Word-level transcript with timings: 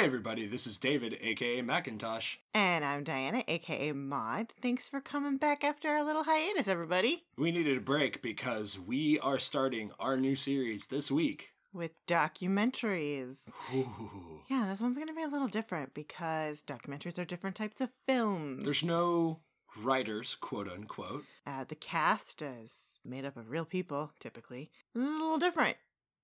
Hey 0.00 0.06
everybody, 0.06 0.46
this 0.46 0.66
is 0.66 0.78
David, 0.78 1.18
aka 1.20 1.60
Macintosh. 1.60 2.38
And 2.54 2.86
I'm 2.86 3.04
Diana, 3.04 3.44
aka 3.46 3.92
Maud. 3.92 4.54
Thanks 4.62 4.88
for 4.88 4.98
coming 4.98 5.36
back 5.36 5.62
after 5.62 5.90
our 5.90 6.02
little 6.02 6.24
hiatus, 6.24 6.68
everybody. 6.68 7.24
We 7.36 7.52
needed 7.52 7.76
a 7.76 7.82
break 7.82 8.22
because 8.22 8.80
we 8.80 9.18
are 9.18 9.38
starting 9.38 9.90
our 10.00 10.16
new 10.16 10.36
series 10.36 10.86
this 10.86 11.12
week. 11.12 11.50
With 11.74 12.06
documentaries. 12.06 13.50
Ooh. 13.74 14.40
Yeah, 14.48 14.64
this 14.68 14.80
one's 14.80 14.96
going 14.96 15.08
to 15.08 15.14
be 15.14 15.22
a 15.22 15.28
little 15.28 15.48
different 15.48 15.92
because 15.92 16.62
documentaries 16.62 17.18
are 17.18 17.26
different 17.26 17.56
types 17.56 17.82
of 17.82 17.90
films. 18.06 18.64
There's 18.64 18.82
no 18.82 19.40
writers, 19.82 20.34
quote 20.34 20.68
unquote. 20.68 21.26
Uh, 21.46 21.64
the 21.64 21.74
cast 21.74 22.40
is 22.40 23.00
made 23.04 23.26
up 23.26 23.36
of 23.36 23.50
real 23.50 23.66
people, 23.66 24.12
typically. 24.18 24.70
This 24.94 25.04
is 25.04 25.10
a 25.10 25.22
little 25.22 25.38
different. 25.38 25.76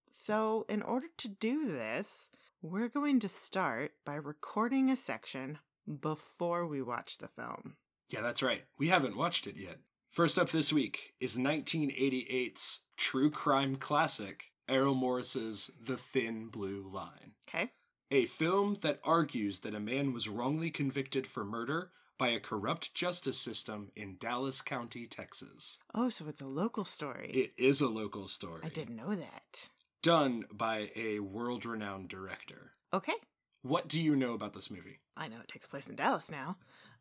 So, 0.09 0.65
in 0.71 0.80
order 0.80 1.09
to 1.19 1.29
do 1.29 1.71
this, 1.71 2.30
we're 2.70 2.88
going 2.88 3.20
to 3.20 3.29
start 3.29 3.93
by 4.05 4.16
recording 4.16 4.91
a 4.91 4.97
section 4.97 5.59
before 6.01 6.66
we 6.66 6.83
watch 6.83 7.19
the 7.19 7.29
film. 7.29 7.77
Yeah, 8.09 8.23
that's 8.23 8.43
right. 8.43 8.65
We 8.79 8.88
haven't 8.88 9.16
watched 9.16 9.47
it 9.47 9.57
yet. 9.57 9.77
First 10.11 10.37
up 10.37 10.48
this 10.48 10.73
week 10.73 11.15
is 11.21 11.38
1988's 11.38 12.88
true 12.97 13.30
crime 13.30 13.77
classic, 13.77 14.47
Errol 14.69 14.95
Morris's 14.95 15.71
The 15.87 15.97
Thin 15.97 16.48
Blue 16.48 16.83
Line. 16.93 17.34
Okay? 17.48 17.71
A 18.10 18.24
film 18.24 18.77
that 18.83 18.98
argues 19.05 19.60
that 19.60 19.74
a 19.74 19.80
man 19.80 20.12
was 20.12 20.29
wrongly 20.29 20.71
convicted 20.71 21.27
for 21.27 21.45
murder 21.45 21.93
by 22.19 22.29
a 22.29 22.41
corrupt 22.41 22.95
justice 22.95 23.38
system 23.38 23.93
in 23.95 24.16
Dallas 24.19 24.60
County, 24.60 25.07
Texas. 25.07 25.79
Oh, 25.95 26.09
so 26.09 26.27
it's 26.29 26.41
a 26.41 26.48
local 26.48 26.85
story. 26.85 27.30
It 27.33 27.52
is 27.57 27.80
a 27.80 27.93
local 27.93 28.27
story. 28.27 28.62
I 28.65 28.71
didn't 28.71 28.96
know 28.96 29.15
that. 29.15 29.69
Done 30.07 30.45
by 30.54 30.90
a 30.95 31.18
world 31.18 31.66
renowned 31.66 32.09
director. 32.09 32.71
Okay. 32.95 33.15
What 33.62 33.88
do 33.88 34.01
you 34.01 34.15
know 34.15 34.35
about 34.35 34.52
this 34.52 34.71
movie? 34.71 35.01
I 35.16 35.26
know 35.26 35.38
it 35.40 35.48
takes 35.48 35.66
place 35.66 35.88
in 35.88 35.96
Dallas 35.96 36.30
now. 36.30 36.59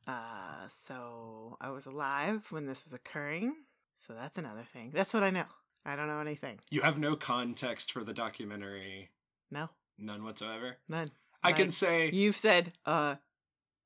Uh, 0.08 0.66
so 0.68 1.56
I 1.62 1.70
was 1.70 1.86
alive 1.86 2.48
when 2.50 2.66
this 2.66 2.84
was 2.84 2.94
occurring. 2.94 3.58
So 3.96 4.16
that's 4.16 4.40
another 4.40 4.64
thing. 4.64 4.90
That's 4.92 5.14
what 5.14 5.22
I 5.22 5.30
know. 5.30 5.44
I 5.86 5.96
don't 5.96 6.08
know 6.08 6.20
anything. 6.20 6.60
You 6.72 6.82
have 6.82 6.98
no 6.98 7.16
context 7.16 7.92
for 7.92 8.04
the 8.04 8.12
documentary, 8.12 9.12
No, 9.52 9.70
none 10.00 10.24
whatsoever. 10.24 10.78
none. 10.90 11.10
I 11.44 11.52
can 11.52 11.70
say 11.70 12.10
You've 12.10 12.36
said, 12.36 12.74
uh, 12.88 13.18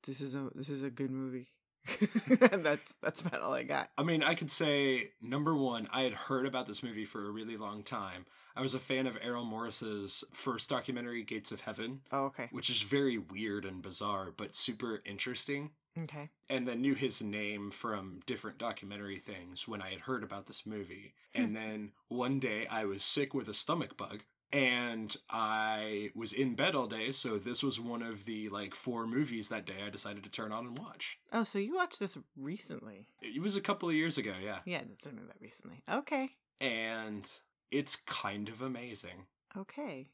this 0.06 0.22
is 0.22 0.34
a 0.34 0.48
this 0.54 0.70
is 0.70 0.82
a 0.82 0.88
good 0.90 1.10
movie. 1.10 1.48
that's 2.52 2.96
that's 2.96 3.22
about 3.22 3.40
all 3.40 3.52
I 3.52 3.62
got. 3.62 3.88
I 3.98 4.02
mean, 4.02 4.22
I 4.22 4.34
could 4.34 4.50
say 4.50 5.10
number 5.22 5.56
one, 5.56 5.86
I 5.94 6.02
had 6.02 6.12
heard 6.14 6.46
about 6.46 6.66
this 6.66 6.82
movie 6.82 7.04
for 7.04 7.26
a 7.26 7.30
really 7.32 7.56
long 7.56 7.82
time. 7.82 8.26
I 8.56 8.62
was 8.62 8.74
a 8.74 8.78
fan 8.80 9.06
of 9.06 9.16
Errol 9.22 9.44
Morris's 9.44 10.24
first 10.32 10.68
documentary, 10.68 11.22
Gates 11.22 11.52
of 11.52 11.60
Heaven, 11.62 12.00
Oh, 12.12 12.24
okay. 12.26 12.48
which 12.52 12.68
is 12.68 12.82
very 12.90 13.16
weird 13.18 13.64
and 13.64 13.82
bizarre, 13.82 14.32
but 14.36 14.54
super 14.54 15.00
interesting. 15.04 15.70
Okay. 16.00 16.28
And 16.48 16.68
then 16.68 16.82
knew 16.82 16.94
his 16.94 17.20
name 17.20 17.70
from 17.70 18.20
different 18.26 18.58
documentary 18.58 19.16
things 19.16 19.66
when 19.66 19.82
I 19.82 19.90
had 19.90 20.02
heard 20.02 20.22
about 20.22 20.46
this 20.46 20.64
movie. 20.66 21.14
Hmm. 21.34 21.42
And 21.42 21.56
then 21.56 21.92
one 22.08 22.38
day 22.38 22.66
I 22.70 22.84
was 22.84 23.02
sick 23.02 23.34
with 23.34 23.48
a 23.48 23.54
stomach 23.54 23.96
bug 23.96 24.20
and 24.52 25.16
I 25.30 26.10
was 26.16 26.32
in 26.32 26.54
bed 26.54 26.74
all 26.74 26.86
day. 26.86 27.10
So 27.12 27.36
this 27.38 27.62
was 27.62 27.80
one 27.80 28.02
of 28.02 28.24
the 28.24 28.48
like 28.48 28.74
four 28.74 29.06
movies 29.06 29.48
that 29.48 29.66
day 29.66 29.74
I 29.86 29.90
decided 29.90 30.24
to 30.24 30.30
turn 30.30 30.52
on 30.52 30.66
and 30.66 30.78
watch. 30.78 31.18
Oh, 31.32 31.44
so 31.44 31.58
you 31.58 31.74
watched 31.76 32.00
this 32.00 32.18
recently? 32.36 33.06
It 33.22 33.42
was 33.42 33.56
a 33.56 33.60
couple 33.60 33.88
of 33.88 33.94
years 33.94 34.18
ago, 34.18 34.32
yeah. 34.42 34.58
Yeah, 34.64 34.80
that's 34.88 35.06
what 35.06 35.14
I 35.14 35.16
mean 35.18 35.26
by 35.26 35.34
recently. 35.40 35.82
Okay. 35.92 36.30
and 36.60 37.30
it's 37.70 37.96
kind 37.96 38.48
of 38.48 38.60
amazing. 38.62 39.26
Okay. 39.56 40.08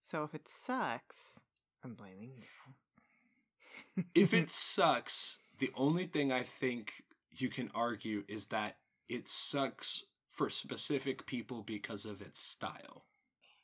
So 0.00 0.24
if 0.24 0.34
it 0.34 0.48
sucks, 0.48 1.40
I'm 1.84 1.94
blaming 1.94 2.32
you. 2.36 4.04
If 4.14 4.32
it 4.32 4.48
sucks, 4.50 5.40
the 5.58 5.70
only 5.76 6.04
thing 6.04 6.32
I 6.32 6.40
think 6.40 6.92
you 7.36 7.48
can 7.50 7.68
argue 7.74 8.24
is 8.28 8.46
that 8.48 8.76
it 9.08 9.28
sucks 9.28 10.06
for 10.28 10.48
specific 10.50 11.26
people 11.26 11.62
because 11.62 12.06
of 12.06 12.20
its 12.22 12.40
style. 12.40 13.03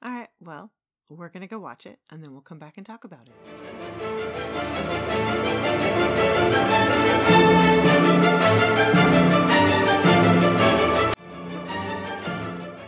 All 0.03 0.11
right, 0.11 0.29
well, 0.41 0.73
we're 1.11 1.29
going 1.29 1.43
to 1.43 1.47
go 1.47 1.59
watch 1.59 1.85
it 1.85 1.99
and 2.11 2.25
then 2.25 2.33
we'll 2.33 2.41
come 2.41 2.59
back 2.59 2.79
and 2.79 2.87
talk 2.87 3.05
about 3.05 3.29
it. 3.29 3.35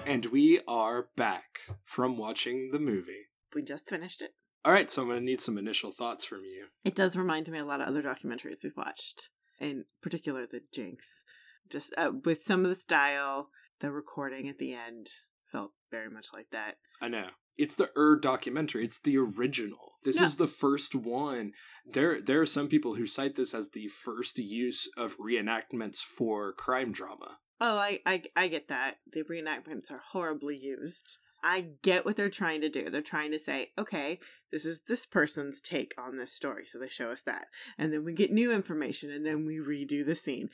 And 0.06 0.24
we 0.32 0.60
are 0.66 1.08
back 1.14 1.58
from 1.84 2.16
watching 2.16 2.70
the 2.72 2.78
movie. 2.78 3.28
We 3.54 3.62
just 3.62 3.90
finished 3.90 4.22
it. 4.22 4.30
All 4.64 4.72
right, 4.72 4.90
so 4.90 5.02
I'm 5.02 5.08
going 5.08 5.20
to 5.20 5.24
need 5.24 5.42
some 5.42 5.58
initial 5.58 5.90
thoughts 5.90 6.24
from 6.24 6.44
you. 6.44 6.68
It 6.82 6.94
does 6.94 7.14
remind 7.14 7.46
me 7.48 7.58
a 7.58 7.64
lot 7.66 7.82
of 7.82 7.88
other 7.88 8.02
documentaries 8.02 8.64
we've 8.64 8.72
watched, 8.74 9.28
in 9.60 9.84
particular 10.00 10.46
the 10.46 10.62
Jinx. 10.72 11.24
Just 11.70 11.92
uh, 11.98 12.12
with 12.24 12.38
some 12.42 12.60
of 12.60 12.70
the 12.70 12.74
style, 12.74 13.50
the 13.80 13.92
recording 13.92 14.48
at 14.48 14.56
the 14.56 14.72
end 14.72 15.08
felt 15.52 15.72
very 15.90 16.10
much 16.10 16.28
like 16.32 16.50
that. 16.50 16.78
I 17.00 17.08
know. 17.08 17.28
It's 17.56 17.74
the 17.76 17.90
Ur 17.96 18.18
documentary. 18.18 18.84
It's 18.84 19.00
the 19.00 19.18
original. 19.18 19.92
This 20.04 20.20
No. 20.20 20.26
is 20.26 20.36
the 20.38 20.46
first 20.46 20.94
one. 20.94 21.52
There 21.84 22.20
there 22.20 22.40
are 22.40 22.46
some 22.46 22.68
people 22.68 22.94
who 22.94 23.06
cite 23.06 23.34
this 23.34 23.54
as 23.54 23.70
the 23.70 23.88
first 23.88 24.38
use 24.38 24.90
of 24.96 25.16
reenactments 25.18 26.02
for 26.02 26.52
crime 26.54 26.92
drama. 26.92 27.38
Oh, 27.60 27.78
I, 27.78 28.00
I, 28.04 28.22
I 28.34 28.48
get 28.48 28.68
that. 28.68 28.96
The 29.12 29.22
reenactments 29.22 29.92
are 29.92 30.02
horribly 30.08 30.58
used. 30.60 31.18
I 31.44 31.68
get 31.82 32.04
what 32.04 32.16
they're 32.16 32.28
trying 32.28 32.60
to 32.62 32.68
do. 32.68 32.88
They're 32.90 33.02
trying 33.02 33.32
to 33.32 33.38
say, 33.38 33.72
okay, 33.78 34.18
this 34.50 34.64
is 34.64 34.82
this 34.84 35.06
person's 35.06 35.60
take 35.60 35.92
on 35.98 36.16
this 36.16 36.32
story. 36.32 36.66
So 36.66 36.78
they 36.78 36.88
show 36.88 37.10
us 37.10 37.22
that. 37.22 37.46
And 37.78 37.92
then 37.92 38.04
we 38.04 38.14
get 38.14 38.30
new 38.30 38.52
information 38.52 39.10
and 39.10 39.26
then 39.26 39.44
we 39.44 39.58
redo 39.58 40.04
the 40.04 40.14
scene. 40.14 40.50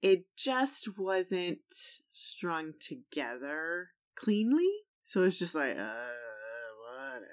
It 0.00 0.24
just 0.36 0.98
wasn't 0.98 1.58
strung 1.68 2.72
together 2.80 3.90
cleanly. 4.18 4.68
So 5.04 5.22
it's 5.22 5.38
just 5.38 5.54
like, 5.54 5.76
uh, 5.76 6.06
whatever. 6.92 7.24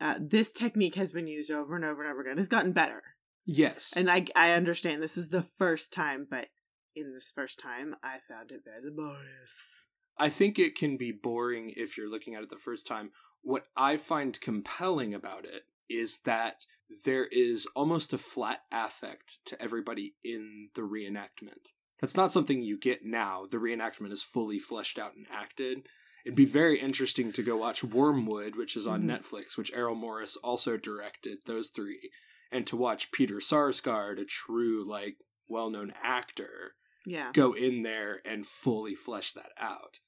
Uh, 0.00 0.18
this 0.20 0.52
technique 0.52 0.94
has 0.94 1.12
been 1.12 1.26
used 1.26 1.50
over 1.50 1.76
and 1.76 1.84
over 1.84 2.02
and 2.02 2.10
over 2.10 2.22
again. 2.22 2.38
It's 2.38 2.48
gotten 2.48 2.72
better. 2.72 3.02
Yes. 3.44 3.94
And 3.96 4.10
I, 4.10 4.26
I 4.36 4.52
understand 4.52 5.02
this 5.02 5.16
is 5.16 5.30
the 5.30 5.42
first 5.42 5.92
time, 5.92 6.26
but 6.30 6.48
in 6.94 7.12
this 7.12 7.32
first 7.34 7.60
time, 7.60 7.96
I 8.02 8.18
found 8.28 8.50
it 8.50 8.62
very 8.64 8.80
laborious. 8.84 9.86
I 10.18 10.28
think 10.28 10.58
it 10.58 10.76
can 10.76 10.96
be 10.96 11.10
boring 11.10 11.72
if 11.76 11.96
you're 11.96 12.10
looking 12.10 12.34
at 12.34 12.42
it 12.42 12.50
the 12.50 12.56
first 12.56 12.86
time. 12.86 13.10
What 13.42 13.68
I 13.76 13.96
find 13.96 14.40
compelling 14.40 15.14
about 15.14 15.44
it 15.44 15.62
is 15.88 16.22
that 16.22 16.64
there 17.04 17.26
is 17.30 17.66
almost 17.74 18.12
a 18.12 18.18
flat 18.18 18.60
affect 18.70 19.44
to 19.46 19.60
everybody 19.60 20.14
in 20.22 20.68
the 20.74 20.82
reenactment. 20.82 21.72
That's 22.02 22.16
not 22.16 22.32
something 22.32 22.60
you 22.60 22.76
get 22.78 23.04
now. 23.04 23.46
The 23.48 23.58
reenactment 23.58 24.10
is 24.10 24.24
fully 24.24 24.58
fleshed 24.58 24.98
out 24.98 25.14
and 25.14 25.24
acted. 25.30 25.88
It'd 26.26 26.36
be 26.36 26.44
very 26.44 26.80
interesting 26.80 27.30
to 27.32 27.44
go 27.44 27.56
watch 27.56 27.84
Wormwood, 27.84 28.56
which 28.56 28.76
is 28.76 28.88
on 28.88 29.04
Mhm. 29.04 29.06
Netflix, 29.20 29.56
which 29.56 29.72
Errol 29.72 29.94
Morris 29.94 30.36
also 30.36 30.76
directed, 30.76 31.38
those 31.46 31.70
three, 31.70 32.10
and 32.50 32.66
to 32.66 32.76
watch 32.76 33.12
Peter 33.12 33.36
Sarsgaard, 33.36 34.18
a 34.18 34.24
true, 34.24 34.84
like, 34.84 35.16
well 35.48 35.70
known 35.70 35.92
actor, 36.02 36.74
Yeah. 37.06 37.30
go 37.32 37.52
in 37.54 37.82
there 37.82 38.20
and 38.24 38.48
fully 38.48 38.96
flesh 38.96 39.32
that 39.34 39.52
out. 39.56 40.00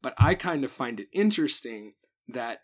But 0.00 0.14
I 0.16 0.34
kind 0.34 0.64
of 0.64 0.72
find 0.72 0.98
it 1.00 1.08
interesting 1.12 1.96
that 2.28 2.62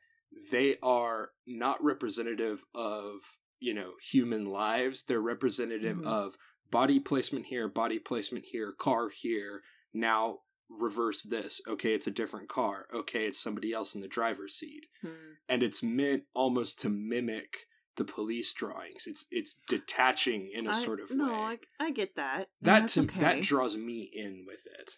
they 0.51 0.79
are 0.83 1.33
not 1.47 1.83
representative 1.85 2.65
of, 2.75 3.39
you 3.59 3.75
know, 3.75 3.97
human 4.01 4.47
lives. 4.47 5.05
They're 5.05 5.21
representative 5.21 5.99
Mhm. 5.99 6.07
of 6.07 6.39
body 6.71 7.01
placement 7.01 7.47
here, 7.47 7.69
body 7.69 7.99
placement 7.99 8.47
here, 8.47 8.73
car 8.73 9.09
here. 9.09 9.63
Now 9.95 10.41
reverse 10.71 11.23
this. 11.23 11.63
Okay, 11.67 11.95
it's 11.95 12.07
a 12.07 12.11
different 12.13 12.49
car. 12.49 12.87
Okay, 12.95 13.27
it's 13.27 13.39
somebody 13.43 13.73
else 13.73 13.95
in 13.95 14.01
the 14.01 14.09
driver's 14.09 14.55
seat. 14.55 14.87
Hmm. 15.03 15.09
And 15.49 15.63
it's 15.63 15.83
meant 15.83 16.25
almost 16.35 16.81
to 16.81 16.91
mimic 16.91 17.67
the 17.97 18.05
police 18.05 18.53
drawings. 18.53 19.07
It's 19.07 19.27
it's 19.31 19.55
detaching 19.55 20.51
in 20.55 20.67
a 20.67 20.71
I- 20.71 20.75
sort 20.75 21.01
of 21.01 21.09
no, 21.15 21.27
way. 21.29 21.33
I, 21.33 21.59
I 21.81 21.91
get 21.91 22.15
that. 22.17 22.49
that 22.63 22.89
to, 22.89 23.03
okay. 23.03 23.21
that 23.21 23.41
draws 23.43 23.77
me 23.77 24.11
in 24.13 24.45
with 24.47 24.67
it 24.79 24.93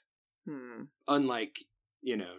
Hmm. 0.49 0.85
unlike 1.07 1.59
you 2.01 2.17
know 2.17 2.37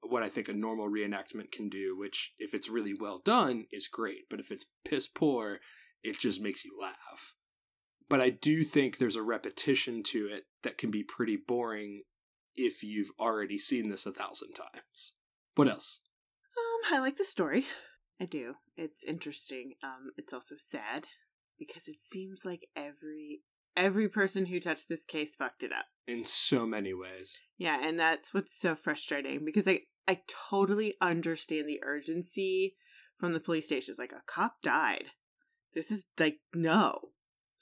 what 0.00 0.22
i 0.22 0.28
think 0.28 0.48
a 0.48 0.54
normal 0.54 0.88
reenactment 0.88 1.52
can 1.52 1.68
do 1.68 1.94
which 1.96 2.34
if 2.38 2.54
it's 2.54 2.70
really 2.70 2.94
well 2.98 3.20
done 3.22 3.66
is 3.70 3.88
great 3.88 4.24
but 4.30 4.40
if 4.40 4.50
it's 4.50 4.70
piss 4.86 5.06
poor 5.06 5.60
it 6.02 6.18
just 6.18 6.42
makes 6.42 6.64
you 6.64 6.72
laugh 6.80 7.34
but 8.12 8.20
i 8.20 8.30
do 8.30 8.62
think 8.62 8.96
there's 8.98 9.16
a 9.16 9.22
repetition 9.22 10.02
to 10.02 10.26
it 10.26 10.44
that 10.62 10.78
can 10.78 10.90
be 10.90 11.02
pretty 11.02 11.36
boring 11.36 12.02
if 12.54 12.82
you've 12.82 13.10
already 13.18 13.58
seen 13.58 13.88
this 13.88 14.06
a 14.06 14.12
thousand 14.12 14.52
times 14.54 15.14
what 15.54 15.66
else 15.68 16.00
Um, 16.56 16.94
I 16.94 17.00
like 17.00 17.16
the 17.16 17.24
story. 17.24 17.64
I 18.20 18.26
do. 18.26 18.54
It's 18.76 19.04
interesting. 19.04 19.74
Um, 19.82 20.12
it's 20.18 20.32
also 20.34 20.54
sad 20.56 21.06
because 21.58 21.88
it 21.88 21.98
seems 21.98 22.42
like 22.44 22.68
every 22.76 23.40
every 23.74 24.08
person 24.08 24.46
who 24.46 24.60
touched 24.60 24.88
this 24.88 25.04
case 25.06 25.34
fucked 25.34 25.62
it 25.62 25.72
up. 25.72 25.86
in 26.06 26.24
so 26.24 26.66
many 26.66 26.92
ways 26.92 27.40
Yeah, 27.56 27.78
and 27.82 27.98
that's 27.98 28.34
what's 28.34 28.54
so 28.54 28.74
frustrating 28.74 29.44
because 29.44 29.66
I 29.66 29.80
I 30.06 30.18
totally 30.50 30.94
understand 31.00 31.68
the 31.68 31.80
urgency 31.82 32.76
from 33.16 33.32
the 33.32 33.40
police 33.40 33.66
station. 33.66 33.92
It's 33.92 33.98
like 33.98 34.12
a 34.12 34.22
cop 34.26 34.56
died. 34.62 35.06
This 35.74 35.90
is 35.90 36.08
like 36.18 36.38
no. 36.54 37.12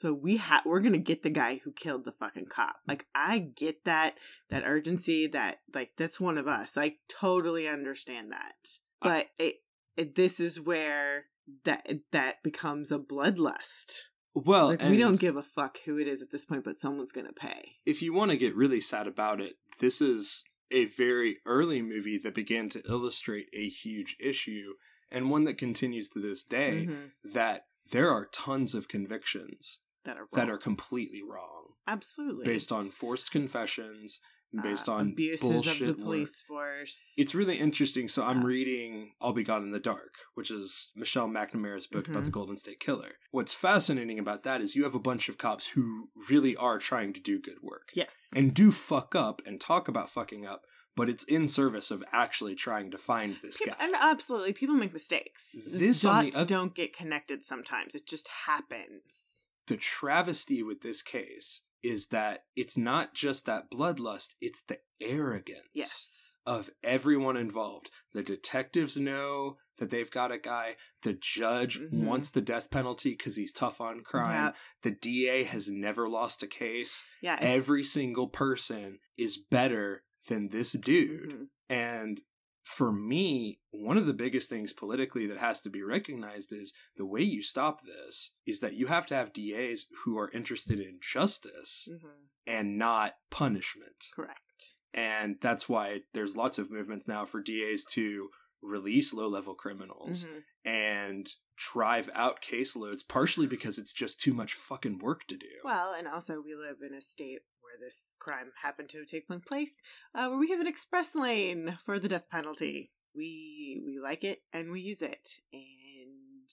So 0.00 0.14
we 0.14 0.38
have 0.38 0.64
we're 0.64 0.80
gonna 0.80 0.96
get 0.96 1.22
the 1.22 1.28
guy 1.28 1.58
who 1.62 1.72
killed 1.72 2.06
the 2.06 2.12
fucking 2.12 2.46
cop. 2.46 2.76
Like 2.88 3.04
I 3.14 3.50
get 3.54 3.84
that 3.84 4.14
that 4.48 4.62
urgency. 4.64 5.26
That 5.26 5.60
like 5.74 5.90
that's 5.98 6.18
one 6.18 6.38
of 6.38 6.48
us. 6.48 6.78
I 6.78 6.96
totally 7.06 7.68
understand 7.68 8.32
that. 8.32 8.78
But 9.02 9.26
it, 9.38 9.56
it 9.98 10.14
this 10.14 10.40
is 10.40 10.58
where 10.58 11.26
that 11.64 11.86
that 12.12 12.42
becomes 12.42 12.90
a 12.90 12.98
bloodlust. 12.98 14.08
Well, 14.34 14.68
Like 14.68 14.80
we 14.84 14.96
don't 14.96 15.20
give 15.20 15.36
a 15.36 15.42
fuck 15.42 15.76
who 15.84 15.98
it 15.98 16.08
is 16.08 16.22
at 16.22 16.30
this 16.30 16.46
point, 16.46 16.64
but 16.64 16.78
someone's 16.78 17.12
gonna 17.12 17.34
pay. 17.34 17.76
if 17.84 18.00
you 18.00 18.14
want 18.14 18.30
to 18.30 18.38
get 18.38 18.56
really 18.56 18.80
sad 18.80 19.06
about 19.06 19.38
it, 19.38 19.56
this 19.80 20.00
is 20.00 20.44
a 20.70 20.86
very 20.86 21.40
early 21.44 21.82
movie 21.82 22.16
that 22.16 22.34
began 22.34 22.70
to 22.70 22.82
illustrate 22.88 23.48
a 23.52 23.66
huge 23.66 24.16
issue 24.18 24.76
and 25.10 25.30
one 25.30 25.44
that 25.44 25.58
continues 25.58 26.08
to 26.08 26.20
this 26.20 26.42
day 26.42 26.86
Mhm. 26.88 27.10
that 27.34 27.66
there 27.90 28.08
are 28.08 28.24
tons 28.24 28.74
of 28.74 28.88
convictions 28.88 29.80
That 30.04 30.16
are 30.16 30.26
that 30.32 30.48
are 30.48 30.58
completely 30.58 31.22
wrong 31.22 31.74
absolutely 31.86 32.44
based 32.44 32.70
on 32.72 32.88
forced 32.88 33.30
confessions, 33.32 34.20
based 34.62 34.88
Uh, 34.88 34.92
on 34.94 35.10
abuses 35.12 35.48
bullshit 35.50 35.88
of 35.90 35.96
the 35.98 36.02
work. 36.04 36.04
police 36.14 36.42
force. 36.42 37.14
It's 37.16 37.34
really 37.34 37.58
interesting. 37.58 38.08
So 38.08 38.24
I'm 38.24 38.44
reading 38.44 39.14
I'll 39.20 39.32
Be 39.32 39.42
Gone 39.44 39.62
in 39.62 39.70
the 39.72 39.80
Dark, 39.80 40.14
which 40.34 40.50
is 40.50 40.92
Michelle 40.96 41.28
McNamara's 41.28 41.86
book 41.86 42.08
about 42.08 42.22
Mhm. 42.22 42.26
the 42.26 42.30
Golden 42.30 42.56
State 42.56 42.80
Killer. 42.80 43.16
What's 43.30 43.54
fascinating 43.54 44.18
about 44.18 44.42
that 44.44 44.60
is 44.60 44.74
you 44.76 44.84
have 44.84 44.94
a 44.94 45.00
bunch 45.00 45.28
of 45.28 45.36
cops 45.38 45.68
who 45.68 46.10
really 46.28 46.56
are 46.56 46.78
trying 46.78 47.12
to 47.12 47.20
do 47.20 47.38
good 47.38 47.60
work 47.62 47.90
yes, 47.94 48.30
and 48.34 48.54
do 48.54 48.72
fuck 48.72 49.14
up 49.14 49.42
and 49.46 49.60
talk 49.60 49.86
about 49.88 50.10
fucking 50.10 50.46
up, 50.46 50.64
but 50.96 51.08
it's 51.08 51.24
in 51.24 51.46
service 51.48 51.90
of 51.90 52.02
actually 52.12 52.54
trying 52.54 52.90
to 52.90 52.98
find 52.98 53.36
this 53.42 53.58
Peop- 53.58 53.68
guy. 53.68 53.76
and 53.84 53.94
absolutely, 53.96 54.52
people 54.52 54.74
make 54.76 54.92
mistakes. 54.92 55.52
This, 55.72 56.02
Dots 56.02 56.36
oth- 56.38 56.48
don't 56.48 56.74
get 56.74 56.92
connected 56.96 57.44
sometimes. 57.44 57.94
It 57.94 58.06
just 58.06 58.28
happens. 58.46 59.48
The 59.70 59.76
travesty 59.78 60.62
with 60.62 60.82
this 60.82 61.02
case 61.02 61.64
is 61.82 62.08
that 62.08 62.44
it's 62.56 62.76
not 62.76 63.14
just 63.14 63.46
that 63.46 63.70
bloodlust, 63.70 64.34
it's 64.40 64.62
the 64.62 64.76
arrogance 65.00 65.66
Yes. 65.72 66.36
of 66.44 66.68
everyone 66.82 67.36
involved. 67.38 67.90
The 68.12 68.22
detectives 68.22 68.98
know 68.98 69.56
that 69.78 69.90
they've 69.90 70.10
got 70.10 70.30
a 70.32 70.38
guy. 70.38 70.76
The 71.02 71.14
judge 71.14 71.78
Mhm. 71.78 72.04
wants 72.04 72.30
the 72.30 72.42
death 72.42 72.70
penalty 72.70 73.10
because 73.10 73.36
he's 73.36 73.52
tough 73.52 73.80
on 73.80 74.02
crime. 74.02 74.52
Yeah. 74.52 74.52
The 74.82 74.90
DA 74.90 75.44
has 75.44 75.68
never 75.70 76.06
lost 76.08 76.42
a 76.42 76.46
case. 76.46 77.04
Yeah. 77.22 77.38
Every 77.40 77.84
single 77.84 78.28
person 78.28 78.98
is 79.16 79.38
better 79.38 80.04
than 80.28 80.48
this 80.48 80.72
dude. 80.72 81.30
Mhm. 81.30 81.48
And 81.70 82.22
for 82.70 82.92
me, 82.92 83.58
one 83.72 83.96
of 83.96 84.06
the 84.06 84.14
biggest 84.14 84.48
things 84.48 84.72
politically 84.72 85.26
that 85.26 85.38
has 85.38 85.60
to 85.62 85.70
be 85.70 85.82
recognized 85.82 86.52
is 86.52 86.72
the 86.96 87.06
way 87.06 87.20
you 87.20 87.42
stop 87.42 87.80
this 87.82 88.36
is 88.46 88.60
that 88.60 88.74
you 88.74 88.86
have 88.86 89.06
to 89.08 89.14
have 89.16 89.32
DAs 89.32 89.86
who 90.04 90.16
are 90.16 90.30
interested 90.32 90.78
in 90.78 90.98
justice 91.02 91.88
Mhm. 91.92 92.28
and 92.46 92.78
not 92.78 93.14
punishment. 93.30 94.06
Correct. 94.14 94.78
And 94.94 95.40
that's 95.40 95.68
why 95.68 96.04
there's 96.12 96.36
lots 96.36 96.58
of 96.58 96.70
movements 96.70 97.08
now 97.08 97.24
for 97.24 97.42
DAs 97.42 97.84
to 97.86 98.30
release 98.62 99.12
low 99.12 99.28
level 99.28 99.54
criminals 99.54 100.26
Mhm. 100.26 100.44
and 100.64 101.34
drive 101.56 102.08
out 102.14 102.40
caseloads, 102.40 103.06
partially 103.08 103.46
because 103.46 103.78
it's 103.78 103.92
just 103.94 104.20
too 104.20 104.32
much 104.32 104.54
fucking 104.54 104.98
work 104.98 105.26
to 105.26 105.36
do. 105.36 105.60
Well, 105.64 105.92
and 105.94 106.06
also 106.06 106.40
we 106.40 106.54
live 106.54 106.82
in 106.82 106.94
a 106.94 107.00
state 107.00 107.40
where 107.70 107.86
this 107.86 108.16
crime 108.18 108.52
happened 108.62 108.88
to 108.90 109.04
take 109.04 109.28
place, 109.46 109.82
uh, 110.14 110.28
where 110.28 110.38
we 110.38 110.50
have 110.50 110.60
an 110.60 110.66
express 110.66 111.14
lane 111.14 111.76
for 111.84 111.98
the 111.98 112.08
death 112.08 112.28
penalty. 112.30 112.90
We 113.14 113.82
we 113.84 113.98
like 113.98 114.24
it 114.24 114.40
and 114.52 114.70
we 114.70 114.80
use 114.80 115.02
it, 115.02 115.28
and 115.52 116.48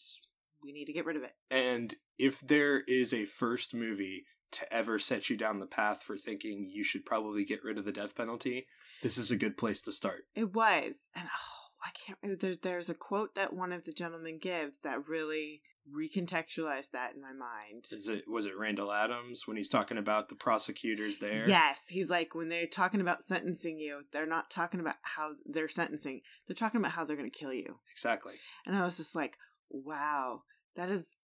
we 0.64 0.72
need 0.72 0.86
to 0.86 0.94
get 0.94 1.06
rid 1.06 1.18
of 1.18 1.24
it. 1.24 1.34
And 1.52 1.94
if 2.18 2.40
there 2.42 2.84
is 2.88 3.14
a 3.14 3.26
first 3.26 3.74
movie 3.76 4.26
to 4.52 4.74
ever 4.74 4.98
set 4.98 5.30
you 5.30 5.38
down 5.38 5.60
the 5.60 5.68
path 5.68 6.02
for 6.04 6.18
thinking 6.18 6.70
you 6.72 6.84
should 6.84 7.06
probably 7.06 7.44
get 7.46 7.64
rid 7.64 7.78
of 7.78 7.86
the 7.86 7.92
death 7.92 8.16
penalty, 8.16 8.68
this 9.04 9.18
is 9.18 9.30
a 9.30 9.38
good 9.38 9.58
place 9.58 9.82
to 9.84 9.92
start. 9.92 10.24
It 10.36 10.54
was, 10.54 11.10
and 11.16 11.28
oh, 11.28 11.68
I 11.86 11.92
can't. 11.92 12.40
There, 12.40 12.56
there's 12.56 12.90
a 12.90 12.96
quote 12.96 13.36
that 13.36 13.54
one 13.54 13.72
of 13.72 13.84
the 13.84 13.94
gentlemen 13.94 14.40
gives 14.40 14.80
that 14.82 15.08
really 15.08 15.62
recontextualized 15.96 16.92
that 16.92 17.16
in 17.16 17.22
my 17.22 17.34
mind. 17.34 17.86
Is 17.92 18.10
it 18.10 18.26
was 18.28 18.46
it 18.46 18.58
Randall 18.58 18.92
Adams 18.92 19.48
when 19.48 19.58
he's 19.58 19.70
talking 19.70 19.98
about 19.98 20.30
the 20.30 20.36
prosecutors 20.36 21.20
there? 21.20 21.48
Yes, 21.48 21.88
he's 21.90 22.10
like 22.10 22.36
when 22.36 22.50
they're 22.50 22.68
talking 22.68 23.02
about 23.02 23.24
sentencing 23.24 23.80
you, 23.80 24.04
they're 24.12 24.28
not 24.28 24.50
talking 24.50 24.80
about 24.80 24.96
how 25.04 25.32
they're 25.46 25.68
sentencing. 25.68 26.22
They're 26.48 26.56
talking 26.56 26.80
about 26.80 26.92
how 26.92 27.06
they're 27.06 27.18
going 27.18 27.30
to 27.30 27.40
kill 27.40 27.54
you. 27.54 27.80
Exactly. 27.92 28.34
And 28.66 28.76
I 28.76 28.84
was 28.84 28.98
just 28.98 29.16
like, 29.16 29.38
wow, 29.70 30.44
that 30.76 30.90
is 30.90 31.16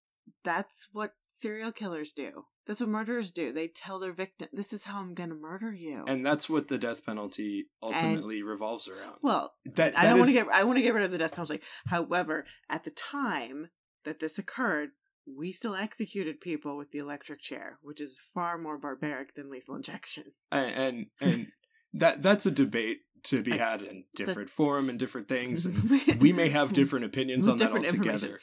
that's 0.43 0.89
what 0.93 1.11
serial 1.27 1.71
killers 1.71 2.13
do. 2.13 2.45
That's 2.65 2.79
what 2.79 2.89
murderers 2.89 3.31
do. 3.31 3.51
They 3.51 3.67
tell 3.67 3.99
their 3.99 4.13
victim, 4.13 4.47
"This 4.53 4.71
is 4.71 4.85
how 4.85 5.01
I'm 5.01 5.13
going 5.13 5.29
to 5.29 5.35
murder 5.35 5.73
you." 5.73 6.05
And 6.07 6.25
that's 6.25 6.49
what 6.49 6.69
the 6.69 6.77
death 6.77 7.05
penalty 7.05 7.65
ultimately 7.81 8.41
revolves 8.41 8.87
around. 8.87 9.17
well, 9.21 9.53
that, 9.75 9.97
I 9.97 10.05
don't 10.05 10.19
want 10.19 10.29
to 10.29 10.33
get 10.33 10.47
I 10.47 10.63
want 10.63 10.77
to 10.77 10.83
get 10.83 10.93
rid 10.93 11.03
of 11.03 11.11
the 11.11 11.17
death 11.17 11.35
penalty. 11.35 11.59
However, 11.87 12.45
at 12.69 12.85
the 12.85 12.91
time 12.91 13.69
that 14.03 14.19
this 14.19 14.37
occurred, 14.39 14.89
we 15.25 15.51
still 15.51 15.75
executed 15.75 16.41
people 16.41 16.75
with 16.77 16.91
the 16.91 16.99
electric 16.99 17.39
chair, 17.39 17.79
which 17.81 18.01
is 18.01 18.19
far 18.33 18.57
more 18.57 18.77
barbaric 18.77 19.35
than 19.35 19.49
lethal 19.49 19.75
injection. 19.75 20.25
and 20.51 20.75
and, 20.75 21.05
and 21.21 21.47
that 21.93 22.21
that's 22.21 22.45
a 22.45 22.51
debate 22.51 22.99
to 23.23 23.41
be 23.41 23.57
had 23.57 23.81
in 23.81 24.03
different 24.15 24.49
forum 24.49 24.89
and 24.89 24.99
different 24.99 25.29
things 25.29 25.65
and 25.65 26.19
we 26.21 26.33
may 26.33 26.49
have 26.49 26.73
different 26.81 27.05
opinions 27.05 27.47
on 27.47 27.55
Different 27.57 27.87
that 27.87 27.93
altogether 27.97 28.37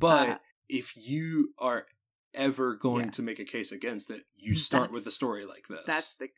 but 0.00 0.28
Uh, 0.30 0.38
if 0.70 0.92
you 1.06 1.52
are 1.58 1.86
ever 2.32 2.74
going 2.74 3.06
Yeah. 3.06 3.10
to 3.10 3.22
make 3.22 3.38
a 3.38 3.44
case 3.44 3.72
against 3.72 4.10
it 4.10 4.22
you 4.34 4.54
start 4.54 4.84
That's- 4.84 4.94
with 4.94 5.06
a 5.06 5.10
story 5.10 5.44
like 5.44 5.66
this 5.68 5.84
That's 5.84 6.14
the 6.14 6.28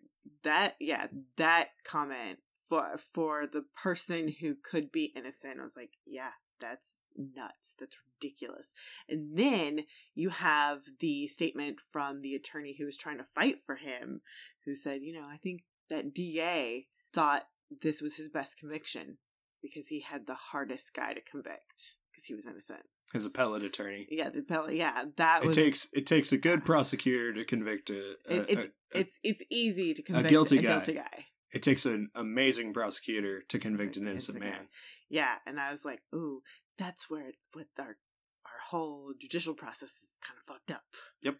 that 0.43 0.75
yeah 0.81 1.07
that 1.37 1.69
comment 1.87 2.41
for 2.69 2.97
for 2.97 3.47
the 3.47 3.65
person 3.81 4.35
who 4.41 4.57
could 4.57 4.91
be 4.91 5.13
innocent. 5.15 5.61
I 5.61 5.63
was 5.63 5.77
like, 5.77 5.93
yeah, 6.07 6.31
that's 6.61 7.03
nuts. 7.17 7.77
That's 7.79 7.97
ridiculous. 8.21 8.73
And 9.09 9.37
then 9.37 9.81
you 10.15 10.31
have 10.31 10.79
the 11.01 11.27
statement 11.27 11.79
from 11.93 12.23
the 12.23 12.35
attorney 12.35 12.77
who 12.79 12.87
was 12.87 12.97
trying 12.97 13.19
to 13.19 13.25
fight 13.25 13.57
for 13.65 13.77
him, 13.77 14.21
who 14.65 14.75
said, 14.75 15.01
you 15.03 15.13
know, 15.13 15.27
I 15.31 15.37
think 15.37 15.63
that 15.91 16.15
DA 16.15 16.87
thought 17.13 17.45
this 17.83 18.01
was 18.01 18.17
his 18.17 18.29
best 18.31 18.59
conviction 18.59 19.19
because 19.63 19.89
he 19.89 20.01
had 20.03 20.27
the 20.27 20.35
hardest 20.35 20.95
guy 20.95 21.15
to 21.15 21.21
convict 21.21 21.97
because 22.11 22.25
he 22.27 22.35
was 22.35 22.47
innocent. 22.47 22.83
as 23.15 23.25
appellate 23.27 23.63
attorney 23.63 24.07
Yeah, 24.11 24.31
the 24.31 24.41
appellate- 24.41 24.77
yeah, 24.77 25.05
that 25.17 25.43
it 25.43 25.47
was 25.49 25.57
takes 25.57 25.93
it 25.93 26.07
takes 26.07 26.33
a 26.33 26.39
good 26.39 26.65
prosecutor 26.65 27.33
to 27.35 27.45
convict 27.45 27.91
a, 27.91 28.17
a- 28.29 28.35
it- 28.35 28.47
it's 28.49 28.65
a- 28.65 28.69
a- 28.69 29.01
it's 29.01 29.21
it's 29.23 29.45
easy 29.51 29.93
to 29.95 30.03
convict 30.03 30.27
a 30.27 30.31
guilty 30.31 30.59
a 30.59 30.63
guy. 30.63 30.69
guilty 30.69 30.93
guy. 30.95 31.27
It 31.55 31.63
takes 31.63 31.87
an 31.87 32.11
amazing 32.15 32.73
prosecutor 32.73 33.43
to 33.49 33.59
convict 33.59 33.97
an 33.97 34.07
innocent 34.09 34.41
man 34.41 34.69
Yeah, 35.09 35.37
and 35.47 35.59
I 35.61 35.71
was 35.71 35.85
like, 35.85 36.03
ooh, 36.15 36.43
that's 36.79 37.11
where 37.11 37.29
it's 37.29 37.49
with 37.55 37.69
our 37.79 37.97
our 38.45 38.61
whole 38.71 39.13
judicial 39.21 39.55
process 39.55 40.03
is 40.03 40.19
kind 40.27 40.39
of 40.39 40.45
fucked 40.53 40.71
up. 40.71 40.85
Yep. 41.23 41.37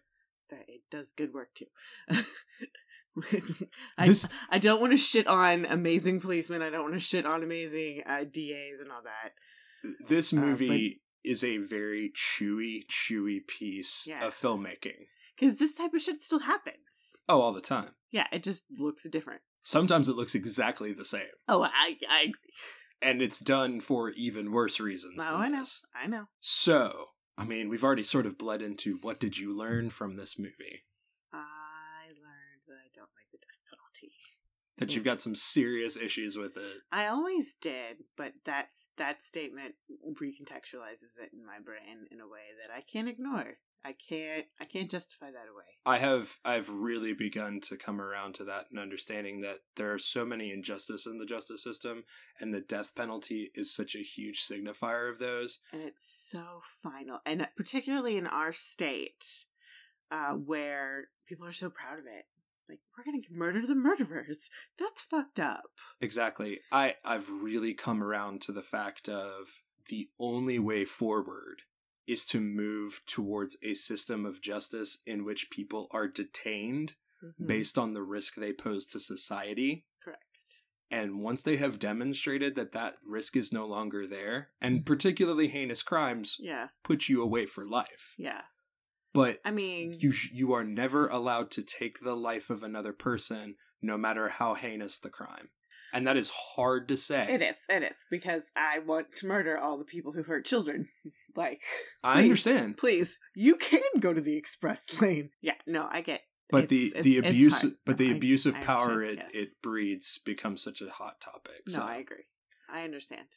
That 0.49 0.65
it 0.67 0.81
does 0.91 1.11
good 1.11 1.33
work 1.33 1.49
too. 1.55 1.65
I 3.97 4.07
This- 4.07 4.29
I 4.49 4.57
don't 4.57 4.81
want 4.81 4.91
to 4.93 4.97
shit 4.97 5.27
on 5.27 5.65
amazing 5.65 6.19
policemen. 6.19 6.61
I 6.61 6.69
don't 6.69 6.83
want 6.83 6.93
to 6.95 6.99
shit 6.99 7.25
on 7.25 7.43
amazing 7.43 8.03
uh, 8.05 8.23
DAs 8.25 8.79
and 8.81 8.91
all 8.91 9.01
that. 9.03 9.33
this 10.07 10.33
Uh, 10.33 10.37
movie 10.37 11.01
is 11.23 11.43
a 11.43 11.57
very 11.57 12.11
chewy 12.15 12.85
chewy 12.87 13.45
piece 13.47 14.05
Yeah. 14.07 14.25
of 14.25 14.33
filmmaking 14.33 15.07
Because 15.35 15.57
this 15.57 15.75
type 15.75 15.93
of 15.93 16.01
shit 16.01 16.21
still 16.21 16.39
happens. 16.39 17.23
oh 17.29 17.41
all 17.41 17.53
the 17.53 17.61
time 17.61 17.91
Yeah, 18.11 18.27
it 18.31 18.43
just 18.43 18.65
looks 18.77 19.03
different. 19.09 19.41
Sometimes 19.65 20.07
it 20.07 20.15
looks 20.15 20.35
exactly 20.35 20.93
the 20.93 21.03
same 21.03 21.21
Oh, 21.49 21.63
I 21.63 21.97
I 22.09 22.21
agree. 22.21 22.53
and 23.01 23.21
it's 23.21 23.39
done 23.39 23.81
for 23.81 24.11
even 24.11 24.51
worse 24.51 24.79
reasons 24.79 25.27
Oh, 25.29 25.37
I 25.37 25.49
know. 25.49 25.59
this. 25.59 25.85
I 25.93 26.07
know. 26.07 26.25
So, 26.39 27.07
I 27.37 27.43
mean, 27.45 27.67
we've 27.69 27.83
already 27.83 28.03
sort 28.03 28.25
of 28.25 28.37
bled 28.37 28.61
into 28.61 28.97
what 29.01 29.19
did 29.19 29.37
you 29.37 29.51
learn 29.55 29.89
from 29.89 30.15
this 30.15 30.39
movie? 30.39 30.83
I 31.33 32.05
learned 32.07 32.63
that 32.67 32.77
I 32.79 32.89
don't 32.95 33.09
like 33.15 33.29
the 33.31 33.37
death 33.39 33.59
penalty. 33.69 34.13
That 34.77 34.93
you've 34.93 35.03
hmm. 35.03 35.09
got 35.09 35.21
some 35.21 35.35
serious 35.35 36.01
issues 36.01 36.37
with 36.37 36.55
it. 36.57 36.81
I 36.91 37.07
always 37.07 37.55
did, 37.55 38.03
but 38.15 38.33
that's 38.45 38.91
that 38.97 39.21
statement 39.21 39.75
recontextualizes 40.05 41.17
it 41.21 41.31
in 41.33 41.45
my 41.45 41.59
brain 41.63 42.07
in 42.11 42.19
a 42.21 42.27
way 42.27 42.53
that 42.61 42.73
I 42.73 42.81
can't 42.81 43.09
ignore. 43.09 43.57
I 43.85 43.93
can't 43.93 44.47
I 44.59 44.65
can't 44.65 44.89
justify 44.89 45.27
that 45.27 45.51
away. 45.51 45.63
I 45.85 45.99
have 45.99 46.37
I've 46.43 46.69
really 46.69 47.13
begun 47.13 47.59
to 47.65 47.77
come 47.77 48.01
around 48.01 48.33
to 48.35 48.43
that 48.45 48.65
and 48.71 48.79
understanding 48.79 49.41
that 49.41 49.59
there 49.75 49.93
are 49.93 49.99
so 49.99 50.25
many 50.25 50.51
injustices 50.51 51.05
in 51.05 51.17
the 51.17 51.25
justice 51.25 51.63
system 51.63 52.03
and 52.39 52.51
the 52.51 52.61
death 52.61 52.95
penalty 52.95 53.51
is 53.53 53.73
such 53.73 53.95
a 53.95 53.99
huge 53.99 54.41
signifier 54.41 55.11
of 55.11 55.19
those. 55.19 55.59
And 55.71 55.83
it's 55.83 56.09
so 56.09 56.61
final. 56.81 57.19
And 57.27 57.47
particularly 57.55 58.17
in 58.17 58.25
our 58.25 58.51
state, 58.51 59.45
uh, 60.09 60.33
where 60.33 61.09
people 61.27 61.45
are 61.45 61.51
so 61.51 61.69
proud 61.69 61.99
of 61.99 62.05
it. 62.05 62.25
Like, 62.67 62.79
we're 62.97 63.03
gonna 63.03 63.21
murder 63.31 63.61
the 63.67 63.75
murderers. 63.75 64.49
That's 64.79 65.03
fucked 65.03 65.39
up. 65.39 65.69
Exactly. 66.01 66.61
I 66.71 66.95
I've 67.05 67.29
really 67.29 67.75
come 67.75 68.01
around 68.01 68.41
to 68.41 68.51
the 68.51 68.63
fact 68.63 69.07
of 69.07 69.61
the 69.89 70.09
only 70.19 70.57
way 70.57 70.85
forward 70.85 71.61
is 72.07 72.25
to 72.27 72.39
move 72.39 73.01
towards 73.07 73.57
a 73.63 73.73
system 73.73 74.25
of 74.25 74.41
justice 74.41 75.01
in 75.05 75.25
which 75.25 75.49
people 75.49 75.87
are 75.91 76.07
detained 76.07 76.95
Mhm. 77.23 77.47
based 77.47 77.77
on 77.77 77.93
the 77.93 78.03
risk 78.03 78.35
they 78.35 78.53
pose 78.53 78.85
to 78.87 78.99
society. 78.99 79.85
Correct. 80.03 80.21
And 80.91 81.19
once 81.21 81.41
they 81.43 81.57
have 81.57 81.79
demonstrated 81.79 82.55
that 82.55 82.71
that 82.73 82.97
risk 83.07 83.35
is 83.35 83.51
no 83.51 83.65
longer 83.65 84.05
there, 84.05 84.51
and 84.61 84.85
particularly 84.85 85.47
heinous 85.47 85.81
crimes 85.81 86.37
Yeah. 86.39 86.67
put 86.83 87.09
you 87.09 87.23
away 87.23 87.45
for 87.47 87.65
life. 87.67 88.13
Yeah. 88.17 88.43
But 89.13 89.39
I 89.45 89.51
mean, 89.51 89.95
you 89.99 90.11
sh- 90.11 90.31
you 90.33 90.51
are 90.53 90.65
never 90.65 91.07
allowed 91.07 91.49
to 91.51 91.63
take 91.63 91.99
the 92.01 92.15
life 92.15 92.49
of 92.49 92.61
another 92.63 92.93
person 92.93 93.55
no 93.81 93.97
matter 93.97 94.27
how 94.27 94.53
heinous 94.55 94.99
the 94.99 95.09
crime. 95.09 95.49
And 95.93 96.05
that 96.05 96.17
is 96.17 96.31
hard 96.55 96.87
to 96.89 96.97
say. 96.97 97.33
it 97.33 97.41
is. 97.41 97.65
It 97.69 97.81
is 97.83 98.05
because 98.11 98.51
I 98.55 98.79
want 98.79 99.15
to 99.15 99.27
murder 99.27 99.57
all 99.57 99.77
the 99.77 99.85
people 99.85 100.11
who 100.11 100.23
hurt 100.23 100.45
children. 100.45 100.89
like, 101.35 101.61
I 102.03 102.21
understand. 102.23 102.77
Please, 102.77 103.19
you 103.35 103.55
can 103.55 103.81
go 103.99 104.13
to 104.13 104.21
the 104.21 104.37
express 104.37 105.01
lane. 105.01 105.31
Yeah. 105.41 105.53
No, 105.67 105.87
I 105.89 106.01
get. 106.01 106.21
But 106.51 106.65
it's- 106.65 106.69
the 106.69 106.85
it's- 106.99 107.03
the 107.03 107.17
abuse 107.27 107.61
hard. 107.61 107.73
but 107.85 107.97
the 107.97 108.07
No, 108.09 108.13
I- 108.13 108.17
abuse 108.17 108.45
of 108.45 108.55
I 108.55 108.61
power 108.61 109.01
it, 109.03 109.19
understand, 109.19 109.31
it 109.33 109.49
breeds 109.63 110.19
becomes 110.19 110.61
such 110.61 110.81
a 110.81 110.89
hot 110.89 111.19
topic. 111.21 111.63
No, 111.67 111.73
So 111.73 111.81
I 111.83 111.95
agree. 111.97 112.25
I 112.69 112.83
understand. 112.83 113.27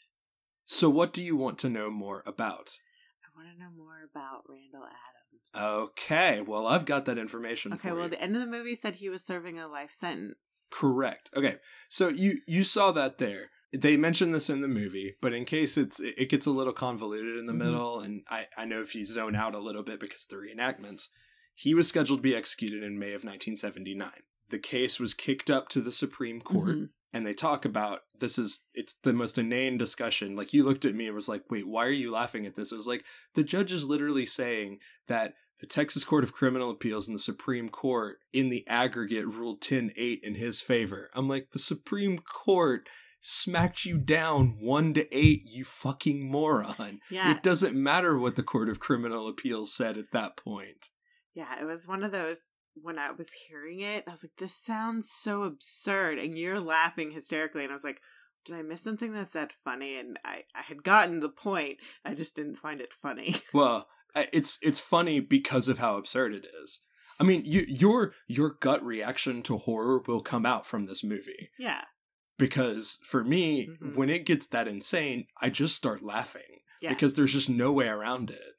So 0.66 0.90
what 0.90 1.12
do 1.12 1.24
you 1.24 1.34
want 1.36 1.58
to 1.60 1.70
know 1.70 1.90
more 1.90 2.22
about? 2.26 2.78
I 3.24 3.28
want 3.34 3.48
to 3.54 3.58
know 3.58 3.70
more 3.70 4.02
about 4.10 4.42
Randall 4.48 4.84
Adams. 4.84 5.88
Okay, 5.90 6.42
well 6.46 6.66
I've 6.66 6.84
got 6.84 7.06
that 7.06 7.16
information 7.16 7.72
okay, 7.72 7.88
for 7.88 7.94
well, 7.94 8.04
you. 8.04 8.10
the 8.10 8.20
end 8.22 8.34
of 8.36 8.42
the 8.42 8.46
movie 8.46 8.74
said 8.74 8.96
he 8.96 9.08
was 9.08 9.24
serving 9.24 9.58
a 9.58 9.66
life 9.66 9.90
sentence. 9.90 10.68
Correct. 10.70 11.30
Okay. 11.34 11.56
So 11.88 12.08
you 12.08 12.40
you 12.46 12.64
saw 12.64 12.92
that 12.92 13.16
there. 13.16 13.50
They 13.72 13.96
mentioned 13.96 14.32
this 14.32 14.48
in 14.48 14.62
the 14.62 14.68
movie, 14.68 15.16
but 15.20 15.32
in 15.34 15.44
case 15.44 15.76
it's 15.76 16.00
it 16.00 16.30
gets 16.30 16.46
a 16.46 16.50
little 16.50 16.72
convoluted 16.72 17.36
in 17.36 17.46
the 17.46 17.52
Mhm. 17.52 17.58
middle, 17.58 18.00
and 18.00 18.22
I 18.28 18.48
I 18.56 18.64
know 18.64 18.80
if 18.80 18.94
you 18.94 19.04
zone 19.04 19.36
out 19.36 19.54
a 19.54 19.58
little 19.60 19.82
bit 19.82 20.00
because 20.00 20.24
the 20.26 20.36
reenactments, 20.36 21.08
he 21.54 21.74
was 21.74 21.86
scheduled 21.88 22.20
to 22.20 22.22
be 22.22 22.34
executed 22.34 22.82
in 22.82 22.98
May 22.98 23.12
of 23.12 23.24
1979. 23.24 24.22
The 24.48 24.58
case 24.58 24.98
was 24.98 25.12
kicked 25.12 25.50
up 25.50 25.68
to 25.70 25.82
the 25.82 25.92
Supreme 25.92 26.40
Court, 26.40 26.76
Mhm. 26.78 26.88
and 27.12 27.26
they 27.26 27.34
talk 27.34 27.66
about 27.66 28.04
this 28.18 28.38
is 28.38 28.64
it's 28.74 28.94
the 28.94 29.12
most 29.12 29.36
inane 29.36 29.76
discussion. 29.76 30.34
Like 30.34 30.54
you 30.54 30.64
looked 30.64 30.86
at 30.86 30.94
me 30.94 31.06
and 31.06 31.14
was 31.14 31.28
like, 31.28 31.50
"Wait, 31.50 31.66
why 31.66 31.86
are 31.86 31.90
you 31.90 32.10
laughing 32.10 32.46
at 32.46 32.54
this?" 32.54 32.72
It 32.72 32.76
was 32.76 32.86
like 32.86 33.04
the 33.34 33.44
judge 33.44 33.72
is 33.72 33.84
literally 33.84 34.24
saying 34.24 34.80
that 35.08 35.34
the 35.60 35.66
Texas 35.66 36.04
Court 36.04 36.24
of 36.24 36.32
Criminal 36.32 36.70
Appeals 36.70 37.06
and 37.08 37.14
the 37.16 37.20
Supreme 37.20 37.68
Court 37.68 38.20
in 38.32 38.48
the 38.48 38.66
aggregate 38.66 39.26
ruled 39.26 39.60
10-8 39.60 40.20
in 40.22 40.36
his 40.36 40.60
favor. 40.62 41.10
I'm 41.14 41.28
like, 41.28 41.50
the 41.50 41.58
Supreme 41.58 42.18
Court 42.20 42.88
smacked 43.20 43.84
you 43.84 43.98
down 43.98 44.56
1 44.60 44.94
to 44.94 45.16
8, 45.16 45.42
you 45.44 45.64
fucking 45.64 46.30
moron. 46.30 47.00
Yeah. 47.10 47.30
It 47.32 47.42
doesn't 47.42 47.74
matter 47.74 48.18
what 48.18 48.36
the 48.36 48.42
Court 48.42 48.68
of 48.68 48.80
Criminal 48.80 49.28
Appeals 49.28 49.72
said 49.72 49.96
at 49.96 50.12
that 50.12 50.36
point. 50.36 50.90
Yeah, 51.34 51.60
it 51.60 51.64
was 51.64 51.86
one 51.88 52.02
of 52.02 52.12
those 52.12 52.52
when 52.82 52.98
I 52.98 53.10
was 53.10 53.32
hearing 53.32 53.80
it, 53.80 54.04
I 54.06 54.12
was 54.12 54.24
like, 54.24 54.36
this 54.38 54.54
sounds 54.54 55.10
so 55.10 55.42
absurd. 55.42 56.18
And 56.18 56.36
you're 56.36 56.60
laughing 56.60 57.10
hysterically. 57.10 57.64
And 57.64 57.70
I 57.70 57.74
was 57.74 57.84
like, 57.84 58.00
did 58.44 58.56
I 58.56 58.62
miss 58.62 58.82
something 58.82 59.12
that's 59.12 59.32
that 59.32 59.52
funny? 59.64 59.98
And 59.98 60.18
I, 60.24 60.42
I 60.54 60.62
had 60.62 60.82
gotten 60.82 61.20
the 61.20 61.28
point. 61.28 61.78
I 62.04 62.14
just 62.14 62.36
didn't 62.36 62.56
find 62.56 62.80
it 62.80 62.92
funny. 62.92 63.34
Well, 63.52 63.88
it's 64.14 64.58
it's 64.62 64.86
funny 64.86 65.20
because 65.20 65.68
of 65.68 65.78
how 65.78 65.96
absurd 65.96 66.32
it 66.32 66.46
is. 66.62 66.84
I 67.20 67.24
mean, 67.24 67.42
you, 67.44 67.62
your 67.66 68.14
your 68.26 68.56
gut 68.60 68.82
reaction 68.82 69.42
to 69.44 69.58
horror 69.58 70.02
will 70.06 70.20
come 70.20 70.46
out 70.46 70.66
from 70.66 70.84
this 70.84 71.04
movie 71.04 71.50
yeah. 71.58 71.82
Because 72.38 73.00
for 73.04 73.24
me, 73.24 73.66
Mhm. 73.66 73.94
when 73.96 74.08
it 74.10 74.24
gets 74.26 74.46
that 74.48 74.68
insane, 74.68 75.26
I 75.42 75.50
just 75.50 75.76
start 75.76 76.02
laughing 76.02 76.60
Yeah. 76.80 76.90
because 76.90 77.14
there's 77.14 77.32
just 77.32 77.50
no 77.50 77.72
way 77.72 77.88
around 77.88 78.30
it. 78.30 78.54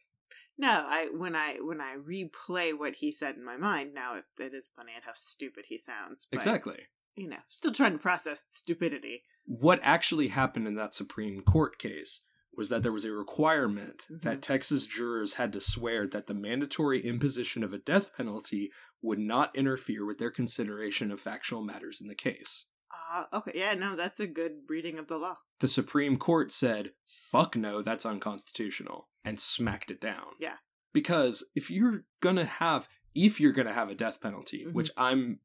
no, 0.57 0.69
I 0.88 1.09
when 1.13 1.36
I 1.38 1.59
when 1.62 1.79
I 1.79 1.95
replay 1.95 2.77
what 2.77 2.95
he 2.95 3.12
said 3.13 3.36
in 3.38 3.43
my 3.45 3.55
mind, 3.57 3.93
now 3.93 4.15
it, 4.17 4.25
it 4.38 4.53
is 4.53 4.69
funny 4.75 4.91
at 4.95 5.05
how 5.05 5.13
stupid 5.13 5.67
he 5.67 5.77
sounds. 5.77 6.27
But, 6.29 6.38
exactly. 6.38 6.88
You 7.15 7.29
know, 7.29 7.39
still 7.48 7.71
trying 7.71 7.93
to 7.93 7.98
process 7.98 8.43
stupidity. 8.48 9.24
What 9.45 9.79
actually 9.81 10.27
happened 10.29 10.67
in 10.67 10.75
that 10.75 10.93
Supreme 10.93 11.41
Court 11.41 11.79
case 11.79 12.21
was 12.53 12.69
that 12.69 12.83
there 12.83 12.91
was 12.91 13.05
a 13.05 13.12
requirement 13.13 14.05
Mhm. 14.12 14.21
that 14.24 14.41
Texas 14.41 14.86
jurors 14.86 15.36
had 15.36 15.53
to 15.53 15.62
swear 15.62 16.05
that 16.07 16.27
the 16.27 16.33
mandatory 16.33 17.00
imposition 17.01 17.63
of 17.63 17.71
a 17.71 17.77
death 17.77 18.15
penalty 18.17 18.71
would 19.01 19.19
not 19.19 19.55
interfere 19.55 20.05
with 20.05 20.17
their 20.17 20.31
consideration 20.31 21.09
of 21.09 21.21
factual 21.21 21.62
matters 21.63 22.01
in 22.01 22.07
the 22.07 22.15
case. 22.15 22.65
Uh, 22.91 23.24
okay, 23.34 23.51
yeah, 23.55 23.74
no, 23.74 23.96
that's 23.96 24.19
a 24.19 24.27
good 24.27 24.62
reading 24.67 24.98
of 24.98 25.08
the 25.08 25.17
law. 25.17 25.38
The 25.60 25.67
Supreme 25.67 26.17
Court 26.17 26.51
said, 26.51 26.91
fuck 27.05 27.55
no, 27.55 27.81
that's 27.81 28.05
unconstitutional, 28.05 29.10
and 29.24 29.39
smacked 29.39 29.91
it 29.91 30.01
down. 30.01 30.25
Yeah. 30.39 30.58
Because 30.93 31.51
if 31.55 31.69
you're 31.69 32.05
gonna 32.22 32.46
have, 32.46 32.88
if 33.13 33.39
you're 33.39 33.51
gonna 33.51 33.74
have 33.74 33.89
a 33.89 33.96
death 33.96 34.22
penalty, 34.22 34.65
Mhm. 34.65 34.74
which 34.74 34.89
I'm 34.98 35.39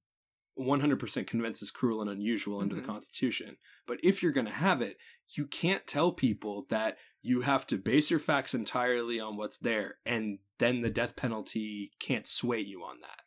100% 0.56 1.26
convinced 1.26 1.62
is 1.62 1.70
cruel 1.72 2.00
and 2.00 2.08
unusual 2.08 2.60
under 2.60 2.76
Mhm. 2.76 2.78
the 2.80 2.86
Constitution, 2.86 3.58
but 3.86 3.98
if 4.04 4.22
you're 4.22 4.32
gonna 4.32 4.50
have 4.52 4.80
it, 4.80 4.98
you 5.36 5.46
can't 5.46 5.86
tell 5.86 6.12
people 6.12 6.64
that 6.70 6.96
you 7.20 7.40
have 7.42 7.66
to 7.66 7.76
base 7.76 8.10
your 8.10 8.20
facts 8.20 8.54
entirely 8.54 9.18
on 9.18 9.36
what's 9.36 9.58
there, 9.58 9.98
and 10.06 10.38
then 10.58 10.80
the 10.80 10.90
death 10.90 11.16
penalty 11.16 11.92
can't 11.98 12.26
sway 12.26 12.60
you 12.60 12.84
on 12.84 13.00
that. 13.00 13.22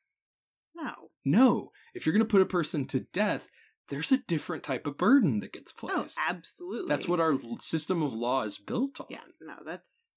No. 0.73 1.11
No, 1.25 1.71
if 1.93 2.05
you're 2.05 2.13
gonna 2.13 2.23
put 2.25 2.41
a 2.41 2.45
person 2.45 2.85
to 2.85 3.01
death, 3.01 3.49
there's 3.89 4.11
a 4.11 4.17
different 4.17 4.63
type 4.63 4.85
of 4.87 4.97
burden 4.97 5.39
that 5.39 5.53
gets 5.53 5.71
placed. 5.71 5.95
Oh, 5.95 5.99
placed. 6.01 6.19
absolutely. 6.27 6.87
That's 6.89 7.07
what 7.07 7.19
our 7.19 7.35
system 7.59 8.01
of 8.03 8.13
law 8.13 8.43
is 8.43 8.57
built 8.57 8.99
on. 8.99 9.07
Yeah, 9.09 9.23
no, 9.41 9.55
that's 9.65 10.15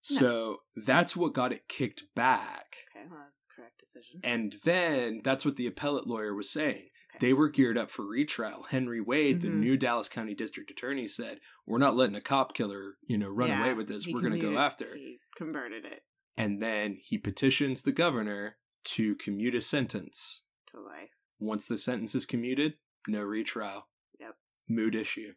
So 0.00 0.62
that's 0.86 1.16
what 1.16 1.32
got 1.34 1.52
it 1.52 1.68
kicked 1.68 2.14
back. 2.14 2.74
okay. 2.96 3.06
Well, 3.08 3.20
that's 3.22 3.38
the 3.38 3.54
correct 3.54 3.78
decision. 3.80 4.20
And 4.24 4.54
then 4.64 5.20
that's 5.22 5.44
what 5.44 5.56
the 5.56 5.66
appellate 5.66 6.06
lawyer 6.06 6.34
was 6.34 6.50
saying. 6.50 6.88
Okay. 7.16 7.26
They 7.28 7.32
were 7.34 7.48
geared 7.50 7.76
up 7.78 7.90
for 7.90 8.06
retrial. 8.06 8.64
Henry 8.70 9.00
Wade, 9.00 9.42
the 9.42 9.48
Mhm. 9.48 9.60
new 9.60 9.76
Dallas 9.76 10.08
County 10.08 10.34
District 10.34 10.70
Attorney, 10.70 11.06
said, 11.06 11.40
"We're 11.66 11.78
not 11.78 11.94
letting 11.94 12.16
a 12.16 12.22
cop 12.22 12.54
killer, 12.54 12.96
you 13.02 13.18
know, 13.18 13.28
run 13.28 13.50
Yeah, 13.50 13.62
away 13.62 13.74
with 13.74 13.86
this. 13.88 14.06
We're 14.08 14.20
going 14.22 14.32
to 14.32 14.38
go 14.40 14.56
after." 14.58 14.94
He 14.96 15.20
converted 15.36 15.84
it 15.84 16.04
And 16.38 16.62
then 16.62 16.96
he 17.02 17.18
petitions 17.18 17.82
the 17.82 17.92
governor 17.92 18.58
to 18.84 19.14
commute 19.16 19.54
a 19.54 19.60
sentence. 19.60 20.44
to 20.68 20.80
life. 20.80 21.10
Once 21.38 21.68
the 21.68 21.76
sentence 21.76 22.14
is 22.14 22.24
commuted, 22.24 22.78
no 23.08 23.22
retrial. 23.22 23.88
Yep. 24.20 24.34
Mood 24.68 24.94
issue. 24.94 25.32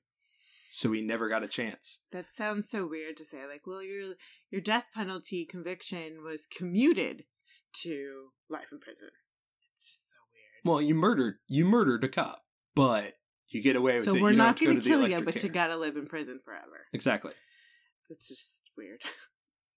So 0.70 0.92
he 0.92 1.02
never 1.02 1.30
got 1.30 1.44
a 1.44 1.48
chance. 1.48 2.04
That 2.12 2.30
sounds 2.30 2.70
so 2.70 2.86
weird 2.88 3.16
to 3.18 3.24
say. 3.26 3.48
Like, 3.48 3.66
well, 3.66 3.82
your 3.84 4.14
your 4.50 4.62
death 4.62 4.90
penalty 4.94 5.46
conviction 5.46 6.22
was 6.24 6.48
commuted 6.48 7.24
to 7.84 8.30
life 8.50 8.68
in 8.72 8.80
prison. 8.80 9.10
It's 9.74 9.90
just 9.90 10.10
so 10.12 10.18
weird. 10.34 10.62
Well, 10.66 10.82
you 10.82 10.96
murdered 10.96 11.36
you 11.48 11.64
murdered 11.66 12.04
a 12.04 12.10
cop, 12.10 12.44
but 12.76 13.14
you 13.48 13.62
get 13.64 13.76
away 13.78 13.94
with 13.94 14.04
so 14.04 14.16
it. 14.16 14.18
So 14.18 14.24
we're 14.24 14.32
you 14.32 14.38
not 14.38 14.48
have 14.48 14.56
to 14.58 14.66
go 14.66 14.72
going 14.72 14.82
to 14.82 14.88
kill 14.90 15.08
you, 15.08 15.24
but 15.24 15.42
you 15.44 15.50
got 15.50 15.68
to 15.68 15.78
live 15.78 15.96
in 15.96 16.08
prison 16.08 16.40
forever. 16.44 16.88
exactly. 16.94 17.32
It's 18.10 18.28
just 18.30 18.72
weird. 18.78 19.02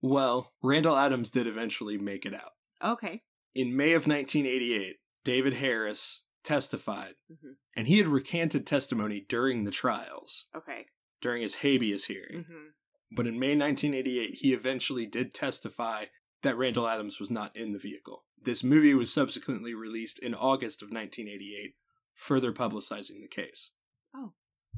Well, 0.00 0.52
Randall 0.62 0.94
Adams 0.96 1.32
did 1.32 1.48
eventually 1.48 1.98
make 1.98 2.24
it 2.24 2.32
out. 2.32 2.52
okay. 2.84 3.20
In 3.54 3.76
May 3.76 3.94
of 3.94 4.06
1988, 4.06 4.96
David 5.24 5.54
Harris 5.54 6.24
testified, 6.44 7.14
Mhm. 7.28 7.56
And 7.78 7.86
he 7.86 7.98
had 7.98 8.08
recanted 8.08 8.66
testimony 8.66 9.20
during 9.28 9.62
the 9.64 9.70
trials, 9.70 10.48
Okay. 10.54 10.86
during 11.20 11.42
his 11.42 11.56
habeas 11.56 12.06
hearing. 12.06 12.44
hmm 12.44 12.66
But 13.10 13.26
in 13.26 13.38
May 13.38 13.56
1988, 13.56 14.34
he 14.42 14.52
eventually 14.52 15.06
did 15.06 15.32
testify 15.32 16.06
that 16.42 16.56
Randall 16.58 16.88
Adams 16.88 17.18
was 17.18 17.30
not 17.30 17.56
in 17.56 17.72
the 17.72 17.78
vehicle. 17.78 18.24
This 18.40 18.62
movie 18.62 18.94
was 18.94 19.12
subsequently 19.12 19.74
released 19.74 20.18
in 20.22 20.34
August 20.34 20.82
of 20.82 20.88
1988, 20.90 21.74
further 22.14 22.52
publicizing 22.52 23.20
the 23.22 23.28
case. 23.28 23.74
Oh. 24.14 24.34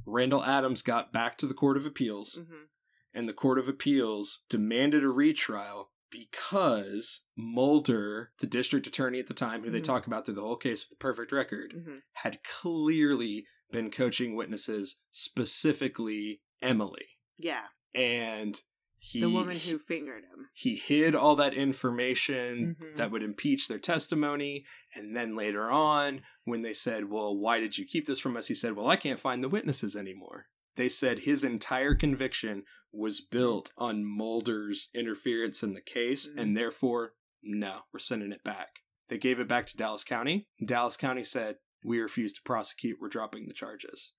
Randall 0.06 0.44
Adams 0.44 0.82
got 0.82 1.12
back 1.12 1.36
to 1.38 1.46
the 1.46 1.54
Court 1.54 1.76
of 1.76 1.86
Appeals, 1.86 2.36
hmm 2.36 2.64
and 3.12 3.28
the 3.28 3.32
Court 3.34 3.58
of 3.58 3.68
Appeals 3.68 4.44
demanded 4.48 5.02
a 5.02 5.08
retrial 5.08 5.89
because 6.10 7.24
Mulder, 7.36 8.32
the 8.40 8.46
district 8.46 8.86
attorney 8.86 9.18
at 9.20 9.26
the 9.26 9.34
time, 9.34 9.62
who 9.62 9.70
they 9.70 9.80
Mhm. 9.80 9.84
talk 9.84 10.06
about 10.06 10.24
through 10.26 10.34
the 10.34 10.40
whole 10.42 10.56
case 10.56 10.84
with 10.84 10.90
the 10.90 11.02
perfect 11.02 11.32
record, 11.32 11.72
hmm 11.72 11.98
had 12.14 12.42
clearly 12.44 13.46
been 13.70 13.90
coaching 13.90 14.34
witnesses, 14.36 14.98
specifically 15.10 16.42
Emily. 16.62 17.18
Yeah. 17.38 17.66
And 17.94 18.60
he 18.98 19.20
The 19.20 19.30
woman 19.30 19.56
who 19.56 19.78
fingered 19.78 20.24
him. 20.24 20.50
he 20.52 20.76
hid 20.76 21.14
all 21.14 21.34
that 21.36 21.54
information 21.54 22.76
Mhm. 22.78 22.96
that 22.96 23.10
would 23.10 23.22
impeach 23.22 23.66
their 23.68 23.78
testimony 23.78 24.66
and 24.94 25.16
then 25.16 25.34
later 25.34 25.70
on 25.70 26.22
when 26.44 26.60
they 26.60 26.74
said 26.74 27.08
well 27.08 27.34
why 27.36 27.60
did 27.60 27.78
you 27.78 27.86
keep 27.86 28.04
this 28.04 28.20
from 28.20 28.36
us 28.36 28.48
he 28.48 28.54
said 28.54 28.74
well 28.76 28.88
i 28.88 28.96
can't 28.96 29.18
find 29.20 29.42
the 29.42 29.48
witnesses 29.48 29.96
anymore 29.96 30.48
they 30.76 30.88
said 30.90 31.20
his 31.20 31.42
entire 31.44 31.94
conviction 31.94 32.64
was 32.92 33.20
built 33.20 33.72
on 33.78 34.04
mulder's 34.04 34.88
interference 34.94 35.62
in 35.62 35.72
the 35.74 35.80
case 35.80 36.28
Mhm. 36.28 36.40
and 36.42 36.56
therefore 36.56 37.14
no 37.42 37.82
we're 37.92 38.00
sending 38.00 38.32
it 38.32 38.42
back 38.44 38.80
they 39.08 39.18
gave 39.18 39.38
it 39.40 39.48
back 39.48 39.66
to 39.66 39.76
dallas 39.76 40.04
county 40.04 40.48
dallas 40.64 40.96
county 40.96 41.22
said 41.24 41.58
we 41.84 42.00
refuse 42.00 42.32
to 42.34 42.42
prosecute 42.42 42.98
we're 43.00 43.08
dropping 43.08 43.46
the 43.46 43.54
charges 43.54 44.12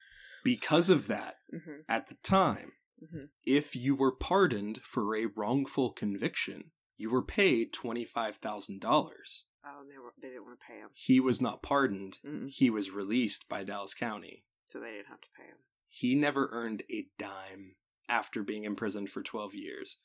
because 0.44 0.90
of 0.90 1.08
that 1.08 1.36
hmm 1.50 1.82
at 1.90 2.08
the 2.08 2.16
time 2.24 2.74
Mhm. 3.04 3.30
If 3.48 3.76
you 3.76 3.96
were 3.96 4.16
pardoned 4.16 4.78
for 4.84 5.16
a 5.16 5.26
wrongful 5.26 5.92
conviction, 5.92 6.72
you 6.96 7.10
were 7.10 7.24
paid 7.26 7.74
$25,000. 7.74 9.44
Oh, 9.66 9.84
they 9.90 9.98
were 9.98 10.14
they 10.22 10.30
didn't 10.30 10.46
want 10.46 10.60
to 10.60 10.66
pay 10.68 10.78
him, 10.80 10.90
He 10.94 11.20
was 11.20 11.42
not 11.42 11.64
pardoned. 11.64 12.20
Mm-mm. 12.26 12.50
He 12.50 12.70
was 12.70 12.92
released 12.92 13.50
by 13.50 13.64
Dallas 13.64 13.94
County. 13.96 14.46
so 14.66 14.80
they 14.80 14.92
didn't 14.92 15.08
have 15.08 15.22
to 15.22 15.30
pay 15.36 15.44
him. 15.46 15.58
He 15.88 16.16
never 16.16 16.48
earned 16.52 16.84
a 16.92 17.08
dime 17.18 17.76
after 18.12 18.44
being 18.44 18.64
imprisoned 18.66 19.10
for 19.10 19.24
12 19.24 19.56
years. 19.56 19.98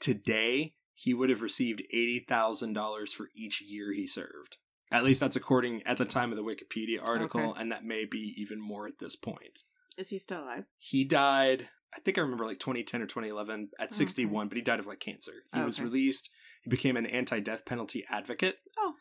Today, 0.00 0.74
he 0.94 1.14
would 1.14 1.30
have 1.30 1.40
received 1.40 1.82
$80,000 1.94 3.14
for 3.14 3.28
each 3.34 3.62
year 3.62 3.92
he 3.92 4.06
served. 4.06 4.58
At 4.92 5.04
least 5.04 5.20
that's 5.20 5.36
according 5.36 5.82
at 5.84 5.96
the 5.98 6.04
time 6.04 6.30
of 6.30 6.36
the 6.36 6.44
Wikipedia 6.44 7.02
article, 7.02 7.50
Okay. 7.50 7.60
and 7.62 7.72
that 7.72 7.84
may 7.84 8.04
be 8.04 8.34
even 8.36 8.60
more 8.60 8.86
at 8.86 8.98
this 8.98 9.16
point. 9.16 9.62
Is 9.96 10.10
he 10.10 10.18
still 10.18 10.42
alive? 10.44 10.64
He 10.78 11.04
died, 11.04 11.68
I 11.96 12.00
think 12.00 12.18
I 12.18 12.20
remember 12.22 12.44
like 12.44 12.58
2010 12.58 13.00
or 13.02 13.06
2011 13.06 13.70
at 13.78 13.82
oh, 13.82 13.84
Okay. 13.86 13.94
61, 13.94 14.48
but 14.48 14.56
he 14.56 14.62
died 14.62 14.80
of 14.80 14.86
like 14.86 15.00
cancer. 15.00 15.32
He 15.52 15.60
Oh, 15.60 15.64
was 15.64 15.80
released. 15.80 16.30
He 16.62 16.70
became 16.70 16.96
an 16.96 17.06
anti 17.06 17.40
death 17.40 17.64
penalty 17.66 18.04
advocate, 18.10 18.58
Oh, 18.76 18.94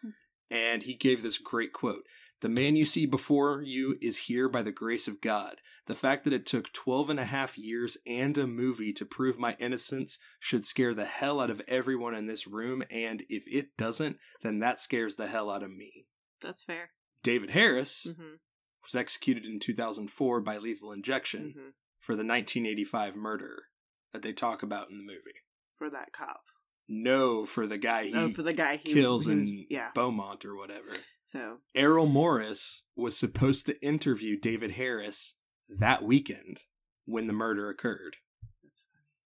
and 0.52 0.84
he 0.84 0.94
gave 0.94 1.22
this 1.24 1.38
great 1.38 1.74
quote 1.74 2.04
The 2.44 2.50
man 2.50 2.76
you 2.76 2.84
see 2.84 3.06
before 3.06 3.62
you 3.64 3.98
is 4.02 4.26
here 4.28 4.50
by 4.50 4.62
the 4.64 4.72
grace 4.74 5.08
of 5.08 5.22
God. 5.22 5.56
The 5.88 5.96
fact 5.96 6.26
that 6.26 6.34
it 6.34 6.46
took 6.46 6.74
12 6.74 7.10
and 7.12 7.20
a 7.20 7.24
half 7.26 7.58
years 7.58 7.98
and 8.06 8.38
a 8.38 8.46
movie 8.46 8.92
to 8.94 9.06
prove 9.06 9.40
my 9.40 9.56
innocence 9.60 10.20
should 10.42 10.66
scare 10.66 10.94
the 10.94 11.06
hell 11.06 11.40
out 11.40 11.50
of 11.50 11.62
everyone 11.70 12.14
in 12.16 12.26
this 12.26 12.46
room, 12.46 12.84
and 12.92 13.24
if 13.30 13.44
it 13.48 13.76
doesn't, 13.78 14.18
then 14.42 14.60
that 14.60 14.78
scares 14.78 15.16
the 15.16 15.28
hell 15.28 15.50
out 15.50 15.64
of 15.64 15.72
me. 15.72 16.08
that's 16.42 16.64
fair. 16.66 16.92
David 17.24 17.52
Harris 17.52 18.08
Mm-hmm. 18.10 18.36
was 18.84 18.96
executed 18.96 19.46
in 19.46 19.60
2004 19.60 20.42
by 20.42 20.58
lethal 20.58 20.92
injection 20.92 21.54
hmm 21.56 21.70
for 22.02 22.16
the 22.16 22.28
1985 22.28 23.16
murder 23.16 23.64
that 24.12 24.22
they 24.22 24.34
talk 24.34 24.62
about 24.62 24.90
in 24.90 24.98
the 24.98 25.04
movie. 25.04 25.40
For 25.78 25.90
that 25.90 26.12
cop. 26.12 26.42
No, 26.88 27.46
for 27.46 27.66
the 27.66 27.78
guy 27.78 28.06
he 28.06 28.16
oh, 28.16 28.32
for 28.34 28.44
the 28.44 28.54
guy 28.54 28.76
he 28.76 28.94
kills 28.94 29.28
in 29.28 29.66
yeah. 29.70 29.90
Beaumont 29.96 30.46
or 30.46 30.58
whatever. 30.58 30.90
So 31.24 31.60
Errol 31.74 32.08
Morris 32.08 32.86
was 32.96 33.18
supposed 33.18 33.66
to 33.66 33.82
interview 33.82 34.38
David 34.40 34.72
Harris 34.72 35.40
that 35.70 36.02
weekend 36.02 36.64
when 37.06 37.28
the 37.28 37.34
murder 37.34 37.70
occurred. 37.70 38.18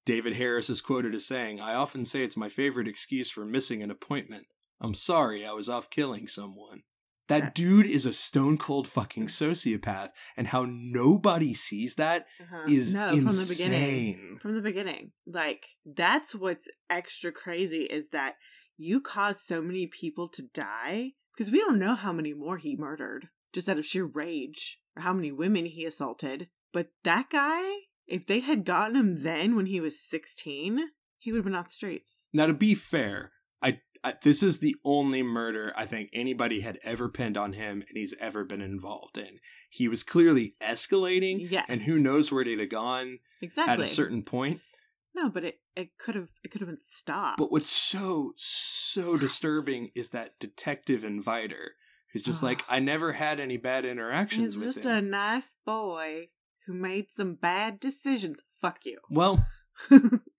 David 0.06 0.36
Harris 0.36 0.70
is 0.70 0.80
quoted 0.80 1.14
as 1.14 1.26
saying, 1.26 1.60
I 1.60 1.74
often 1.74 2.06
say 2.06 2.24
it's 2.24 2.38
my 2.38 2.48
favorite 2.48 2.88
excuse 2.88 3.30
for 3.30 3.44
missing 3.44 3.84
an 3.84 3.92
appointment. 3.92 4.46
I'm 4.80 4.94
sorry, 4.94 5.46
I 5.46 5.52
was 5.52 5.68
off 5.68 5.90
killing 5.90 6.28
someone. 6.28 6.84
That 7.27 7.53
dude 7.53 7.86
is 7.86 8.05
a 8.05 8.13
stone 8.13 8.57
cold 8.57 8.88
fucking 8.88 9.27
sociopath, 9.27 10.10
and 10.38 10.48
how 10.48 10.65
nobody 10.69 11.53
sees 11.53 11.96
that 11.96 12.25
Uh-huh. 12.39 12.65
is 12.69 12.93
no 12.96 13.10
from 13.10 13.25
the 13.25 13.55
beginning. 13.57 14.13
insane. 14.13 14.39
From 14.41 14.55
the 14.55 14.62
beginning, 14.62 15.12
like 15.25 15.65
that's 15.86 16.34
what's 16.36 16.69
extra 16.89 17.31
crazy 17.31 17.84
is 17.84 18.10
that 18.10 18.36
you 18.77 19.01
caused 19.01 19.41
so 19.41 19.62
many 19.62 19.88
people 19.88 20.27
to 20.29 20.43
die 20.53 21.13
because 21.34 21.51
we 21.51 21.60
don't 21.60 21.79
know 21.79 21.96
how 21.96 22.13
many 22.13 22.34
more 22.34 22.57
he 22.57 22.75
murdered 22.77 23.29
just 23.53 23.67
out 23.67 23.77
of 23.77 23.86
sheer 23.86 24.05
rage 24.05 24.79
or 24.96 25.01
how 25.01 25.13
many 25.13 25.31
women 25.31 25.65
he 25.65 25.84
assaulted. 25.86 26.48
But 26.72 26.91
that 27.03 27.29
guy, 27.29 27.62
if 28.07 28.25
they 28.25 28.39
had 28.41 28.63
gotten 28.65 28.96
him 28.96 29.24
then 29.24 29.55
when 29.55 29.65
he 29.65 29.81
was 29.81 30.00
sixteen, 30.00 30.89
he 31.19 31.31
would 31.31 31.39
have 31.39 31.46
been 31.46 31.55
off 31.55 31.67
the 31.67 31.74
streets. 31.74 32.29
Now, 32.34 32.46
to 32.48 32.53
be 32.53 32.74
fair, 32.75 33.31
this 34.24 34.44
is 34.44 34.60
the 34.60 34.75
only 34.86 35.24
murder 35.24 35.74
I 35.75 35.86
think 35.86 36.10
anybody 36.13 36.62
had 36.62 36.77
ever 36.84 37.10
pinned 37.10 37.38
on 37.38 37.54
him, 37.54 37.82
and 37.88 37.96
he's 37.98 38.16
ever 38.20 38.46
been 38.46 38.62
involved 38.62 39.18
in. 39.18 39.39
He 39.70 39.88
was 39.88 40.04
clearly 40.04 40.54
escalating, 40.62 41.38
Yes. 41.50 41.66
and 41.70 41.82
who 41.82 42.00
knows 42.00 42.32
where 42.32 42.44
they'd 42.44 42.60
have 42.60 42.70
gone 42.70 43.20
Exactly. 43.42 43.74
at 43.74 43.80
a 43.80 43.88
certain 43.88 44.24
point. 44.24 44.62
no, 45.16 45.29
but 45.29 45.44
it 45.44 45.60
it 45.75 45.98
could 45.98 46.16
have 46.16 46.29
it 46.44 46.51
could 46.51 46.62
have 46.62 46.70
been 46.70 46.81
stopped. 46.81 47.38
But 47.40 47.51
what's 47.51 47.70
so 47.70 48.33
so 48.36 49.18
disturbing 49.18 49.92
is 49.96 50.10
that 50.12 50.40
detective 50.40 51.03
in 51.03 51.22
Vidor 51.24 51.70
who's 52.14 52.24
just 52.24 52.42
like, 52.44 52.64
I 52.70 52.79
never 52.79 53.14
had 53.14 53.40
any 53.40 53.57
bad 53.57 53.83
interactions 53.86 54.53
He's 54.53 54.66
with 54.66 54.75
just 54.75 54.86
him. 54.86 54.96
a 54.98 55.01
nice 55.01 55.57
boy 55.66 56.27
who 56.66 56.74
made 56.74 57.10
some 57.12 57.36
bad 57.36 57.79
decisions. 57.79 58.40
Fuck 58.62 58.79
you. 58.86 59.00
Well, 59.10 59.46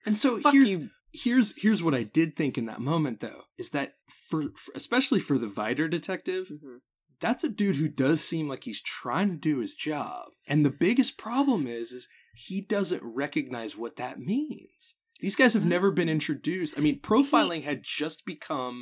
and 0.06 0.18
so 0.18 0.40
here's 0.52 0.80
you. 0.80 0.88
Here's 1.12 1.60
here's 1.62 1.82
what 1.82 1.94
I 1.94 2.02
did 2.02 2.36
think 2.36 2.58
in 2.58 2.66
that 2.66 2.80
moment 2.80 3.20
though 3.20 3.44
is 3.58 3.70
that 3.70 3.94
for, 4.08 4.42
for 4.54 4.72
especially 4.74 5.20
for 5.20 5.38
the 5.38 5.46
Vidor 5.46 5.88
detective, 5.90 6.48
Mhm. 6.48 6.80
that's 7.20 7.44
a 7.44 7.48
dude 7.50 7.76
who 7.76 7.88
does 7.88 8.20
seem 8.22 8.48
like 8.48 8.64
he's 8.64 8.80
trying 8.82 9.30
to 9.30 9.36
do 9.36 9.58
his 9.60 9.74
job. 9.74 10.32
And 10.46 10.64
the 10.64 10.70
biggest 10.70 11.18
problem 11.18 11.66
is 11.66 11.92
is 11.92 12.08
he 12.34 12.60
doesn't 12.60 13.02
recognize 13.02 13.76
what 13.76 13.96
that 13.96 14.20
means. 14.20 14.96
These 15.20 15.34
guys 15.34 15.54
have 15.54 15.64
never 15.66 15.90
been 15.90 16.08
introduced. 16.08 16.78
I 16.78 16.82
mean, 16.82 17.00
profiling 17.00 17.62
had 17.62 17.82
just 17.82 18.24
become 18.24 18.80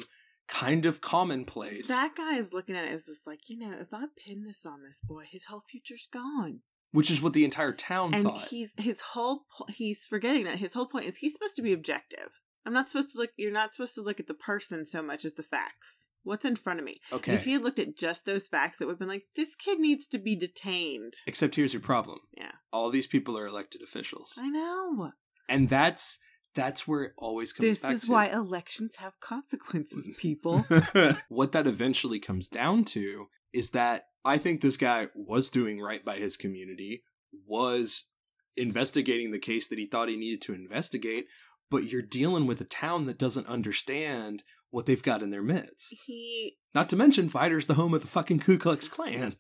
kind 0.49 0.85
of 0.85 1.01
commonplace. 1.01 1.89
That 1.89 2.15
guy 2.17 2.37
is 2.37 2.53
looking 2.53 2.77
at 2.77 2.85
it 2.85 2.91
as 2.93 3.07
just 3.07 3.27
like, 3.27 3.49
you 3.49 3.59
know, 3.59 3.73
if 3.81 3.95
I 3.95 4.05
pin 4.19 4.45
this 4.45 4.67
on 4.67 4.83
this 4.83 5.01
boy, 5.01 5.25
his 5.31 5.47
whole 5.47 5.63
future's 5.69 6.07
gone. 6.13 6.61
Which 6.93 7.11
is 7.11 7.23
what 7.23 7.33
the 7.33 7.45
entire 7.45 7.73
town 7.73 8.15
and 8.15 8.25
thought. 8.25 8.47
he's 8.51 8.75
his 8.79 9.01
whole 9.01 9.45
po- 9.57 9.67
he's 9.69 10.07
forgetting 10.07 10.45
that 10.45 10.59
his 10.59 10.75
whole 10.75 10.87
point 10.87 11.07
is 11.07 11.19
he's 11.19 11.35
supposed 11.35 11.57
to 11.57 11.63
be 11.63 11.73
objective. 11.73 12.41
I'm 12.65 12.73
not 12.73 12.89
supposed 12.89 13.13
to 13.13 13.19
look. 13.19 13.31
You're 13.37 13.53
not 13.53 13.75
supposed 13.75 13.95
to 13.95 14.03
look 14.03 14.19
at 14.19 14.27
the 14.27 14.35
person 14.35 14.85
so 14.87 15.03
much 15.03 15.25
as 15.25 15.35
the 15.35 15.43
facts. 15.43 16.09
What's 16.25 16.45
in 16.45 16.57
front 16.57 16.81
of 16.81 16.85
me? 16.85 16.95
okay. 17.13 17.35
If 17.35 17.45
he 17.45 17.53
had 17.53 17.63
looked 17.63 17.79
at 17.79 17.97
just 17.97 18.27
those 18.27 18.49
facts, 18.49 18.81
it 18.81 18.87
would 18.87 18.95
have 18.95 18.99
been 18.99 19.07
like, 19.09 19.27
this 19.37 19.55
kid 19.55 19.79
needs 19.79 20.09
to 20.09 20.19
be 20.19 20.35
detained. 20.35 21.13
Except 21.29 21.55
here's 21.55 21.73
your 21.73 21.83
problem. 21.83 22.19
Yeah. 22.37 22.51
All 22.73 22.91
these 22.91 23.07
people 23.07 23.39
are 23.39 23.47
elected 23.47 23.83
officials. 23.83 24.37
I 24.37 24.49
know. 24.49 25.13
And 25.49 25.69
that's 25.69 26.19
that's 26.57 26.89
where 26.89 27.05
it 27.05 27.13
always 27.19 27.53
comes 27.53 27.69
This 27.69 27.89
is 27.89 28.03
to. 28.07 28.13
why 28.13 28.27
elections 28.27 28.97
have 28.97 29.13
consequences, 29.21 30.17
people. 30.21 30.65
what 31.29 31.53
that 31.53 31.69
eventually 31.69 32.19
comes 32.19 32.49
down 32.49 32.83
to 32.85 33.27
is 33.53 33.71
that 33.71 34.07
I 34.27 34.39
think 34.39 34.61
this 34.61 34.77
guy 34.77 35.07
was 35.15 35.51
doing 35.51 35.81
right 35.81 36.05
by 36.05 36.17
his 36.17 36.37
community, 36.37 37.05
was 37.47 38.11
investigating 38.57 39.31
the 39.31 39.39
case 39.39 39.69
that 39.69 39.79
he 39.79 39.87
thought 39.87 40.09
he 40.09 40.17
needed 40.17 40.43
to 40.43 40.55
investigate, 40.55 41.27
but 41.71 41.85
you're 41.85 42.03
dealing 42.03 42.47
with 42.47 42.61
a 42.61 42.65
town 42.65 43.07
that 43.07 43.19
doesn't 43.19 43.47
understand 43.47 44.43
what 44.71 44.87
they've 44.87 45.03
got 45.03 45.23
in 45.23 45.31
their 45.31 45.43
midst. 45.43 46.05
he. 46.07 46.57
Not 46.75 46.89
to 46.91 46.97
mention, 46.97 47.29
Vidor's 47.29 47.67
the 47.67 47.75
home 47.75 47.95
of 47.95 48.03
the 48.03 48.09
fucking 48.09 48.41
Ku 48.41 48.59
Klux 48.59 48.89
Klan. 48.89 49.33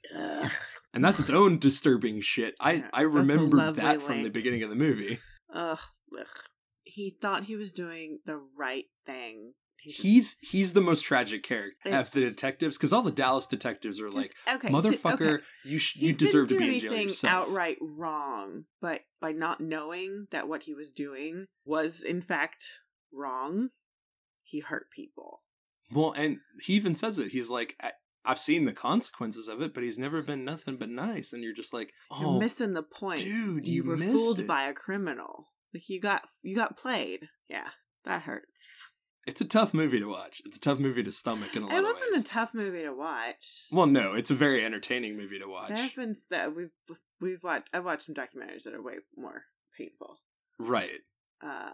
And 0.94 1.05
that's 1.05 1.20
its 1.20 1.31
own 1.31 1.59
disturbing 1.59 2.20
shit. 2.22 2.55
I, 2.61 2.72
Yeah, 2.72 2.90
I 2.94 3.03
remember 3.03 3.72
that 3.72 4.01
from 4.01 4.22
the 4.22 4.31
beginning 4.31 4.62
of 4.62 4.70
the 4.70 4.77
movie. 4.77 5.18
Ugh, 5.53 5.79
ugh. 6.18 6.27
He 6.85 7.16
thought 7.20 7.44
he 7.44 7.57
was 7.57 7.72
doing 7.72 8.20
the 8.25 8.40
right 8.57 8.87
thing. 9.05 9.53
He's 9.88 10.38
he's 10.40 10.72
the 10.72 10.81
most 10.81 11.05
tragic 11.05 11.42
character 11.42 11.90
of 11.90 12.11
the 12.11 12.20
detectives 12.20 12.77
because 12.77 12.92
all 12.92 13.03
the 13.03 13.12
Dallas 13.12 13.46
detectives 13.46 14.01
are 14.01 14.11
like, 14.11 14.33
okay, 14.53 14.68
motherfucker, 14.68 15.35
okay. 15.35 15.44
you 15.64 15.79
sh- 15.79 15.96
you 15.96 16.12
deserve 16.12 16.49
to 16.49 16.59
be 16.59 16.75
in 16.75 16.81
jail 16.81 16.92
yourself. 16.92 17.49
outright 17.49 17.77
wrong, 17.81 18.64
but 18.81 19.03
by 19.20 19.31
not 19.31 19.61
knowing 19.61 20.27
that 20.33 20.49
what 20.49 20.64
he 20.64 20.75
was 20.75 20.90
doing 20.90 21.46
was 21.64 22.03
in 22.03 22.20
fact 22.20 22.81
wrong, 23.12 23.68
he 24.42 24.61
hurt 24.61 24.90
people. 24.90 25.42
Well, 25.94 26.12
and 26.16 26.38
he 26.62 26.75
even 26.75 26.96
says 26.96 27.18
it. 27.20 27.31
He's 27.31 27.49
like, 27.49 27.77
I, 27.81 27.92
I've 28.25 28.38
seen 28.38 28.64
the 28.64 28.72
consequences 28.72 29.49
of 29.49 29.62
it, 29.62 29.72
but 29.72 29.85
he's 29.85 29.99
never 29.99 30.22
been 30.22 30.44
nothing 30.44 30.77
but 30.77 30.88
nice. 30.88 31.33
And 31.33 31.44
you're 31.44 31.55
just 31.55 31.72
like, 31.72 31.92
You're 32.18 32.31
oh, 32.31 32.38
missing 32.40 32.75
the 32.75 32.83
point. 32.83 33.20
dude, 33.20 33.68
you, 33.68 33.83
you, 33.83 33.85
were 33.85 33.96
fooled 33.96 34.40
it. 34.40 34.49
by 34.49 34.64
a 34.64 34.72
criminal. 34.72 35.53
Like 35.72 35.88
you 35.88 36.01
got 36.01 36.22
you 36.42 36.57
got 36.57 36.77
played. 36.77 37.29
Yeah, 37.49 37.68
that 38.05 38.22
hurts. 38.22 38.94
It's 39.27 39.41
a 39.41 39.49
tough 39.49 39.75
movie 39.75 39.99
to 39.99 40.09
watch. 40.09 40.41
It's 40.45 40.57
a 40.57 40.61
tough 40.61 40.79
movie 40.79 41.03
to 41.03 41.11
stomach 41.11 41.55
in 41.57 41.62
a 41.62 41.67
lot 41.67 41.73
of 41.75 41.79
It 41.81 41.83
wasn't 41.83 42.12
ways. 42.15 42.21
a 42.23 42.25
tough 42.25 42.55
movie 42.55 42.83
to 42.85 42.93
watch. 42.95 43.67
well, 43.73 43.87
no, 43.87 44.15
it's 44.15 44.31
a 44.31 44.35
very 44.35 44.65
entertaining 44.65 45.17
movie 45.17 45.39
to 45.41 45.49
watch. 45.49 45.69
there 45.69 45.79
have 45.79 45.97
been 45.97 46.15
that 46.31 46.55
we've 46.55 46.71
we've 47.21 47.43
watched. 47.43 47.71
I've 47.75 47.85
watched 47.85 48.03
some 48.03 48.15
documentaries 48.15 48.62
that 48.65 48.75
are 48.75 48.83
way 48.83 48.95
more 49.17 49.45
painful. 49.77 50.21
Right. 50.61 51.01
Uh, 51.43 51.73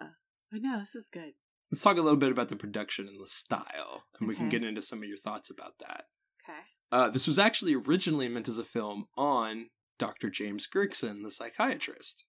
but 0.50 0.62
no, 0.62 0.78
this 0.80 0.94
is 0.94 1.10
good. 1.12 1.34
Let's 1.70 1.82
talk 1.82 1.98
a 1.98 2.02
little 2.02 2.18
bit 2.18 2.32
about 2.32 2.48
the 2.48 2.56
production 2.56 3.06
and 3.06 3.18
the 3.20 3.28
style, 3.28 4.04
and 4.18 4.28
we 4.28 4.34
can 4.34 4.48
get 4.48 4.64
into 4.64 4.82
some 4.82 4.98
of 5.02 5.08
your 5.08 5.16
thoughts 5.16 5.50
about 5.50 5.78
that. 5.78 6.04
Okay. 6.44 6.58
Uh, 6.90 7.08
this 7.08 7.26
was 7.26 7.38
actually 7.38 7.74
originally 7.74 8.28
meant 8.28 8.48
as 8.48 8.58
a 8.58 8.64
film 8.64 9.06
on 9.16 9.68
Dr. 9.98 10.28
James 10.28 10.66
Grigson, 10.66 11.22
the 11.22 11.30
psychiatrist. 11.30 12.26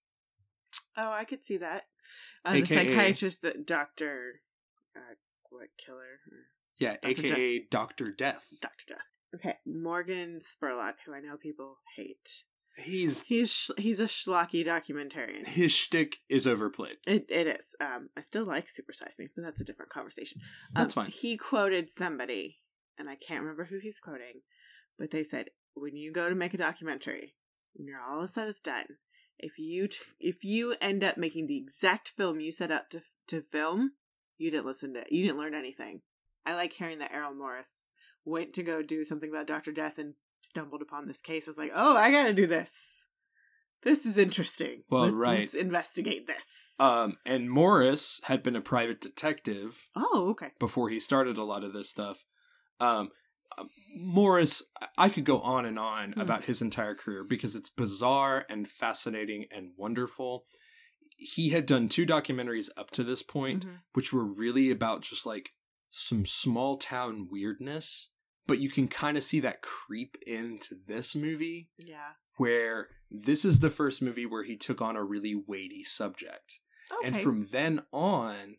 Oh, 0.96 1.12
I 1.12 1.26
could 1.26 1.44
see 1.44 1.58
that. 1.58 1.86
Uh, 2.46 2.54
the 2.54 2.66
psychiatrist 2.66 3.42
that 3.42 3.66
Doctor, 3.66 4.42
uh, 4.96 5.16
what 5.50 5.70
killer? 5.78 6.20
Yeah, 6.80 6.96
Dr. 7.02 7.08
aka 7.12 7.60
Dr. 7.70 8.12
Death. 8.12 8.48
Doctor 8.62 8.86
Death. 8.96 9.08
Okay, 9.36 9.56
Morgan 9.66 10.40
Spurlock, 10.42 10.96
who 11.06 11.14
I 11.14 11.20
know 11.20 11.38
people 11.38 11.78
hate. 11.96 12.44
He's 12.76 13.24
He's 13.28 13.54
sh- 13.56 13.82
he's 13.82 14.00
a 14.00 14.06
schlocky 14.06 14.66
documentarian. 14.66 15.46
his 15.48 15.76
shtick 15.76 16.16
is 16.30 16.48
overplayed. 16.48 16.98
It 17.06 17.26
it 17.30 17.46
is. 17.48 17.76
Um, 17.80 18.10
I 18.18 18.22
still 18.22 18.46
like 18.46 18.68
Super 18.68 18.94
Size 18.94 19.18
Me, 19.20 19.28
but 19.36 19.44
that's 19.44 19.62
a 19.62 19.66
different 19.66 19.92
conversation. 19.92 20.42
Um, 20.76 20.82
That's 20.82 20.94
fine. 20.96 21.10
He 21.10 21.38
quoted 21.38 21.92
somebody, 21.92 22.60
and 22.98 23.10
I 23.10 23.16
can't 23.16 23.42
remember 23.42 23.66
who 23.66 23.80
he's 23.80 24.00
quoting, 24.00 24.42
but 24.98 25.12
they 25.12 25.22
said 25.24 25.50
when 25.76 25.96
you 25.96 26.12
go 26.12 26.30
to 26.30 26.36
make 26.36 26.54
a 26.56 26.58
documentary, 26.58 27.36
when 27.76 27.88
you're 27.88 28.02
all 28.02 28.26
said 28.28 28.48
it's 28.50 28.62
done, 28.62 28.86
if 29.38 29.54
you 29.60 29.88
t- 29.88 29.98
if 30.20 30.44
you 30.44 30.76
end 30.82 31.04
up 31.04 31.16
making 31.18 31.46
the 31.46 31.58
exact 31.58 32.10
film 32.10 32.40
you 32.40 32.52
set 32.52 32.72
up 32.72 32.90
to 32.90 33.02
to 33.28 33.42
film, 33.44 33.92
you 34.38 34.52
didn't 34.52 34.66
listen 34.66 34.94
to 34.96 35.04
you 35.10 35.26
didn't 35.26 35.40
learn 35.40 35.54
anything. 35.56 36.02
I 36.46 36.56
like 36.56 36.74
hearing 36.74 37.00
that 37.00 37.14
Errol 37.14 37.34
Morris 37.34 37.86
went 38.26 38.54
to 38.54 38.64
go 38.64 38.82
do 38.82 39.04
something 39.04 39.30
about 39.30 39.48
Doctor 39.48 39.72
Death 39.72 39.98
and 39.98 40.14
stumbled 40.42 40.82
upon 40.82 41.08
this 41.08 41.22
case. 41.22 41.48
I 41.48 41.52
Was 41.52 41.58
like, 41.58 41.72
oh, 41.74 41.96
I 41.98 42.12
got 42.12 42.28
to 42.28 42.34
do 42.34 42.46
this. 42.46 43.08
This 43.84 44.06
is 44.06 44.18
interesting. 44.18 44.84
Well, 44.90 45.04
Let's- 45.04 45.14
right. 45.16 45.40
Let's 45.40 45.54
investigate 45.56 46.26
this. 46.28 46.76
Um, 46.80 47.18
and 47.26 47.50
Morris 47.52 48.22
had 48.26 48.42
been 48.44 48.56
a 48.56 48.62
private 48.62 49.02
detective 49.02 49.86
oh, 49.96 50.28
okay. 50.32 50.52
before 50.60 50.90
he 50.90 51.00
started 51.02 51.38
a 51.38 51.44
lot 51.44 51.64
of 51.66 51.74
this 51.74 51.90
stuff. 51.90 52.24
Um, 52.80 53.10
uh, 53.58 53.66
Morris, 53.96 54.72
I 54.98 55.10
could 55.10 55.26
go 55.26 55.40
on 55.42 55.66
and 55.66 55.78
on 55.78 56.14
Hmm. 56.14 56.20
about 56.22 56.46
his 56.46 56.62
entire 56.62 56.96
career 56.96 57.24
because 57.26 57.56
it's 57.58 57.70
bizarre 57.70 58.46
and 58.50 58.68
fascinating 58.68 59.46
and 59.52 59.72
wonderful. 59.78 60.46
He 61.24 61.50
had 61.50 61.66
done 61.66 61.88
two 61.88 62.06
documentaries 62.06 62.70
up 62.78 62.92
to 62.92 63.04
this 63.04 63.24
point, 63.24 63.66
Mhm. 63.66 63.82
which 63.94 64.12
were 64.12 64.26
really 64.26 64.70
about 64.72 65.02
just 65.02 65.26
like 65.26 65.54
some 65.90 66.26
small 66.26 66.78
town 66.78 67.30
weirdness. 67.30 68.10
But 68.46 68.60
you 68.60 68.70
can 68.70 68.88
kind 68.90 69.16
of 69.16 69.24
see 69.24 69.40
that 69.40 69.62
creep 69.62 70.18
into 70.28 70.76
this 70.76 71.16
movie 71.16 71.70
Yeah. 71.78 72.14
where 72.38 72.90
this 73.10 73.46
is 73.46 73.62
the 73.62 73.70
first 73.70 74.02
movie 74.02 74.26
where 74.26 74.44
he 74.44 74.58
took 74.58 74.82
on 74.82 74.96
a 74.98 75.04
really 75.04 75.34
weighty 75.36 75.84
subject. 75.84 76.60
Okay. 76.92 77.08
And 77.08 77.18
from 77.18 77.48
then 77.48 77.86
on, 77.94 78.58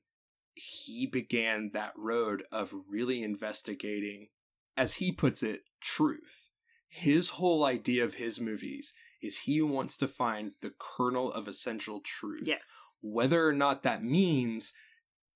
he 0.54 1.06
began 1.06 1.70
that 1.70 1.92
road 1.98 2.44
of 2.50 2.72
really 2.88 3.22
investigating, 3.22 4.30
as 4.76 4.94
he 4.94 5.12
puts 5.12 5.42
it, 5.42 5.64
truth. 5.80 6.50
His 6.88 7.30
whole 7.30 7.64
idea 7.64 8.04
of 8.04 8.14
his 8.14 8.40
movies 8.40 8.94
is 9.24 9.40
he 9.42 9.60
wants 9.62 9.96
to 9.96 10.06
find 10.08 10.52
the 10.62 10.72
kernel 10.78 11.32
of 11.32 11.48
essential 11.48 12.00
truth. 12.00 12.42
yes. 12.44 12.98
Whether 13.02 13.46
or 13.46 13.52
not 13.52 13.82
that 13.82 14.02
means 14.02 14.72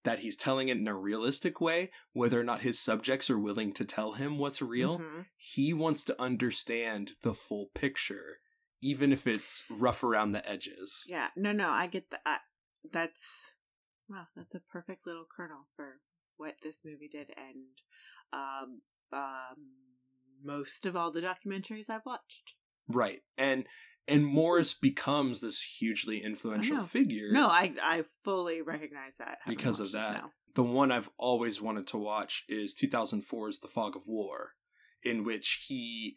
that 0.05 0.21
he's 0.21 0.37
telling 0.37 0.69
it 0.69 0.79
in 0.79 0.89
a 0.89 0.95
realistic 0.95 1.61
way, 1.61 1.91
whether 2.13 2.41
or 2.41 2.45
not 2.45 2.63
his 2.63 2.79
subjects 2.79 3.29
are 3.29 3.39
willing 3.39 3.73
to 3.75 3.85
tell 3.85 4.13
him 4.13 4.39
what's 4.39 4.63
real, 4.63 4.99
Mhm. 5.01 5.27
he 5.37 5.75
wants 5.75 6.05
to 6.05 6.23
understand 6.23 7.13
the 7.23 7.35
full 7.35 7.67
picture, 7.75 8.41
even 8.81 9.13
if 9.13 9.27
it's 9.27 9.65
rough 9.71 10.03
around 10.03 10.33
the 10.33 10.49
edges. 10.49 11.05
Yeah. 11.09 11.31
No, 11.37 11.53
no, 11.53 11.71
I 11.71 11.87
get 11.89 12.11
that. 12.11 12.23
I- 12.25 12.41
That's 12.91 13.55
wow. 14.09 14.29
That's 14.37 14.55
a 14.55 14.61
perfect 14.61 15.05
little 15.05 15.27
kernel 15.27 15.67
for 15.77 16.01
what 16.37 16.55
this 16.63 16.83
movie 16.85 17.09
did, 17.09 17.31
and 17.37 17.83
um, 18.33 18.83
um, 19.13 19.75
most 20.43 20.87
of 20.87 20.97
all 20.97 21.11
the 21.11 21.21
documentaries 21.21 21.91
I've 21.91 22.07
watched. 22.07 22.55
Right. 22.89 23.21
And 23.37 23.67
and 24.07 24.25
Morris 24.25 24.75
becomes 24.75 25.41
this 25.41 25.79
hugely 25.79 26.23
influential 26.23 26.81
figure. 26.81 27.29
No, 27.31 27.49
I 27.49 27.75
I 27.83 28.05
fully 28.25 28.63
recognize 28.63 29.17
that 29.19 29.39
Because 29.47 29.81
of 29.81 29.93
that. 29.93 30.25
The 30.55 30.63
one 30.65 30.91
I've 30.91 31.11
always 31.19 31.63
wanted 31.63 31.87
to 31.89 31.99
watch 31.99 32.45
is 32.49 32.75
2004's 32.75 33.61
The 33.61 33.69
Fog 33.69 33.95
of 33.95 34.03
War, 34.09 34.55
in 35.05 35.23
which 35.23 35.67
he 35.69 36.17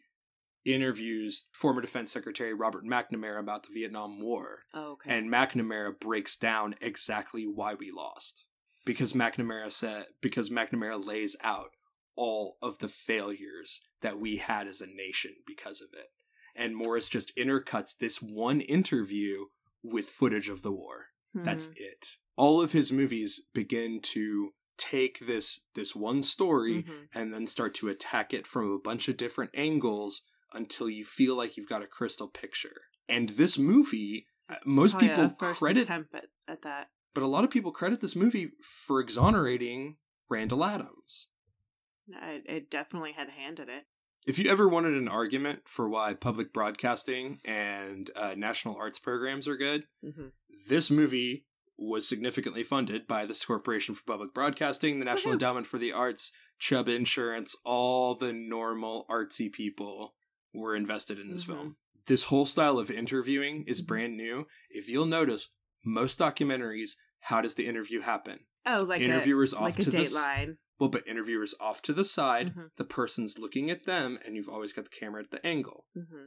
interviews 0.64 1.48
former 1.54 1.80
Defense 1.80 2.12
Secretary 2.12 2.54
Robert 2.54 2.84
McNamara 2.84 3.40
about 3.40 3.64
the 3.64 3.72
Vietnam 3.72 4.20
War. 4.20 4.62
Oh, 4.74 4.92
okay. 4.92 5.16
And 5.16 5.30
McNamara 5.30 5.98
breaks 5.98 6.36
down 6.36 6.74
exactly 6.80 7.44
why 7.44 7.74
we 7.74 7.90
lost. 7.90 8.48
Because 8.84 9.12
McNamara 9.12 9.70
said 9.70 10.06
because 10.20 10.50
McNamara 10.50 11.04
lays 11.04 11.36
out 11.44 11.70
all 12.16 12.56
of 12.62 12.78
the 12.78 12.88
failures 12.88 13.88
that 14.00 14.18
we 14.18 14.38
had 14.38 14.66
as 14.66 14.80
a 14.80 14.86
nation 14.86 15.32
because 15.46 15.80
of 15.80 15.88
it. 15.98 16.08
And 16.54 16.76
Morris 16.76 17.08
just 17.08 17.34
intercuts 17.36 17.96
this 17.96 18.20
one 18.20 18.60
interview 18.60 19.46
with 19.82 20.06
footage 20.08 20.48
of 20.48 20.62
the 20.62 20.72
war. 20.72 21.06
That's 21.34 21.68
Mhm. 21.68 21.74
it. 21.76 22.16
All 22.36 22.60
of 22.60 22.72
his 22.72 22.92
movies 22.92 23.48
begin 23.54 24.00
to 24.02 24.52
take 24.76 25.20
this 25.20 25.68
this 25.74 25.94
one 25.96 26.22
story 26.22 26.82
Mhm. 26.82 27.08
and 27.14 27.32
then 27.32 27.46
start 27.46 27.74
to 27.76 27.88
attack 27.88 28.34
it 28.34 28.46
from 28.46 28.70
a 28.70 28.78
bunch 28.78 29.08
of 29.08 29.16
different 29.16 29.50
angles 29.54 30.24
until 30.52 30.90
you 30.90 31.04
feel 31.04 31.34
like 31.36 31.56
you've 31.56 31.68
got 31.68 31.82
a 31.82 31.86
crystal 31.86 32.28
picture. 32.28 32.82
And 33.08 33.30
this 33.30 33.58
movie, 33.58 34.26
uh, 34.48 34.56
most 34.66 34.92
Probably 34.92 35.08
people 35.08 35.28
first 35.38 35.60
credit, 35.60 35.84
attempt 35.84 36.14
at, 36.14 36.26
at 36.46 36.62
that. 36.62 36.90
but 37.14 37.22
a 37.22 37.26
lot 37.26 37.44
of 37.44 37.50
people 37.50 37.72
credit 37.72 38.00
this 38.00 38.16
movie 38.16 38.52
for 38.62 39.00
exonerating 39.00 39.96
Randall 40.28 40.64
Adams. 40.64 41.28
It, 42.08 42.42
it 42.46 42.70
definitely 42.70 43.12
had 43.12 43.28
a 43.28 43.32
hand 43.32 43.60
in 43.60 43.68
it. 43.70 43.86
If 44.26 44.38
you 44.38 44.48
ever 44.50 44.68
wanted 44.68 44.94
an 44.94 45.08
argument 45.08 45.62
for 45.68 45.88
why 45.88 46.14
public 46.14 46.52
broadcasting 46.52 47.40
and 47.44 48.08
uh, 48.14 48.34
national 48.36 48.76
arts 48.76 48.98
programs 48.98 49.48
are 49.48 49.56
good, 49.56 49.86
hmm 50.02 50.28
this 50.68 50.90
movie 50.90 51.46
was 51.78 52.06
significantly 52.06 52.62
funded 52.62 53.06
by 53.08 53.24
the 53.24 53.42
Corporation 53.46 53.94
for 53.94 54.04
Public 54.04 54.34
Broadcasting, 54.34 54.98
the 54.98 55.04
National. 55.06 55.32
Endowment 55.32 55.66
for 55.66 55.78
the 55.78 55.92
Arts, 55.92 56.30
Chubb 56.58 56.88
Insurance, 56.88 57.56
all 57.64 58.14
the 58.14 58.32
normal 58.34 59.06
artsy 59.10 59.50
people 59.50 60.14
were 60.52 60.76
invested 60.76 61.18
in 61.18 61.30
this 61.30 61.42
Mhm. 61.44 61.46
film. 61.46 61.76
This 62.06 62.24
whole 62.24 62.44
style 62.46 62.78
of 62.78 62.90
interviewing 62.90 63.64
is 63.66 63.82
Mhm. 63.82 63.86
brand 63.86 64.16
new. 64.16 64.46
If 64.70 64.88
you'll 64.90 65.06
notice, 65.06 65.54
most 65.84 66.18
documentaries, 66.18 66.96
how 67.20 67.40
does 67.40 67.54
the 67.54 67.66
interview 67.66 68.00
happen? 68.00 68.40
Oh, 68.66 68.82
like 68.82 69.00
Interviewers 69.00 69.54
a, 69.54 69.56
off 69.56 69.62
like 69.62 69.78
a 69.78 69.82
to 69.84 69.90
the 69.90 69.98
s- 69.98 70.14
Dateline. 70.14 70.58
Well, 70.82 70.90
but 70.90 71.06
interviewers 71.06 71.54
off 71.60 71.80
to 71.82 71.92
the 71.92 72.04
side, 72.04 72.56
Mhm. 72.56 72.72
the 72.74 72.84
person's 72.84 73.38
looking 73.38 73.70
at 73.70 73.84
them, 73.84 74.18
and 74.26 74.34
you've 74.34 74.48
always 74.48 74.72
got 74.72 74.86
the 74.86 74.90
camera 74.90 75.20
at 75.20 75.30
the 75.30 75.46
angle. 75.46 75.86
hmm 75.94 76.26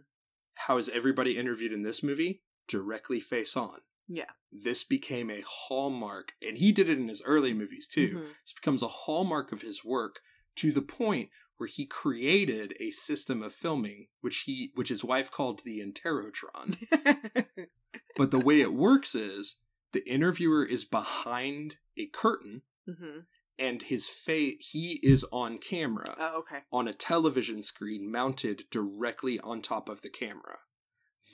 How 0.54 0.78
is 0.78 0.88
everybody 0.88 1.36
interviewed 1.38 1.74
in 1.74 1.84
this 1.84 2.02
movie? 2.02 2.42
Directly 2.66 3.20
face 3.20 3.58
on. 3.58 3.82
Yeah. 4.08 4.32
This 4.54 4.86
became 4.86 5.30
a 5.30 5.42
hallmark, 5.46 6.36
and 6.42 6.58
he 6.58 6.72
did 6.72 6.88
it 6.88 6.98
in 6.98 7.10
his 7.10 7.22
early 7.24 7.54
movies 7.54 7.90
too. 7.90 8.20
Mhm. 8.20 8.36
This 8.44 8.54
becomes 8.54 8.82
a 8.82 8.88
hallmark 8.88 9.52
of 9.52 9.60
his 9.60 9.84
work 9.84 10.22
to 10.56 10.72
the 10.72 10.82
point 10.82 11.32
where 11.58 11.68
he 11.68 11.86
created 11.86 12.78
a 12.80 12.92
system 12.92 13.44
of 13.44 13.54
filming, 13.54 14.08
which 14.22 14.44
he, 14.44 14.72
which 14.76 14.88
his 14.88 15.04
wife 15.04 15.30
called 15.32 15.64
the 15.66 15.82
Interrotron. 15.82 16.78
but 18.16 18.32
the 18.32 18.40
way 18.40 18.62
it 18.62 18.72
works 18.72 19.16
is 19.16 19.60
the 19.92 20.08
interviewer 20.10 20.64
is 20.66 20.86
behind 20.86 21.80
a 21.98 22.06
curtain, 22.08 22.62
hmm 22.86 23.20
and 23.58 23.82
his 23.84 24.10
face, 24.10 24.70
he 24.72 25.00
is 25.04 25.26
on 25.32 25.58
camera 25.58 26.06
Oh, 26.20 26.40
okay. 26.40 26.60
on 26.72 26.88
a 26.88 26.94
television 26.94 27.62
screen 27.62 28.12
mounted 28.12 28.64
directly 28.70 29.40
on 29.40 29.62
top 29.62 29.90
of 29.90 30.02
the 30.02 30.10
camera. 30.10 30.60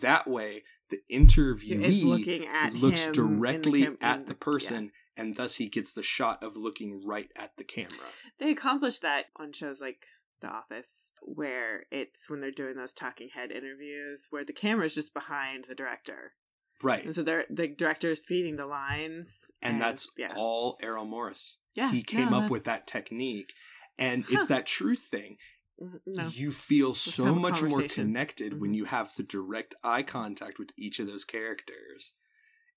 That 0.01 0.27
way, 0.27 0.63
the 0.89 0.99
interviewee 1.11 2.81
looks 2.81 3.05
in 3.07 3.11
the 3.11 3.15
directly 3.15 3.83
cam- 3.83 3.97
at 4.01 4.27
the 4.27 4.33
yeah. 4.33 4.37
person, 4.39 4.91
and 5.17 5.35
thus 5.35 5.55
he 5.57 5.67
gets 5.69 5.93
the 5.93 6.03
shot 6.03 6.43
of 6.43 6.55
looking 6.55 7.05
right 7.05 7.29
at 7.35 7.57
the 7.57 7.63
camera. 7.63 8.07
They 8.39 8.51
accomplish 8.51 8.99
that 8.99 9.25
on 9.37 9.51
shows 9.53 9.81
like 9.81 10.05
The 10.41 10.47
Office, 10.49 11.13
where 11.21 11.85
it's 11.91 12.29
when 12.29 12.41
they're 12.41 12.51
doing 12.51 12.75
those 12.75 12.93
talking 12.93 13.29
head 13.33 13.51
interviews, 13.51 14.27
where 14.29 14.45
the 14.45 14.53
camera's 14.53 14.95
just 14.95 15.13
behind 15.13 15.65
the 15.65 15.75
director, 15.75 16.33
Right. 16.81 17.03
and 17.05 17.13
so 17.13 17.21
they're 17.21 17.45
the 17.49 17.67
director 17.67 18.09
is 18.09 18.25
feeding 18.25 18.55
the 18.55 18.65
lines, 18.65 19.51
And, 19.61 19.79
that's 19.81 20.11
yeah, 20.17 20.33
all 20.35 20.77
Errol 20.81 21.05
Morris. 21.05 21.57
Yeah, 21.73 21.91
He 21.91 22.03
came 22.03 22.31
no, 22.31 22.43
up 22.43 22.51
with 22.51 22.65
that 22.65 22.87
technique. 22.87 23.51
And 23.97 24.23
Huh. 24.25 24.31
it's 24.33 24.47
that 24.47 24.65
truth 24.65 25.07
thing. 25.09 25.37
No, 25.79 26.27
You 26.27 26.51
feel 26.51 26.93
so 26.93 27.25
have 27.25 27.37
a 27.37 27.39
much 27.39 27.63
more 27.63 27.81
connected 27.83 28.59
when 28.59 28.71
Mhm. 28.71 28.75
you 28.75 28.85
have 28.85 29.13
the 29.15 29.23
direct 29.23 29.73
eye 29.83 30.03
contact 30.03 30.59
with 30.59 30.71
each 30.77 30.99
of 30.99 31.07
those 31.07 31.25
characters. 31.25 32.13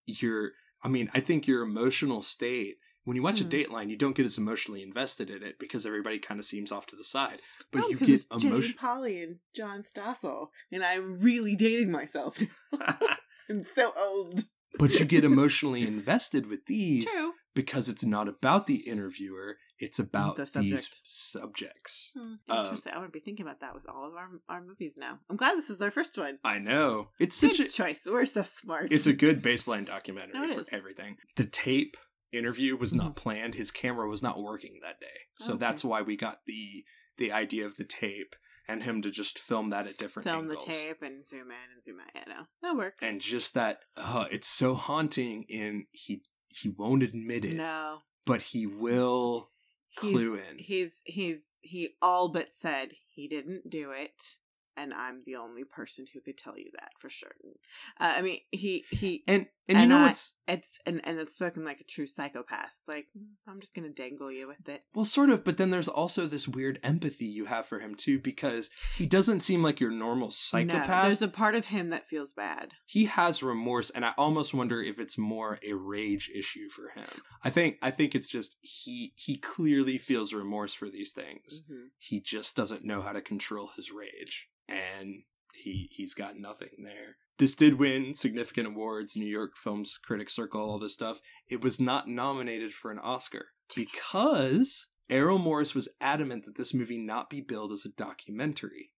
You're, 0.06 0.52
I 0.82 0.88
mean, 0.88 1.08
I 1.14 1.20
think 1.20 1.46
your 1.46 1.62
emotional 1.62 2.22
state, 2.22 2.78
when 3.04 3.16
you 3.16 3.22
watch 3.22 3.40
Mhm. 3.40 3.46
a 3.46 3.48
Dateline, 3.48 3.90
you 3.90 3.96
don't 3.96 4.16
get 4.16 4.24
as 4.26 4.38
emotionally 4.38 4.82
invested 4.82 5.28
in 5.30 5.42
it 5.42 5.58
because 5.58 5.84
everybody 5.84 6.18
kind 6.18 6.40
of 6.40 6.46
seems 6.46 6.72
off 6.72 6.86
to 6.86 6.96
the 6.96 7.04
side. 7.04 7.40
But 7.70 7.80
No, 7.80 7.88
you 7.88 7.98
get 7.98 8.26
emotion. 8.32 8.76
Polly 8.78 9.22
and 9.22 9.40
John 9.54 9.82
Stossel, 9.82 10.48
and 10.72 10.82
I'm 10.82 11.20
really 11.20 11.56
dating 11.56 11.90
myself. 11.90 12.38
I'm 13.50 13.62
so 13.62 13.90
old. 13.98 14.40
but 14.78 14.98
you 14.98 15.04
get 15.06 15.24
emotionally 15.32 15.86
invested 15.86 16.46
with 16.46 16.64
these 16.66 17.04
True. 17.12 17.34
Because 17.54 17.88
it's 17.88 18.04
not 18.04 18.28
about 18.28 18.66
the 18.66 18.82
interviewer, 18.88 19.56
it's 19.78 19.98
about 19.98 20.36
The 20.36 20.44
these 20.60 20.88
subjects. 21.04 22.12
Hmm, 22.16 22.34
Uh, 22.48 22.62
interesting. 22.64 22.92
I 22.92 22.98
want 22.98 23.08
to 23.08 23.18
be 23.18 23.24
thinking 23.24 23.44
about 23.46 23.60
that 23.60 23.74
with 23.74 23.88
all 23.88 24.06
of 24.06 24.14
our 24.14 24.28
our 24.48 24.62
movies 24.62 24.96
now. 24.98 25.18
I'm 25.28 25.36
glad 25.36 25.56
this 25.56 25.70
is 25.70 25.82
our 25.82 25.90
first 25.90 26.16
one. 26.18 26.38
I 26.44 26.58
know. 26.58 27.10
It's 27.18 27.40
Good 27.40 27.54
such 27.54 27.66
a 27.66 27.70
choice. 27.70 28.02
We're 28.06 28.24
so 28.24 28.42
smart. 28.42 28.92
it's 28.92 29.06
a 29.06 29.16
good 29.16 29.42
baseline 29.42 29.86
documentary 29.86 30.34
No, 30.40 30.48
for 30.54 30.60
is. 30.60 30.72
everything. 30.72 31.16
The 31.36 31.46
tape 31.46 31.96
interview 32.32 32.76
was 32.76 32.94
not 32.94 33.16
planned. 33.16 33.54
His 33.54 33.70
camera 33.70 34.08
was 34.08 34.22
not 34.22 34.38
working 34.40 34.78
that 34.82 35.00
day. 35.00 35.18
So 35.36 35.52
Okay. 35.54 35.60
that's 35.60 35.84
why 35.84 36.02
we 36.02 36.16
got 36.16 36.46
the 36.46 36.84
the 37.16 37.30
idea 37.32 37.64
of 37.66 37.76
the 37.76 37.84
tape 37.84 38.34
and 38.66 38.82
him 38.82 39.02
to 39.02 39.10
just 39.10 39.38
film 39.38 39.70
that 39.70 39.86
at 39.86 39.96
different 39.98 40.26
film 40.26 40.48
the 40.48 40.56
tape 40.56 41.02
and 41.02 41.24
zoom 41.26 41.50
in 41.50 41.56
and 41.72 41.82
zoom 41.82 42.00
out. 42.00 42.10
Yeah, 42.14 42.24
no, 42.26 42.46
that 42.62 42.76
works. 42.76 43.02
And 43.04 43.20
just 43.20 43.54
that 43.54 43.80
uh, 43.96 44.26
it's 44.32 44.48
so 44.48 44.74
haunting 44.74 45.44
in 45.48 45.86
he 45.92 46.22
he 46.60 46.68
won't 46.68 47.02
admit 47.02 47.44
it, 47.44 47.56
no, 47.56 48.00
but 48.26 48.42
he 48.42 48.66
will 48.66 49.50
he's, 49.88 50.10
clue 50.12 50.34
in. 50.34 50.58
He's 50.58 51.02
he's 51.04 51.56
he 51.60 51.90
all 52.00 52.30
but 52.30 52.54
said 52.54 52.92
he 53.08 53.28
didn't 53.28 53.70
do 53.70 53.90
it. 53.90 54.38
and 54.76 54.92
I'm 54.92 55.22
the 55.24 55.36
only 55.36 55.64
person 55.64 56.06
who 56.12 56.20
could 56.20 56.36
tell 56.36 56.58
you 56.58 56.70
that 56.78 56.92
for 56.98 57.08
certain. 57.08 57.52
Uh, 58.00 58.14
I 58.16 58.22
mean, 58.22 58.38
he 58.50 58.84
he 58.90 59.22
And 59.28 59.46
and, 59.68 59.78
you 59.80 59.86
know 59.86 59.98
I- 59.98 60.06
what's 60.08 60.38
it's 60.46 60.78
and 60.84 61.00
and 61.06 61.18
it's 61.18 61.34
spoken 61.34 61.64
like 61.64 61.80
a 61.80 61.84
true 61.84 62.06
psychopath. 62.06 62.72
It's 62.76 62.86
like 62.88 63.06
"Mm, 63.16 63.28
I'm 63.48 63.60
just 63.60 63.74
gonna 63.74 63.88
dangle 63.90 64.30
you 64.30 64.46
with 64.46 64.68
it. 64.68 64.82
well, 64.94 65.04
sort 65.06 65.30
of, 65.30 65.42
but 65.44 65.56
then 65.56 65.70
there's 65.70 65.88
also 65.88 66.26
this 66.26 66.46
weird 66.46 66.78
empathy 66.82 67.24
you 67.24 67.46
have 67.46 67.64
for 67.66 67.78
him 67.78 67.94
too, 67.94 68.18
because 68.18 68.70
he 68.96 69.06
doesn't 69.06 69.40
seem 69.40 69.62
like 69.62 69.80
your 69.80 69.90
normal 69.90 70.26
No, 70.28 70.30
psychopath. 70.30 71.06
there's 71.06 71.22
a 71.22 71.28
part 71.28 71.54
of 71.54 71.66
him 71.66 71.88
that 71.90 72.06
feels 72.06 72.34
bad. 72.34 72.72
he 72.86 73.06
has 73.06 73.42
remorse, 73.42 73.88
and 73.90 74.04
I 74.04 74.12
almost 74.18 74.52
wonder 74.52 74.82
if 74.82 74.98
it's 75.00 75.16
more 75.16 75.58
a 75.66 75.72
rage 75.74 76.30
issue 76.34 76.68
for 76.68 76.90
him. 76.90 77.08
I 77.42 77.50
think 77.50 77.78
I 77.80 77.90
think 77.90 78.14
it's 78.14 78.30
just 78.30 78.58
he 78.62 79.12
he 79.16 79.38
clearly 79.38 79.96
feels 79.98 80.34
remorse 80.34 80.74
for 80.74 80.90
these 80.90 81.12
things. 81.14 81.64
Mhm. 81.70 81.88
He 81.98 82.20
just 82.20 82.54
doesn't 82.54 82.84
know 82.84 83.00
how 83.00 83.12
to 83.12 83.22
control 83.22 83.70
his 83.76 83.90
rage, 83.92 84.50
and 84.68 85.24
he 85.54 85.88
he's 85.90 86.12
got 86.14 86.36
nothing 86.36 86.82
there. 86.82 87.16
This 87.38 87.56
did 87.56 87.78
win 87.78 88.14
significant 88.14 88.68
awards, 88.68 89.16
New 89.16 89.26
York 89.26 89.56
Films 89.56 89.98
Critics 89.98 90.34
Circle, 90.34 90.60
all 90.60 90.78
this 90.78 90.94
stuff. 90.94 91.20
It 91.48 91.62
was 91.62 91.80
not 91.80 92.08
nominated 92.08 92.72
for 92.72 92.92
an 92.92 93.00
Oscar 93.00 93.46
because 93.74 94.92
Errol 95.10 95.38
Morris 95.38 95.74
was 95.74 95.92
adamant 96.00 96.44
that 96.44 96.56
this 96.56 96.72
movie 96.72 96.98
not 96.98 97.28
be 97.28 97.40
billed 97.40 97.72
as 97.72 97.84
a 97.84 97.92
documentary. 97.92 98.92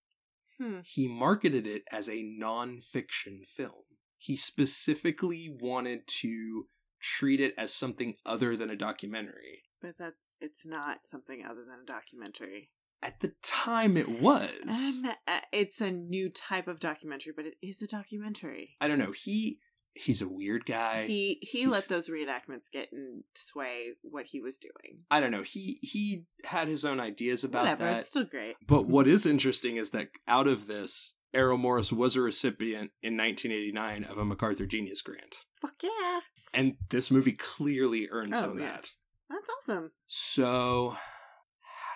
Hmm. 0.61 0.81
He 0.85 1.09
marketed 1.09 1.66
it 1.66 1.85
as 1.90 2.09
a 2.09 2.22
non-fiction 2.22 3.42
film. 3.46 3.85
He 4.18 4.37
specifically 4.37 5.49
wanted 5.49 6.07
to 6.07 6.66
treat 7.01 7.40
it 7.40 7.55
as 7.59 7.72
something 7.72 8.16
other 8.25 8.57
than 8.57 8.70
a 8.70 8.77
documentary. 8.77 9.62
But 9.81 9.99
that's 9.99 10.37
it's 10.40 10.64
not 10.66 11.07
something 11.07 11.44
other 11.44 11.62
than 11.68 11.81
a 11.83 11.87
documentary. 11.87 12.70
At 13.07 13.21
the 13.21 13.33
time, 13.42 13.97
it 13.97 14.09
was. 14.09 15.01
And 15.05 15.14
uh, 15.29 15.40
it's 15.53 15.81
a 15.81 15.90
new 15.92 16.29
type 16.29 16.66
of 16.66 16.81
documentary, 16.81 17.33
but 17.37 17.47
it 17.47 17.55
is 17.62 17.81
a 17.81 17.87
documentary. 17.87 18.75
I 18.81 18.88
don't 18.88 18.99
know. 18.99 19.12
He 19.12 19.59
he's 19.95 20.21
a 20.21 20.29
weird 20.29 20.66
guy. 20.66 21.05
He 21.07 21.38
he 21.40 21.61
he's- 21.61 21.71
let 21.71 21.85
those 21.88 22.11
reenactments 22.11 22.71
get 22.73 22.88
and 22.92 23.23
sway 23.35 23.92
what 24.03 24.27
he 24.27 24.40
was 24.40 24.59
doing. 24.59 25.05
I 25.11 25.21
don't 25.21 25.31
know. 25.31 25.42
He 25.45 25.79
he 25.83 26.27
had 26.51 26.66
his 26.69 26.85
own 26.85 26.99
ideas 27.01 27.45
about 27.45 27.62
Whatever, 27.62 27.85
that. 27.85 27.99
it's 28.01 28.09
still 28.09 28.25
great. 28.27 28.57
But 28.66 28.87
what 28.88 29.07
is 29.07 29.25
interesting 29.25 29.77
is 29.77 29.92
that 29.92 30.09
out 30.27 30.49
of 30.49 30.66
this, 30.66 31.16
Errol 31.33 31.59
Morris 31.59 31.92
was 31.92 32.16
a 32.16 32.21
recipient 32.21 32.90
in 33.03 33.16
1989 33.16 34.05
of 34.05 34.19
a 34.19 34.25
MacArthur 34.25 34.66
Genius 34.66 35.01
Grant. 35.01 35.45
Fuck 35.62 35.75
yeah! 35.83 36.21
And 36.53 36.77
this 36.90 37.11
movie 37.12 37.33
clearly 37.38 38.09
earns 38.11 38.40
Oh 38.42 38.51
him 38.51 38.59
that. 38.59 38.81
yes, 38.83 39.07
that's 39.31 39.49
awesome. 39.62 39.92
So, 40.07 40.95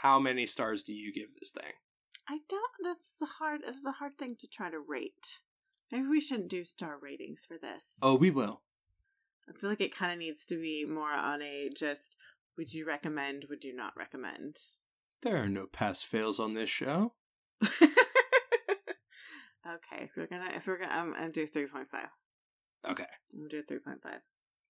how 0.02 0.18
many 0.18 0.46
stars 0.46 0.82
do 0.82 0.92
you 0.92 1.12
give 1.12 1.34
this 1.38 1.50
thing? 1.50 1.72
I 2.28 2.38
don't. 2.48 2.72
That's 2.82 3.18
the 3.18 3.26
hard. 3.26 3.62
Is 3.66 3.84
a 3.84 3.92
hard 3.92 4.14
thing 4.14 4.34
to 4.38 4.48
try 4.48 4.70
to 4.70 4.78
rate. 4.78 5.40
Maybe 5.92 6.06
we 6.06 6.20
shouldn't 6.20 6.50
do 6.50 6.64
star 6.64 6.98
ratings 7.00 7.44
for 7.44 7.58
this. 7.58 7.98
Oh, 8.02 8.16
we 8.16 8.30
will. 8.30 8.62
I 9.48 9.52
feel 9.52 9.70
like 9.70 9.80
it 9.80 9.94
kind 9.94 10.12
of 10.12 10.18
needs 10.18 10.46
to 10.46 10.56
be 10.56 10.84
more 10.84 11.12
on 11.12 11.42
a 11.42 11.70
just. 11.74 12.16
Would 12.56 12.72
you 12.74 12.86
recommend? 12.86 13.46
Would 13.48 13.64
you 13.64 13.74
not 13.74 13.96
recommend? 13.96 14.56
There 15.22 15.36
are 15.36 15.48
no 15.48 15.66
pass 15.66 16.02
fails 16.02 16.38
on 16.38 16.54
this 16.54 16.70
show. 16.70 17.14
okay, 17.62 17.86
if 20.00 20.10
we're 20.16 20.26
gonna, 20.26 20.50
if 20.54 20.66
we're 20.66 20.78
gonna, 20.78 20.92
I'm 20.92 21.12
gonna 21.12 21.30
do 21.30 21.46
three 21.46 21.66
point 21.66 21.88
five. 21.88 22.08
Okay. 22.88 23.04
I'm 23.32 23.40
gonna 23.40 23.48
do 23.48 23.62
three 23.62 23.78
point 23.78 24.02
five. 24.02 24.20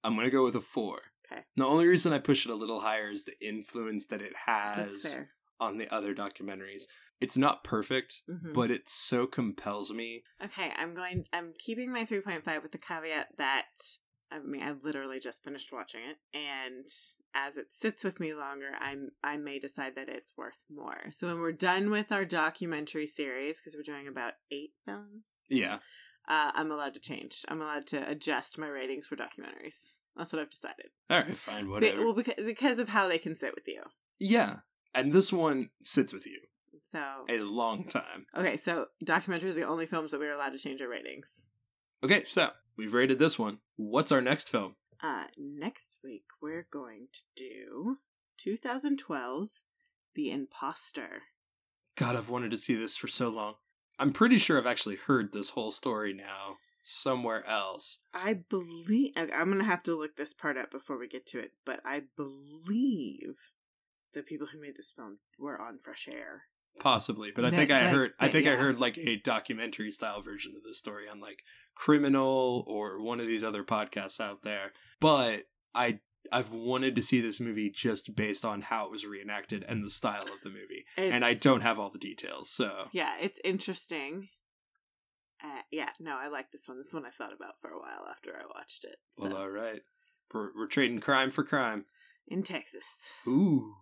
I'm 0.02 0.16
to 0.16 0.30
go 0.30 0.44
with 0.44 0.56
a 0.56 0.60
four. 0.60 0.98
Okay. 1.30 1.42
The 1.56 1.64
only 1.66 1.86
reason 1.86 2.12
I 2.12 2.18
push 2.18 2.44
it 2.46 2.52
a 2.52 2.56
little 2.56 2.80
higher 2.80 3.08
is 3.10 3.24
the 3.24 3.34
influence 3.46 4.06
that 4.08 4.20
it 4.22 4.32
has 4.46 5.18
on 5.60 5.78
the 5.78 5.92
other 5.94 6.14
documentaries. 6.14 6.84
It's 7.20 7.36
not 7.36 7.64
perfect, 7.64 8.22
Mhm. 8.28 8.54
but 8.54 8.70
it 8.70 8.88
so 8.88 9.26
compels 9.26 9.92
me. 9.92 10.24
Okay, 10.42 10.72
I'm 10.76 10.94
going. 10.94 11.26
I'm 11.32 11.52
keeping 11.58 11.92
my 11.92 12.04
three 12.04 12.20
point 12.22 12.44
five 12.44 12.62
with 12.62 12.72
the 12.72 12.78
caveat 12.78 13.36
that 13.36 13.66
I 14.32 14.38
mean 14.40 14.62
I 14.62 14.72
literally 14.72 15.20
just 15.20 15.44
finished 15.44 15.70
watching 15.70 16.00
it, 16.02 16.16
and 16.32 16.86
as 17.34 17.56
it 17.58 17.74
sits 17.74 18.04
with 18.04 18.20
me 18.20 18.32
longer, 18.32 18.70
I'm 18.80 19.10
I 19.22 19.36
may 19.36 19.58
decide 19.58 19.96
that 19.96 20.08
it's 20.08 20.34
worth 20.36 20.64
more. 20.70 21.10
So 21.12 21.26
when 21.28 21.40
we're 21.40 21.52
done 21.52 21.90
with 21.90 22.10
our 22.10 22.24
documentary 22.24 23.06
series, 23.06 23.60
because 23.60 23.76
we're 23.76 23.82
doing 23.94 24.08
about 24.08 24.34
eight 24.50 24.72
films, 24.86 25.24
Yeah. 25.48 25.80
Uh, 26.30 26.52
I'm 26.54 26.70
allowed 26.70 26.94
to 26.94 27.00
change. 27.00 27.44
I'm 27.48 27.60
allowed 27.60 27.86
to 27.88 28.08
adjust 28.08 28.58
my 28.58 28.68
ratings 28.68 29.06
for 29.06 29.16
documentaries. 29.16 29.98
That's 30.16 30.32
what 30.32 30.40
I've 30.40 30.50
decided. 30.50 30.86
All 31.10 31.18
right, 31.20 31.36
fine, 31.36 31.68
whatever. 31.68 32.04
well, 32.04 32.14
because 32.14 32.34
because 32.46 32.78
of 32.78 32.88
how 32.88 33.08
they 33.08 33.18
can 33.18 33.34
sit 33.34 33.54
with 33.54 33.66
you. 33.68 33.82
yeah. 34.18 34.56
And 34.94 35.12
this 35.12 35.32
one 35.32 35.70
sits 35.82 36.12
with 36.12 36.26
you 36.26 36.40
So 36.82 37.00
a 37.28 37.38
long 37.42 37.84
time. 37.84 38.26
okay, 38.36 38.56
so 38.56 38.86
documentaries 39.04 39.50
are 39.50 39.60
the 39.60 39.68
only 39.68 39.86
films 39.86 40.10
that 40.10 40.18
we're 40.20 40.32
allowed 40.34 40.50
to 40.50 40.58
change 40.58 40.80
our 40.82 40.88
ratings. 40.88 41.48
Okay, 42.04 42.24
so 42.24 42.48
we've 42.76 42.92
rated 42.94 43.18
this 43.20 43.38
one. 43.38 43.60
What's 43.76 44.10
our 44.10 44.20
next 44.20 44.48
film? 44.48 44.74
Uh, 45.02 45.24
next 45.38 45.98
week 46.02 46.24
we're 46.42 46.66
going 46.72 47.06
to 47.12 47.20
do 47.36 47.98
2012's 48.44 49.64
The 50.14 50.30
Imposter. 50.30 51.22
God, 51.96 52.16
I've 52.16 52.28
wanted 52.30 52.50
to 52.50 52.56
see 52.58 52.74
this 52.74 52.96
for 52.96 53.08
so 53.08 53.28
long. 53.30 53.54
I'm 54.00 54.12
pretty 54.12 54.38
sure 54.38 54.58
I've 54.58 54.66
actually 54.66 54.96
heard 54.96 55.32
this 55.32 55.50
whole 55.50 55.70
story 55.70 56.14
now 56.14 56.56
somewhere 56.82 57.44
else. 57.46 58.02
I 58.14 58.34
believe 58.48 59.12
I- 59.16 59.28
I'm 59.34 59.50
gonna 59.50 59.64
have 59.64 59.82
to 59.84 59.94
look 59.94 60.16
this 60.16 60.32
part 60.32 60.56
up 60.56 60.70
before 60.70 60.96
we 60.98 61.06
get 61.06 61.26
to 61.26 61.38
it, 61.38 61.52
but 61.66 61.80
I 61.84 62.04
believe 62.16 63.52
the 64.14 64.22
people 64.22 64.48
who 64.48 64.60
made 64.60 64.76
this 64.76 64.92
film 64.92 65.18
were 65.38 65.60
on 65.60 65.78
Fresh 65.84 66.08
Air. 66.08 66.44
Possibly, 66.78 67.30
but 67.32 67.44
I 67.44 67.50
That- 67.50 67.56
think 67.56 67.70
I 67.70 67.80
that- 67.80 67.92
heard 67.92 68.14
I 68.18 68.26
that- 68.26 68.32
think 68.32 68.46
I 68.46 68.56
heard 68.56 68.78
like 68.78 68.96
a 68.96 69.16
documentary 69.16 69.90
style 69.90 70.22
version 70.22 70.54
of 70.56 70.62
this 70.64 70.78
story 70.78 71.08
on 71.08 71.20
like 71.20 71.44
Criminal 71.74 72.64
or 72.66 73.00
one 73.02 73.20
of 73.20 73.26
these 73.26 73.44
other 73.44 73.64
podcasts 73.64 74.20
out 74.20 74.42
there. 74.42 74.72
But 75.00 75.48
I 75.74 76.00
I've 76.32 76.52
wanted 76.52 76.94
to 76.96 77.02
see 77.02 77.20
this 77.20 77.40
movie 77.40 77.70
just 77.70 78.14
based 78.16 78.44
on 78.44 78.60
how 78.62 78.86
it 78.86 78.90
was 78.90 79.06
reenacted 79.06 79.64
and 79.68 79.82
the 79.84 79.90
style 79.90 80.22
of 80.22 80.40
the 80.42 80.50
movie. 80.50 80.84
and 80.96 81.24
I 81.24 81.34
don't 81.34 81.62
have 81.62 81.78
all 81.78 81.90
the 81.90 81.98
details, 81.98 82.50
so 82.50 82.88
Yeah, 82.92 83.14
it's 83.20 83.40
interesting. 83.44 84.28
Uh, 85.42 85.62
yeah, 85.70 85.88
no, 85.98 86.18
I 86.20 86.28
like 86.28 86.50
this 86.52 86.68
one. 86.68 86.76
This 86.78 86.92
one 86.92 87.06
I 87.06 87.10
thought 87.10 87.32
about 87.32 87.54
for 87.60 87.70
a 87.70 87.78
while 87.78 88.06
after 88.10 88.30
I 88.36 88.44
watched 88.54 88.84
it. 88.84 88.96
So, 89.12 89.28
well, 89.28 89.38
all 89.38 89.50
right. 89.50 89.80
We're, 90.32 90.50
we're 90.54 90.66
trading 90.66 91.00
crime 91.00 91.30
for 91.30 91.42
crime. 91.44 91.86
in 92.28 92.42
Texas. 92.42 93.20
Ooh. 93.26 93.74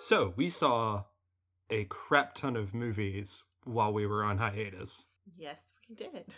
So, 0.00 0.32
we 0.36 0.48
saw 0.48 1.00
a 1.72 1.84
crap 1.90 2.32
ton 2.32 2.54
of 2.56 2.72
movies 2.74 3.47
while 3.68 3.92
we 3.92 4.06
were 4.06 4.24
on 4.24 4.38
hiatus. 4.38 5.18
Yes, 5.36 5.80
we 5.88 5.94
did. 5.94 6.34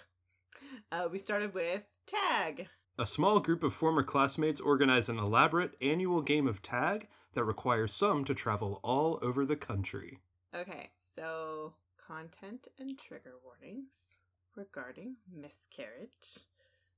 Uh, 0.92 1.08
we 1.10 1.18
started 1.18 1.54
with 1.54 2.00
Tag. 2.06 2.62
A 2.98 3.06
small 3.06 3.40
group 3.40 3.62
of 3.62 3.72
former 3.72 4.02
classmates 4.02 4.60
organize 4.60 5.08
an 5.08 5.18
elaborate 5.18 5.74
annual 5.80 6.22
game 6.22 6.46
of 6.46 6.60
tag 6.60 7.06
that 7.34 7.44
requires 7.44 7.94
some 7.94 8.24
to 8.24 8.34
travel 8.34 8.80
all 8.84 9.18
over 9.22 9.46
the 9.46 9.56
country. 9.56 10.18
Okay, 10.54 10.88
so 10.96 11.74
content 11.96 12.68
and 12.78 12.98
trigger 12.98 13.34
warnings 13.42 14.20
regarding 14.56 15.16
miscarriage. 15.32 16.48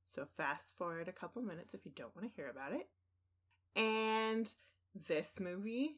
So 0.04 0.24
fast 0.24 0.76
forward 0.76 1.08
a 1.08 1.12
couple 1.12 1.42
minutes 1.42 1.74
if 1.74 1.84
you 1.84 1.92
don't 1.94 2.16
want 2.16 2.26
to 2.26 2.34
hear 2.34 2.50
about 2.50 2.72
it. 2.72 2.88
And 3.76 4.46
this 5.08 5.40
movie 5.40 5.90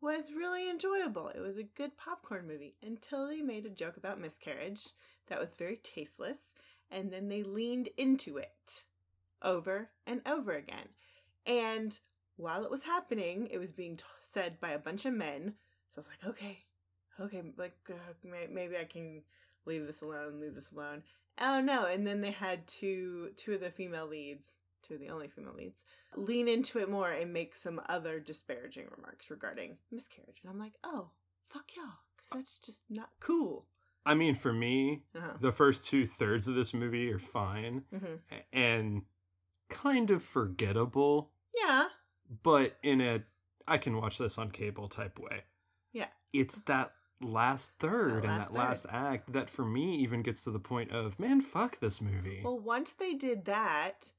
was 0.00 0.34
really 0.36 0.70
enjoyable. 0.70 1.28
It 1.28 1.40
was 1.40 1.58
a 1.58 1.76
good 1.76 1.96
popcorn 1.96 2.46
movie 2.46 2.74
until 2.82 3.28
they 3.28 3.42
made 3.42 3.66
a 3.66 3.70
joke 3.70 3.96
about 3.96 4.20
miscarriage 4.20 4.80
that 5.28 5.40
was 5.40 5.56
very 5.56 5.76
tasteless, 5.76 6.54
and 6.90 7.10
then 7.10 7.28
they 7.28 7.42
leaned 7.42 7.88
into 7.96 8.36
it 8.36 8.82
over 9.42 9.90
and 10.06 10.22
over 10.26 10.52
again. 10.52 10.88
And 11.46 11.92
while 12.36 12.64
it 12.64 12.70
was 12.70 12.86
happening, 12.86 13.48
it 13.52 13.58
was 13.58 13.72
being 13.72 13.96
t- 13.96 14.04
said 14.20 14.60
by 14.60 14.70
a 14.70 14.78
bunch 14.78 15.06
of 15.06 15.14
men. 15.14 15.54
So 15.88 15.98
I 15.98 16.00
was 16.00 16.10
like, 16.10 16.30
okay, 16.30 16.56
okay, 17.20 17.52
like 17.56 17.76
uh, 17.90 18.12
may- 18.24 18.52
maybe 18.52 18.74
I 18.80 18.84
can 18.84 19.22
leave 19.66 19.84
this 19.86 20.02
alone, 20.02 20.38
leave 20.38 20.54
this 20.54 20.74
alone. 20.74 21.02
Oh 21.40 21.62
no! 21.64 21.86
And 21.92 22.06
then 22.06 22.20
they 22.20 22.32
had 22.32 22.66
two 22.66 23.30
two 23.36 23.52
of 23.52 23.60
the 23.60 23.70
female 23.70 24.08
leads, 24.08 24.58
two 24.88 24.94
of 24.94 25.00
the 25.00 25.10
only 25.10 25.28
female 25.28 25.54
leads, 25.54 25.84
lean 26.16 26.48
into 26.48 26.78
it 26.78 26.88
more 26.90 27.10
and 27.12 27.32
make 27.32 27.54
some 27.54 27.80
other 27.88 28.18
disparaging 28.20 28.86
remarks 28.96 29.30
regarding 29.30 29.78
miscarriage. 29.92 30.40
And 30.42 30.50
I'm 30.50 30.58
like, 30.58 30.74
oh 30.84 31.10
fuck 31.42 31.64
y'all, 31.76 31.84
because 32.16 32.30
that's 32.30 32.58
just 32.64 32.86
not 32.90 33.12
cool. 33.20 33.66
I 34.06 34.14
mean, 34.14 34.34
for 34.34 34.52
me, 34.52 35.02
Uh-huh. 35.14 35.36
the 35.40 35.52
first 35.52 35.88
two 35.90 36.06
thirds 36.06 36.48
of 36.48 36.54
this 36.54 36.72
movie 36.74 37.12
are 37.12 37.18
fine 37.18 37.84
hmm 37.90 38.16
and 38.52 39.02
kind 39.68 40.10
of 40.10 40.22
forgettable, 40.22 41.30
Yeah, 41.62 41.84
but 42.42 42.74
in 42.82 43.00
a 43.00 43.18
I 43.66 43.76
can 43.76 43.96
watch 43.98 44.16
this 44.18 44.38
on 44.38 44.50
cable 44.50 44.88
type 44.88 45.18
way. 45.18 45.42
Yeah. 45.92 46.06
It's 46.32 46.64
that 46.64 46.88
last 47.20 47.80
third 47.80 48.12
That 48.12 48.24
and 48.24 48.28
last 48.28 48.52
that 48.52 48.58
last 48.58 48.86
act 48.92 49.32
that 49.34 49.50
for 49.50 49.64
me 49.66 49.96
even 49.96 50.22
gets 50.22 50.44
to 50.44 50.50
the 50.50 50.58
point 50.58 50.90
of, 50.90 51.18
man, 51.20 51.40
fuck 51.42 51.78
this 51.78 52.00
movie. 52.00 52.40
Well, 52.42 52.58
once 52.60 52.94
they 52.94 53.14
did 53.14 53.44
that, 53.44 54.12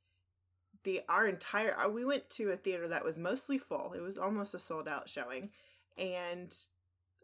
the 0.83 0.99
our 1.09 1.27
entire 1.27 1.73
our, 1.73 1.91
we 1.91 2.05
went 2.05 2.29
to 2.31 2.45
a 2.45 2.55
theater 2.55 2.87
that 2.87 3.03
was 3.03 3.19
mostly 3.19 3.57
full. 3.57 3.93
It 3.93 4.01
was 4.01 4.17
almost 4.17 4.55
a 4.55 4.59
sold 4.59 4.87
out 4.87 5.09
showing, 5.09 5.45
and 5.97 6.51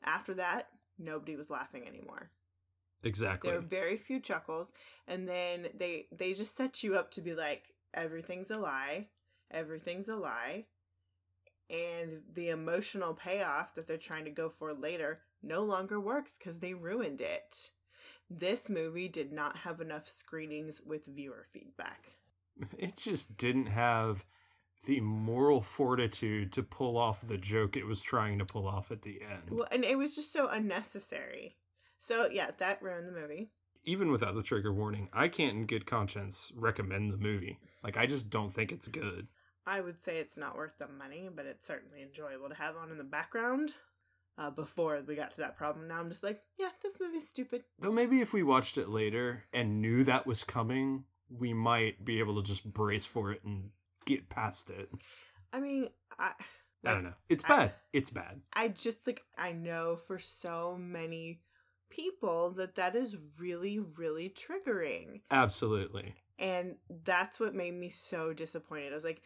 after 0.04 0.34
that, 0.36 0.63
nobody 1.00 1.36
was 1.36 1.52
laughing 1.52 1.88
anymore. 1.88 2.32
Exactly. 3.04 3.50
There 3.50 3.60
were 3.60 3.68
very 3.68 3.96
few 3.98 4.20
chuckles, 4.20 4.74
and 5.08 5.28
then 5.28 5.68
they 5.78 6.04
they 6.12 6.30
just 6.30 6.56
set 6.56 6.84
you 6.84 6.96
up 6.96 7.12
to 7.12 7.22
be 7.22 7.34
like 7.34 7.65
everything's 7.94 8.52
a 8.52 8.60
lie, 8.60 9.08
everything's 9.52 10.10
a 10.10 10.15
lie, 10.15 10.65
and 11.70 12.12
the 12.34 12.50
emotional 12.50 13.13
payoff 13.13 13.74
that 13.76 13.88
they're 13.88 13.98
trying 13.98 14.26
to 14.26 14.32
go 14.32 14.50
for 14.50 14.74
later 14.74 15.18
no 15.41 15.62
longer 15.62 16.00
works 16.00 16.38
because 16.38 16.60
they 16.60 16.74
ruined 16.74 17.22
it. 17.22 17.56
This 18.30 18.70
movie 18.70 19.08
did 19.08 19.32
not 19.32 19.58
have 19.58 19.80
enough 19.80 20.04
screenings 20.04 20.82
with 20.86 21.08
viewer 21.08 21.44
feedback. 21.52 22.00
It 22.80 22.94
just 22.98 23.38
didn't 23.38 23.68
have 23.68 24.24
the 24.88 25.00
moral 25.02 25.62
fortitude 25.62 26.52
to 26.54 26.63
pull 26.63 26.98
off 26.98 27.22
the 27.22 27.38
joke 27.38 27.76
it 27.76 27.86
was 27.86 28.04
trying 28.04 28.39
to 28.39 28.46
pull 28.46 28.68
off 28.68 28.91
at 28.91 29.02
the 29.02 29.20
end. 29.22 29.44
Well, 29.52 29.65
and 29.74 29.84
it 29.84 29.98
was 29.98 30.15
just 30.15 30.32
so 30.32 30.48
unnecessary. 30.52 31.56
So 31.98 32.26
yeah, 32.32 32.52
that 32.60 32.82
ruined 32.82 33.08
the 33.08 33.20
movie. 33.20 33.52
Even 33.86 34.12
without 34.12 34.36
the 34.36 34.44
trigger 34.44 34.74
warning, 34.74 35.10
I 35.13 35.28
can't 35.28 35.56
in 35.56 35.65
good 35.65 35.86
conscience 35.86 36.52
recommend 36.58 37.12
the 37.12 37.18
movie. 37.18 37.58
Like 37.84 37.98
I 37.98 38.06
just 38.06 38.32
don't 38.32 38.52
think 38.52 38.72
it's 38.72 38.88
good. 38.88 39.26
I 39.68 39.82
would 39.82 40.00
say 40.00 40.20
it's 40.20 40.38
not 40.38 40.56
worth 40.56 40.78
the 40.78 40.88
money, 40.88 41.30
but 41.36 41.46
it's 41.46 41.65
certainly 41.65 42.04
enjoyable 42.04 42.50
to 42.50 42.62
have 42.62 42.76
on 42.76 42.91
in 42.91 42.98
the 42.98 43.04
background. 43.04 43.70
Uh, 44.38 44.52
before 44.52 45.02
we 45.08 45.15
got 45.15 45.32
to 45.32 45.41
that 45.41 45.56
problem, 45.56 45.88
now 45.88 46.00
I'm 46.00 46.10
just 46.10 46.24
like, 46.24 46.36
yeah, 46.60 46.68
this 46.84 47.00
movie's 47.00 47.28
stupid. 47.28 47.63
Though 47.80 47.94
maybe 47.94 48.18
if 48.18 48.34
we 48.34 48.44
watched 48.44 48.78
it 48.78 48.89
later 48.89 49.46
and 49.54 49.82
knew 49.82 50.04
that 50.04 50.28
was 50.28 50.44
coming, 50.44 51.06
we 51.39 51.54
might 51.54 52.04
be 52.04 52.19
able 52.19 52.36
to 52.36 52.43
just 52.43 52.74
brace 52.74 53.06
for 53.06 53.32
it 53.32 53.43
and 53.43 53.71
get 54.06 54.30
past 54.30 54.71
it. 54.71 54.88
I 55.54 55.60
mean, 55.60 55.86
I. 56.19 56.32
I 56.88 56.93
don't 56.93 57.04
know. 57.04 57.13
It's 57.30 57.48
bad. 57.48 57.71
it's 57.93 58.12
bad. 58.12 58.41
I 58.56 58.67
just 58.67 59.08
like 59.08 59.19
I 59.39 59.54
know 59.54 59.95
for 59.95 60.19
so 60.19 60.78
many 60.80 61.39
people 61.89 62.54
that 62.58 62.76
that 62.76 62.93
is 62.93 63.36
really 63.41 63.80
really 63.98 64.30
triggering. 64.30 65.21
Absolutely. 65.32 66.13
And 66.39 66.76
that's 67.06 67.39
what 67.39 67.56
made 67.56 67.74
me 67.74 67.89
so 67.89 68.34
disappointed. 68.34 68.91
I 68.91 68.95
was 68.95 69.06
like, 69.06 69.19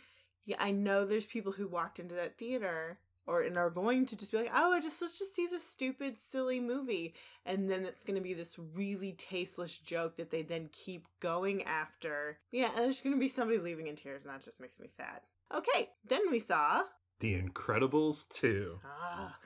yeah, 0.46 0.56
I 0.60 0.72
know 0.72 1.06
there's 1.06 1.28
people 1.28 1.52
who 1.52 1.68
walked 1.68 2.00
into 2.00 2.16
that 2.16 2.38
theater 2.38 3.00
or 3.30 3.44
and 3.44 3.58
are 3.58 3.70
going 3.70 4.06
to 4.06 4.18
just 4.18 4.32
be 4.32 4.40
like, 4.40 4.50
oh, 4.54 4.74
I 4.74 4.80
just 4.80 5.02
let's 5.02 5.20
just 5.20 5.36
see 5.36 5.46
this 5.50 5.64
stupid, 5.64 6.18
silly 6.18 6.60
movie, 6.60 7.14
and 7.46 7.70
then 7.70 7.82
it's 7.82 8.04
gonna 8.04 8.22
be 8.22 8.34
this 8.34 8.60
really 8.76 9.14
tasteless 9.18 9.80
joke 9.80 10.16
that 10.16 10.32
they 10.32 10.42
then 10.42 10.70
keep 10.74 11.04
going 11.22 11.62
after. 11.64 12.38
Yeah, 12.52 12.70
and 12.76 12.86
there's 12.86 13.02
gonna 13.02 13.20
be 13.20 13.28
somebody 13.28 13.60
leaving 13.60 13.88
in 13.88 13.96
tears, 13.96 14.26
and 14.26 14.34
that 14.34 14.42
just 14.42 14.60
makes 14.60 14.82
me 14.82 14.88
sad. 14.88 15.20
Okay, 15.56 15.86
then 16.08 16.22
we 16.32 16.40
saw 16.40 16.82
The 17.20 17.36
Incredibles 17.36 18.28
2. 18.40 18.78
ah, 18.84 19.38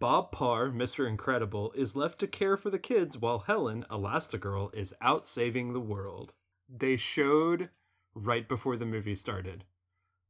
Bob 0.00 0.30
Parr, 0.30 0.70
Mr. 0.70 1.08
Incredible, 1.08 1.72
is 1.76 1.96
left 1.96 2.20
to 2.20 2.28
care 2.28 2.56
for 2.56 2.70
the 2.70 2.78
kids 2.78 3.18
while 3.18 3.40
Helen, 3.40 3.84
Elastigirl, 3.90 4.74
is 4.76 4.96
out 5.02 5.26
saving 5.26 5.72
the 5.72 5.80
world. 5.80 6.34
They 6.68 6.96
showed 6.96 7.70
right 8.14 8.48
before 8.48 8.76
the 8.76 8.86
movie 8.86 9.16
started 9.16 9.64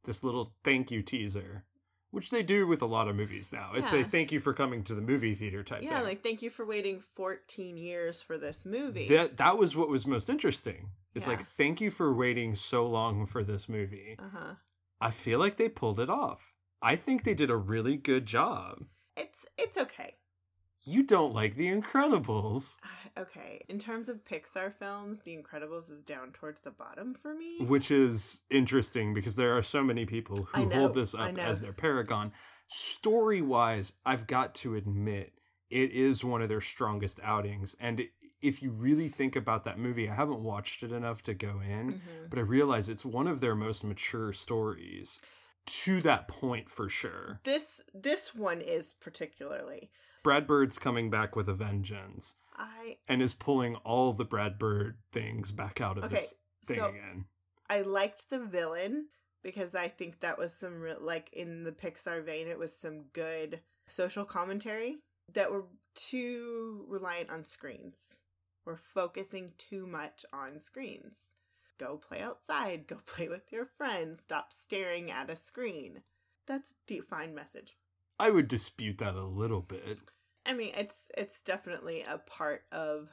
this 0.05 0.25
little 0.25 0.57
thank 0.65 0.91
you 0.91 1.03
teaser, 1.03 1.65
which 2.19 2.31
they 2.31 2.43
do 2.43 2.67
with 2.67 2.83
a 2.83 2.87
lot 2.87 3.07
of 3.09 3.15
movies 3.17 3.53
now. 3.53 3.71
It's 3.75 3.93
Yeah. 3.93 4.01
a 4.01 4.03
thank 4.05 4.33
you 4.33 4.41
for 4.41 4.53
coming 4.53 4.83
to 4.85 4.95
the 4.95 5.01
movie 5.03 5.35
theater 5.35 5.63
type 5.63 5.81
thing. 5.81 5.89
yeah, 5.89 5.99
thing. 5.99 6.05
like 6.09 6.23
thank 6.23 6.43
you 6.43 6.51
for 6.51 6.67
waiting 6.67 6.99
14 6.99 7.77
years 7.77 8.23
for 8.23 8.37
this 8.37 8.67
movie. 8.67 9.09
that 9.09 9.37
that 9.39 9.57
was 9.57 9.77
what 9.77 9.89
was 9.89 10.07
most 10.07 10.29
interesting. 10.29 10.91
It's 11.15 11.27
Yeah. 11.27 11.35
like 11.35 11.43
thank 11.43 11.81
you 11.81 11.91
for 11.91 12.13
waiting 12.15 12.55
so 12.57 12.87
long 12.89 13.25
for 13.27 13.43
this 13.45 13.69
movie. 13.69 14.17
Uh 14.19 14.29
huh. 14.33 14.55
I 15.01 15.11
feel 15.13 15.39
like 15.39 15.57
they 15.57 15.69
pulled 15.69 16.01
it 16.01 16.11
off. 16.11 16.57
I 16.83 16.97
think 16.97 17.23
they 17.23 17.35
did 17.35 17.51
a 17.51 17.57
really 17.57 17.97
good 17.97 18.27
job. 18.27 18.83
It's 19.17 19.47
it's 19.57 19.79
okay. 19.79 20.13
You 20.87 21.05
don't 21.05 21.35
like 21.35 21.55
The 21.55 21.67
Incredibles, 21.69 22.77
Okay, 23.19 23.61
in 23.69 23.79
terms 23.79 24.09
of 24.09 24.19
Pixar 24.25 24.73
films, 24.73 25.23
The 25.23 25.37
Incredibles 25.37 25.91
is 25.91 26.05
down 26.05 26.31
towards 26.31 26.61
the 26.61 26.71
bottom 26.71 27.15
for 27.15 27.35
me. 27.35 27.57
which 27.69 27.91
is 27.91 28.47
interesting 28.51 29.13
because 29.13 29.37
there 29.37 29.53
are 29.57 29.63
so 29.63 29.83
many 29.83 30.07
people 30.07 30.37
who 30.55 30.69
know, 30.69 30.77
hold 30.77 30.95
this 30.95 31.15
up 31.19 31.37
as 31.39 31.63
their 31.63 31.73
paragon. 31.73 32.31
Story 32.69 33.43
wise, 33.43 33.99
I've 34.07 34.27
got 34.27 34.55
to 34.57 34.77
admit, 34.77 35.33
it 35.71 35.91
is 35.91 36.25
one 36.25 36.43
of 36.43 36.49
their 36.49 36.61
strongest 36.61 37.21
outings. 37.25 37.77
And 37.81 38.03
if 38.41 38.63
you 38.63 38.71
really 38.81 39.09
think 39.09 39.35
about 39.35 39.65
that 39.65 39.79
movie, 39.79 40.09
I 40.09 40.15
haven't 40.15 40.45
watched 40.45 40.83
it 40.85 40.93
enough 40.93 41.23
to 41.23 41.35
go 41.35 41.61
in, 41.61 41.95
Mhm. 41.95 42.31
but 42.31 42.39
I 42.39 42.43
realize 42.43 42.89
it's 42.89 43.05
one 43.05 43.27
of 43.27 43.41
their 43.41 43.57
most 43.57 43.85
mature 43.85 44.33
stories 44.33 45.21
to 45.67 46.01
that 46.03 46.29
point 46.29 46.71
for 46.71 46.89
sure. 46.89 47.41
This 47.45 47.83
this 47.93 48.35
one 48.35 48.61
is 48.61 48.95
particularly. 48.95 49.91
Brad 50.23 50.47
Bird's 50.47 50.79
coming 50.79 51.11
back 51.11 51.37
with 51.37 51.49
a 51.49 51.55
vengeance 51.55 52.43
I 52.57 52.95
and 53.09 53.23
is 53.23 53.35
pulling 53.35 53.77
all 53.85 54.13
the 54.13 54.25
Brad 54.25 54.59
Bird 54.59 54.99
things 55.13 55.53
back 55.53 55.81
out 55.81 55.99
of 55.99 56.05
okay. 56.05 56.15
this 56.15 56.45
thing 56.65 56.77
So 56.77 56.89
again. 56.89 57.27
I 57.71 57.83
liked 57.83 58.31
the 58.31 58.45
villain 58.45 59.09
because 59.43 59.75
I 59.75 59.89
think 59.89 60.21
that 60.21 60.39
was 60.39 60.59
some 60.59 60.81
real 60.81 60.99
like 61.01 61.31
in 61.33 61.65
the 61.65 61.73
Pixar 61.73 62.25
vein. 62.25 62.47
It 62.49 62.59
was 62.59 62.79
some 62.79 63.07
good 63.13 63.61
social 63.87 64.25
commentary 64.25 64.97
that 65.35 65.51
were 65.51 65.67
too 65.95 66.87
reliant 66.89 67.31
on 67.31 67.45
screens. 67.45 68.27
We're 68.65 68.77
focusing 68.77 69.53
too 69.57 69.87
much 69.87 70.25
on 70.33 70.59
screens. 70.59 71.35
Go 71.79 71.97
play 71.97 72.21
outside. 72.21 72.87
Go 72.87 72.97
play 73.07 73.29
with 73.29 73.45
your 73.53 73.65
friends. 73.65 74.21
Stop 74.21 74.53
staring 74.53 75.11
at 75.11 75.31
a 75.31 75.37
screen. 75.37 76.03
That's 76.47 76.73
a 76.73 76.87
deep 76.87 77.05
fine 77.05 77.35
message. 77.35 77.75
I 78.21 78.31
would 78.31 78.49
dispute 78.49 78.99
that 78.99 79.15
a 79.15 79.25
little 79.25 79.65
bit. 79.69 80.01
I 80.47 80.55
mean, 80.55 80.73
it's 80.77 81.11
it's 81.17 81.43
definitely 81.43 82.01
a 82.03 82.19
part 82.31 82.63
of 82.73 83.09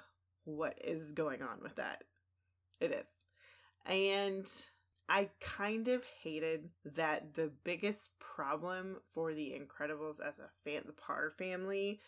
what 0.46 0.80
is 0.84 1.12
going 1.12 1.41
on 1.41 1.60
with 1.62 1.76
that. 1.76 2.04
It 2.80 2.91
is. 2.91 3.26
And 3.86 4.46
I 5.08 5.26
kind 5.58 5.88
of 5.88 6.04
hated 6.24 6.70
that 6.96 7.36
the 7.36 7.54
biggest 7.63 8.20
problem 8.20 8.98
for 9.04 9.34
the 9.34 9.54
Incredibles 9.54 10.20
as 10.26 10.39
a 10.39 10.48
fan, 10.63 10.82
the 10.86 10.94
Parr 10.94 11.30
family, 11.30 12.00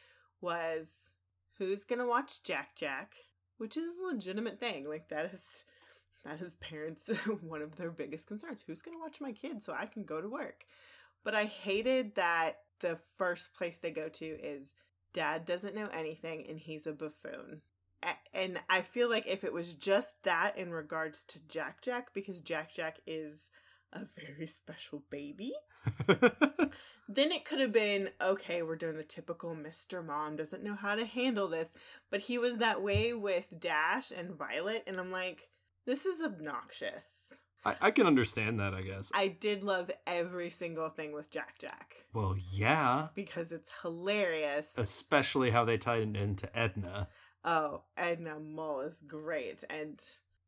was 0.41 1.17
who's 1.60 1.83
gonna 1.83 2.07
watch 2.07 2.43
Jack 2.43 2.69
Jack, 2.75 3.10
which 3.57 3.77
is 3.77 3.99
a 3.99 4.13
legitimate 4.13 4.57
thing. 4.57 4.86
Like 4.88 5.07
that 5.10 5.25
is 5.25 6.05
that 6.25 6.41
is 6.41 6.55
parents 6.55 7.27
one 7.43 7.62
of 7.62 7.75
their 7.75 7.91
biggest 7.91 8.27
concerns. 8.27 8.63
Who's 8.63 8.81
gonna 8.81 8.99
watch 8.99 9.21
my 9.21 9.31
kids 9.31 9.65
so 9.65 9.73
I 9.77 9.86
can 9.86 10.03
go 10.03 10.21
to 10.21 10.29
work? 10.29 10.63
But 11.23 11.33
I 11.33 11.43
hated 11.45 12.15
that 12.15 12.53
the 12.81 12.95
first 12.95 13.55
place 13.55 13.79
they 13.79 13.91
go 13.91 14.07
to 14.09 14.25
is 14.25 14.75
dad 15.13 15.45
doesn't 15.45 15.75
know 15.75 15.89
anything 15.93 16.45
and 16.47 16.59
he's 16.59 16.85
a 16.87 16.93
buffoon. 16.93 17.61
And 18.35 18.57
I 18.69 18.81
feel 18.81 19.09
like 19.09 19.25
if 19.25 19.43
it 19.43 19.53
was 19.53 19.75
just 19.75 20.23
that 20.23 20.51
in 20.57 20.71
regards 20.71 21.25
to 21.25 21.47
Jack 21.47 21.81
Jack, 21.81 22.13
because 22.13 22.41
Jack 22.41 22.71
Jack 22.71 22.97
is 23.07 23.51
a 23.91 23.99
very 23.99 24.45
special 24.45 25.03
baby, 25.09 25.51
then 27.09 27.31
it 27.31 27.45
could 27.45 27.59
have 27.59 27.73
been 27.73 28.03
okay, 28.31 28.61
we're 28.61 28.75
doing 28.75 28.97
the 28.97 29.03
typical 29.03 29.55
Mr. 29.55 30.05
Mom 30.05 30.35
doesn't 30.35 30.63
know 30.63 30.75
how 30.75 30.95
to 30.95 31.05
handle 31.05 31.47
this. 31.47 32.03
But 32.11 32.21
he 32.21 32.37
was 32.37 32.59
that 32.59 32.83
way 32.83 33.13
with 33.15 33.59
Dash 33.59 34.11
and 34.11 34.35
Violet, 34.35 34.83
and 34.87 34.99
I'm 34.99 35.11
like, 35.11 35.39
this 35.85 36.05
is 36.05 36.23
obnoxious. 36.23 37.45
I, 37.65 37.73
I 37.83 37.91
can 37.91 38.05
understand 38.05 38.59
that, 38.59 38.73
I 38.73 38.81
guess. 38.81 39.11
I 39.15 39.35
did 39.39 39.63
love 39.63 39.89
every 40.05 40.49
single 40.49 40.89
thing 40.89 41.13
with 41.13 41.31
Jack 41.31 41.53
Jack 41.59 41.93
well, 42.13 42.35
yeah. 42.53 43.07
because 43.15 43.51
it's 43.51 43.81
hilarious. 43.81 44.77
Especially 44.77 45.51
how 45.51 45.65
they 45.65 45.77
tied 45.77 46.01
it 46.01 46.15
into 46.15 46.47
Edna. 46.55 47.07
Oh, 47.43 47.83
Edna 47.97 48.39
Mode 48.39 48.87
is 48.87 49.01
great, 49.01 49.63
and 49.69 49.99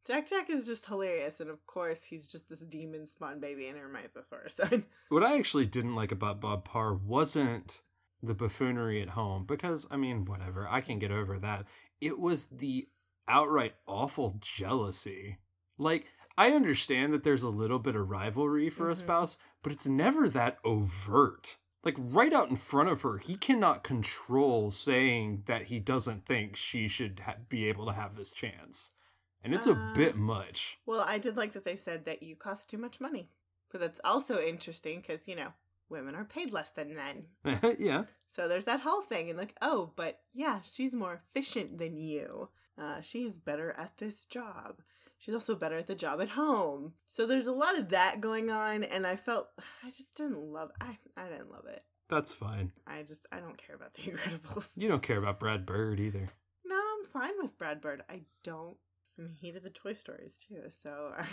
Jack 0.06 0.26
Jack 0.26 0.50
is 0.50 0.68
just 0.68 0.88
hilarious, 0.88 1.40
and 1.40 1.50
of 1.50 1.66
course 1.66 2.08
he's 2.08 2.32
just 2.32 2.50
this 2.50 2.66
demon 2.66 3.06
spawn 3.06 3.40
baby, 3.40 3.68
and 3.68 3.78
it 3.78 3.84
reminds 3.84 4.18
us 4.18 4.32
of 4.32 4.40
her 4.40 4.50
son. 4.50 4.84
What 5.10 5.24
I 5.24 5.38
actually 5.38 5.66
didn't 5.66 5.96
like 5.96 6.12
about 6.12 6.42
Bob 6.42 6.66
Parr 6.66 6.96
wasn't 6.96 7.84
the 8.22 8.34
buffoonery 8.34 9.02
at 9.02 9.10
home, 9.10 9.46
because, 9.48 9.88
I 9.92 9.98
mean, 9.98 10.26
whatever, 10.26 10.68
I 10.70 10.82
can 10.82 11.00
get 11.00 11.12
over 11.12 11.38
that. 11.38 11.64
It 12.02 12.20
was 12.20 12.50
the 12.50 12.86
outright 13.28 13.74
awful 13.88 14.40
jealousy. 14.42 15.38
Like, 15.78 16.06
I 16.40 16.52
understand 16.52 17.12
that 17.12 17.26
there's 17.26 17.44
a 17.44 17.50
little 17.50 17.80
bit 17.80 17.98
of 17.98 18.08
rivalry 18.10 18.70
for 18.70 18.90
a 18.90 18.94
Mhm. 18.94 18.98
spouse, 19.00 19.40
but 19.62 19.74
it's 19.74 19.86
never 19.88 20.30
that 20.30 20.58
overt. 20.64 21.58
Like, 21.84 21.98
right 22.00 22.32
out 22.32 22.50
in 22.50 22.56
front 22.56 22.88
of 22.88 23.02
her, 23.02 23.18
he 23.18 23.36
cannot 23.36 23.84
control 23.84 24.72
saying 24.72 25.44
that 25.48 25.64
he 25.64 25.82
doesn't 25.82 26.26
think 26.26 26.56
she 26.56 26.88
should 26.88 27.20
ha- 27.20 27.36
be 27.50 27.68
able 27.68 27.86
to 27.88 27.92
have 27.92 28.16
this 28.16 28.32
chance. 28.32 28.96
And 29.44 29.54
it's 29.54 29.68
a 29.68 29.74
Uh, 29.74 29.94
bit 29.96 30.16
much. 30.16 30.80
well, 30.86 31.02
I 31.06 31.18
did 31.18 31.36
like 31.36 31.52
that 31.52 31.66
they 31.66 31.76
said 31.76 32.06
that 32.06 32.24
you 32.24 32.38
cost 32.38 32.70
too 32.70 32.78
much 32.78 33.02
money, 33.02 33.30
but 33.70 33.82
that's 33.82 34.00
also 34.06 34.40
interesting 34.42 35.02
because 35.02 35.28
you 35.28 35.36
know 35.36 35.54
women 35.90 36.16
are 36.16 36.26
paid 36.26 36.52
less 36.54 36.72
than 36.72 36.94
men. 36.94 37.26
yeah. 37.80 38.04
So 38.26 38.48
there's 38.48 38.66
that 38.66 38.82
whole 38.82 39.02
thing, 39.02 39.30
and 39.30 39.38
like, 39.38 39.54
oh, 39.62 39.94
but 39.96 40.20
yeah, 40.34 40.60
she's 40.62 40.96
more 40.96 41.16
efficient 41.16 41.78
than 41.78 41.98
you. 41.98 42.50
Uh, 42.78 43.02
she's 43.02 43.38
better 43.38 43.74
at 43.78 43.98
this 43.98 44.26
job. 44.26 44.78
She's 45.20 45.34
also 45.34 45.58
better 45.58 45.78
at 45.78 45.88
the 45.88 45.96
job 45.96 46.22
at 46.22 46.30
home. 46.30 46.94
So 47.06 47.28
there's 47.28 47.48
a 47.48 47.56
lot 47.56 47.78
of 47.78 47.90
that 47.90 48.16
going 48.22 48.50
on, 48.50 48.84
and 48.94 49.06
I 49.06 49.16
felt 49.16 49.50
I 49.84 49.88
just 49.88 50.18
didn't 50.18 50.40
love. 50.40 50.72
I 50.82 50.94
I 51.18 51.30
didn't 51.30 51.52
love 51.52 51.66
it. 51.68 51.82
That's 52.10 52.34
fine. 52.34 52.72
I 52.88 53.02
just 53.02 53.28
I 53.32 53.40
don't 53.40 53.58
care 53.58 53.76
about 53.76 53.94
the 53.94 54.02
Incredibles. 54.12 54.78
You 54.78 54.90
don't 54.90 55.04
care 55.04 55.20
about 55.20 55.40
Brad 55.40 55.66
Bird 55.66 56.00
either. 56.00 56.28
No, 56.66 56.76
I'm 56.76 57.06
fine 57.06 57.34
with 57.40 57.58
Brad 57.58 57.82
Bird. 57.82 58.02
I 58.10 58.22
don't. 58.44 58.78
I 59.18 59.24
mean, 59.24 59.34
he 59.42 59.52
did 59.52 59.64
the 59.64 59.70
Toy 59.70 59.94
Stories 59.94 60.38
too, 60.38 60.70
so 60.70 61.12
I 61.18 61.24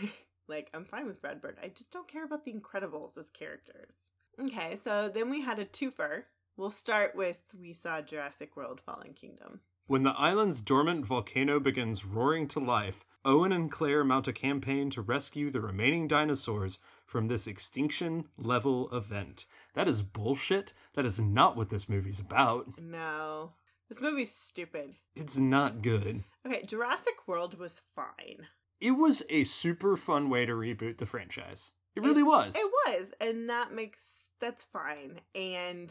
like 0.49 0.69
I'm 0.75 0.85
fine 0.85 1.07
with 1.07 1.23
Brad 1.23 1.41
Bird. 1.41 1.59
I 1.63 1.69
just 1.69 1.93
don't 1.93 2.09
care 2.09 2.25
about 2.25 2.45
the 2.45 2.53
Incredibles 2.53 3.17
as 3.17 3.31
characters. 3.31 4.13
Okay, 4.39 4.77
so 4.77 5.09
then 5.09 5.31
we 5.31 5.43
had 5.43 5.59
a 5.59 5.65
twofer. 5.65 6.25
We'll 6.57 6.71
start 6.71 7.11
with 7.15 7.55
we 7.61 7.73
saw 7.73 8.03
Jurassic 8.03 8.57
World: 8.57 8.81
Fallen 8.81 9.15
Kingdom. 9.15 9.61
When 9.87 10.03
the 10.03 10.15
island's 10.19 10.63
dormant 10.63 11.07
volcano 11.07 11.61
begins 11.61 12.05
roaring 12.05 12.49
to 12.49 12.61
life, 12.61 13.05
Owen 13.25 13.53
and 13.53 13.71
Claire 13.71 14.03
mount 14.03 14.27
a 14.27 14.33
campaign 14.33 14.91
to 14.91 15.01
rescue 15.01 15.49
the 15.49 15.61
remaining 15.61 16.09
dinosaurs 16.09 16.81
from 17.07 17.29
this 17.29 17.47
extinction 17.47 18.25
level 18.37 18.89
event. 18.93 19.45
That 19.75 19.87
is 19.87 20.03
bullshit. 20.03 20.73
That 20.95 21.05
is 21.05 21.23
not 21.23 21.57
what 21.57 21.71
this 21.71 21.89
movie's 21.89 22.21
about. 22.21 22.65
No, 22.83 23.53
this 23.89 24.03
movie's 24.03 24.33
stupid. 24.33 24.97
It's 25.15 25.39
not 25.39 25.83
good. 25.83 26.17
Okay, 26.45 26.63
Jurassic 26.67 27.29
World 27.29 27.59
was 27.61 27.81
fine. 27.95 28.49
It 28.81 28.99
was 28.99 29.25
a 29.31 29.45
super 29.45 29.97
fun 29.97 30.29
way 30.29 30.47
to 30.47 30.53
reboot 30.53 30.99
the 30.99 31.07
franchise. 31.07 31.77
It 31.97 32.03
really 32.03 32.23
was. 32.23 32.55
It 32.55 32.71
was, 32.87 33.15
and 33.23 33.49
that 33.49 33.73
makes 33.75 34.35
that's 34.41 34.65
fine. 34.65 35.19
And 35.35 35.89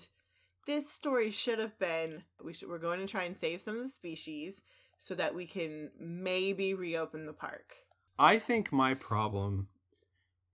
this 0.68 0.90
story 0.90 1.32
should 1.32 1.60
have 1.60 1.78
been 1.80 2.24
we 2.44 2.54
should, 2.54 2.70
we're 2.70 2.80
going 2.80 3.00
to 3.00 3.12
try 3.12 3.24
and 3.24 3.36
save 3.36 3.60
some 3.60 3.76
of 3.76 3.82
the 3.82 3.90
species 3.90 4.64
so 4.98 5.16
that 5.16 5.34
we 5.36 5.46
can 5.46 5.92
maybe 6.00 6.74
reopen 6.74 7.26
the 7.26 7.34
park. 7.34 7.66
I 8.20 8.38
think 8.38 8.72
my 8.72 8.94
problem 8.94 9.68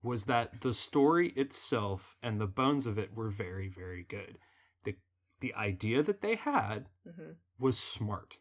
was 0.02 0.26
that 0.26 0.62
the 0.62 0.74
story 0.74 1.28
itself 1.28 2.16
and 2.22 2.40
the 2.40 2.48
bones 2.48 2.86
of 2.86 2.98
it 2.98 3.10
were 3.14 3.30
very, 3.30 3.68
very 3.68 4.04
good. 4.08 4.38
The 4.84 4.94
the 5.40 5.54
idea 5.54 6.02
that 6.02 6.22
they 6.22 6.36
had 6.36 6.86
hmm 7.04 7.32
was 7.58 7.78
smart. 7.78 8.38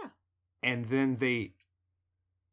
Yeah. 0.00 0.10
And 0.62 0.84
then 0.84 1.16
they 1.18 1.54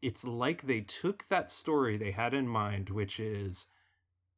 it's 0.03 0.27
like 0.27 0.63
they 0.63 0.81
took 0.81 1.25
that 1.25 1.49
story 1.49 1.97
they 1.97 2.11
had 2.11 2.33
in 2.33 2.47
mind, 2.47 2.89
which 2.89 3.19
is, 3.19 3.71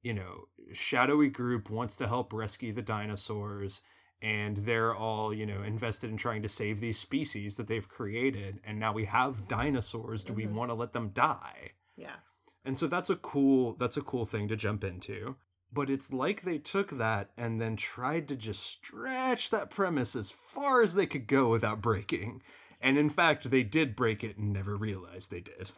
you 0.06 0.14
know, 0.14 0.46
shadowy 0.72 1.32
group 1.32 1.70
wants 1.72 1.98
to 1.98 2.06
help 2.08 2.32
rescue 2.32 2.72
the 2.72 2.84
dinosaurs 2.84 3.84
and 4.22 4.58
they're 4.58 4.94
all, 4.94 5.34
you 5.34 5.46
know, 5.46 5.64
invested 5.64 6.10
in 6.12 6.18
trying 6.18 6.44
to 6.44 6.48
save 6.48 6.80
these 6.80 7.00
species 7.00 7.58
that 7.58 7.68
they've 7.68 7.90
created 7.90 8.60
and 8.68 8.80
now 8.80 8.94
we 8.94 9.06
have 9.06 9.48
dinosaurs, 9.50 10.24
do 10.24 10.34
we 10.34 10.46
Mhm. 10.46 10.54
want 10.54 10.70
to 10.72 10.76
let 10.78 10.94
them 10.94 11.10
die? 11.10 11.72
Yeah. 11.96 12.18
And 12.64 12.78
so 12.78 12.88
that's 12.88 13.10
a 13.10 13.16
cool 13.18 13.76
that's 13.78 13.98
a 13.98 14.02
cool 14.04 14.26
thing 14.26 14.48
to 14.48 14.56
jump 14.56 14.84
into. 14.84 15.38
But 15.74 15.90
it's 15.90 16.14
like 16.14 16.42
they 16.42 16.60
took 16.60 16.90
that 16.92 17.32
and 17.36 17.60
then 17.60 17.76
tried 17.76 18.28
to 18.30 18.38
just 18.38 18.64
stretch 18.64 19.50
that 19.50 19.72
premise 19.72 20.16
as 20.16 20.32
far 20.32 20.84
as 20.84 20.96
they 20.96 21.08
could 21.08 21.26
go 21.28 21.50
without 21.50 21.82
breaking. 21.82 22.44
And 22.82 22.98
in 22.98 23.10
fact, 23.10 23.50
they 23.50 23.64
did 23.64 23.96
break 23.96 24.24
it 24.24 24.38
and 24.38 24.54
never 24.54 24.78
realized 24.78 25.32
they 25.32 25.42
did. 25.42 25.72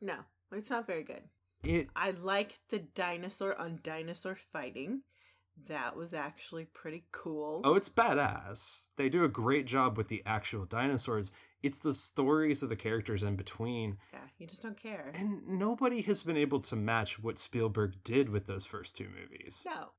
No, 0.00 0.18
it's 0.52 0.70
not 0.70 0.86
very 0.86 1.04
good. 1.04 1.22
It 1.64 1.88
I 1.96 2.12
like 2.24 2.52
the 2.70 2.80
dinosaur 2.94 3.54
on 3.60 3.80
dinosaur 3.82 4.34
fighting. 4.34 5.02
That 5.68 5.94
was 5.96 6.12
actually 6.12 6.66
pretty 6.74 7.04
cool. 7.12 7.62
oh, 7.64 7.76
it's 7.76 7.88
badass. 7.92 8.88
They 8.96 9.08
do 9.08 9.24
a 9.24 9.28
great 9.28 9.66
job 9.66 9.96
with 9.96 10.08
the 10.08 10.20
actual 10.26 10.66
dinosaurs. 10.66 11.32
It's 11.62 11.78
the 11.78 11.94
stories 11.94 12.62
of 12.62 12.70
the 12.70 12.76
characters 12.76 13.22
in 13.22 13.36
between. 13.36 13.96
Yeah, 14.12 14.18
you 14.38 14.46
just 14.48 14.62
don't 14.64 14.76
care. 14.80 15.12
And 15.16 15.58
nobody 15.60 16.02
has 16.02 16.24
been 16.24 16.36
able 16.36 16.58
to 16.60 16.76
match 16.76 17.22
what 17.22 17.38
Spielberg 17.38 18.02
did 18.02 18.30
with 18.30 18.46
those 18.48 18.66
first 18.66 18.96
two 18.96 19.06
movies. 19.08 19.64
No. 19.64 19.90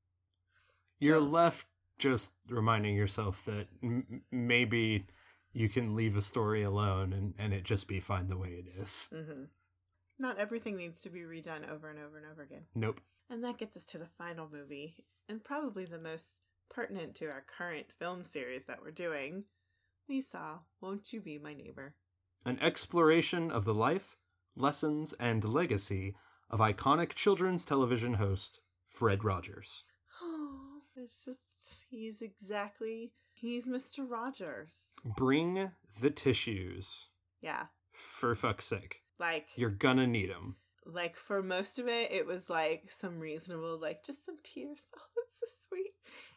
You're 0.98 1.20
No. 1.20 1.26
left 1.26 1.66
just 1.98 2.40
reminding 2.50 2.94
yourself 2.94 3.42
that 3.46 3.66
m- 3.82 4.04
maybe 4.30 5.04
you 5.52 5.70
can 5.70 5.96
leave 5.96 6.16
a 6.16 6.22
story 6.22 6.62
alone 6.62 7.14
and, 7.14 7.34
and 7.38 7.54
it 7.54 7.64
just 7.64 7.88
be 7.88 7.98
fine 7.98 8.28
the 8.28 8.38
way 8.38 8.48
it 8.50 8.66
is. 8.78 9.10
hmm 9.16 9.44
Not 10.18 10.38
everything 10.38 10.76
needs 10.76 11.02
to 11.02 11.10
be 11.10 11.20
redone 11.20 11.70
over 11.70 11.90
and 11.90 11.98
over 11.98 12.16
and 12.16 12.26
over 12.30 12.42
again. 12.42 12.62
Nope. 12.74 13.00
And 13.28 13.44
that 13.44 13.58
gets 13.58 13.76
us 13.76 13.84
to 13.86 13.98
the 13.98 14.06
final 14.06 14.48
movie, 14.50 14.92
and 15.28 15.44
probably 15.44 15.84
the 15.84 16.00
most 16.00 16.46
pertinent 16.70 17.14
to 17.16 17.26
our 17.26 17.44
current 17.46 17.92
film 17.98 18.22
series 18.22 18.64
that 18.66 18.82
we're 18.82 18.92
doing. 18.92 19.44
We 20.08 20.20
saw 20.20 20.60
Won't 20.80 21.12
You 21.12 21.20
Be 21.20 21.38
My 21.38 21.52
Neighbor? 21.52 21.94
An 22.44 22.58
exploration 22.62 23.50
of 23.50 23.64
the 23.64 23.74
life, 23.74 24.16
lessons, 24.56 25.14
and 25.20 25.44
legacy 25.44 26.14
of 26.50 26.60
iconic 26.60 27.14
children's 27.14 27.64
television 27.64 28.14
host 28.14 28.62
Fred 28.86 29.24
Rogers. 29.24 29.92
Oh, 30.22 31.02
it's 31.02 31.26
just, 31.26 31.88
he's 31.90 32.22
exactly, 32.22 33.12
he's 33.34 33.68
Mr. 33.68 34.10
Rogers. 34.10 34.98
Bring 35.16 35.72
the 36.02 36.10
tissues. 36.10 37.10
Yeah. 37.42 37.64
For 37.92 38.34
fuck's 38.34 38.64
sake. 38.64 39.02
Like, 39.18 39.48
You're 39.56 39.70
gonna 39.70 40.06
need 40.06 40.30
them. 40.30 40.56
like 40.84 41.14
for 41.14 41.42
most 41.42 41.78
of 41.78 41.86
it, 41.86 42.12
it 42.12 42.26
was 42.26 42.48
like 42.50 42.82
some 42.84 43.18
reasonable, 43.18 43.78
like 43.80 44.04
just 44.04 44.24
some 44.24 44.36
tears. 44.42 44.90
Oh, 44.96 45.00
that's 45.16 45.40
so 45.40 45.46
sweet. 45.76 45.92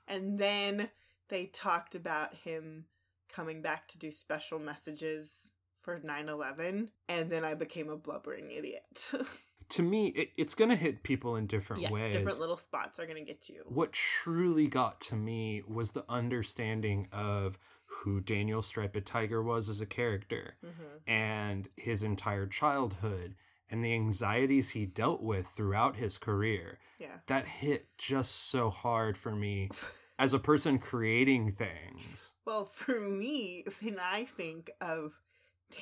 And 0.09 0.39
then 0.39 0.87
they 1.29 1.47
talked 1.53 1.95
about 1.95 2.33
him 2.33 2.85
coming 3.33 3.61
back 3.61 3.87
to 3.87 3.99
do 3.99 4.09
special 4.09 4.59
messages 4.59 5.57
for 5.75 5.97
9 6.03 6.27
11. 6.29 6.89
And 7.07 7.29
then 7.29 7.45
I 7.45 7.53
became 7.53 7.89
a 7.89 7.97
blubbering 7.97 8.49
idiot. 8.57 9.13
To 9.73 9.83
me, 9.83 10.07
it, 10.15 10.29
it's 10.35 10.55
gonna 10.55 10.75
hit 10.75 11.03
people 11.03 11.35
in 11.35 11.45
different 11.45 11.83
yes, 11.83 11.91
ways. 11.91 12.09
different 12.09 12.39
little 12.39 12.57
spots 12.57 12.99
are 12.99 13.05
going 13.05 13.23
to 13.23 13.31
get 13.31 13.49
you. 13.49 13.61
what 13.67 13.93
truly 13.93 14.67
got 14.67 14.99
to 15.01 15.15
me 15.15 15.61
was 15.69 15.91
the 15.91 16.03
understanding 16.09 17.07
of 17.13 17.55
who 18.03 18.21
Daniel 18.21 18.61
Striped 18.61 19.05
Tiger 19.05 19.41
was 19.41 19.69
as 19.69 19.81
a 19.81 19.87
character 19.87 20.55
hmm 20.63 20.97
and 21.07 21.69
his 21.75 22.03
entire 22.03 22.45
childhood 22.45 23.33
and 23.71 23.83
the 23.83 23.93
anxieties 23.93 24.71
he 24.71 24.85
dealt 24.85 25.23
with 25.23 25.45
throughout 25.45 25.95
his 25.95 26.17
career. 26.17 26.79
Yeah. 26.99 27.17
That 27.27 27.45
hit 27.45 27.83
just 27.97 28.51
so 28.51 28.69
hard 28.69 29.17
for 29.17 29.35
me 29.35 29.69
as 30.19 30.33
a 30.33 30.39
person 30.39 30.77
creating 30.79 31.51
things. 31.51 32.37
Well, 32.45 32.63
for 32.63 32.99
me, 32.99 33.63
when 33.83 33.97
I 34.01 34.23
think 34.23 34.69
of 34.81 35.19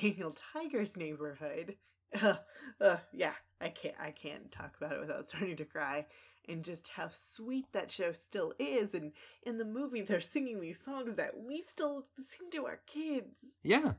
Daniel 0.00 0.30
Tiger's 0.30 0.96
neighborhood, 0.96 1.76
uh, 2.22 2.32
uh, 2.80 2.96
yeah, 3.12 3.32
I 3.60 3.68
can't, 3.68 3.94
I 4.00 4.10
can't 4.10 4.50
talk 4.52 4.72
about 4.78 4.92
it 4.92 5.00
without 5.00 5.24
starting 5.24 5.56
to 5.56 5.64
cry. 5.64 6.02
And 6.48 6.64
just 6.64 6.92
how 6.96 7.06
sweet 7.08 7.66
that 7.74 7.90
show 7.90 8.12
still 8.12 8.52
is, 8.58 8.94
and 8.94 9.12
in 9.46 9.58
the 9.58 9.64
movie 9.64 10.00
they're 10.00 10.20
singing 10.20 10.60
these 10.60 10.80
songs 10.80 11.16
that 11.16 11.32
we 11.46 11.56
still 11.56 12.02
sing 12.14 12.50
to 12.52 12.64
our 12.66 12.78
kids. 12.86 13.58
Yeah. 13.62 13.92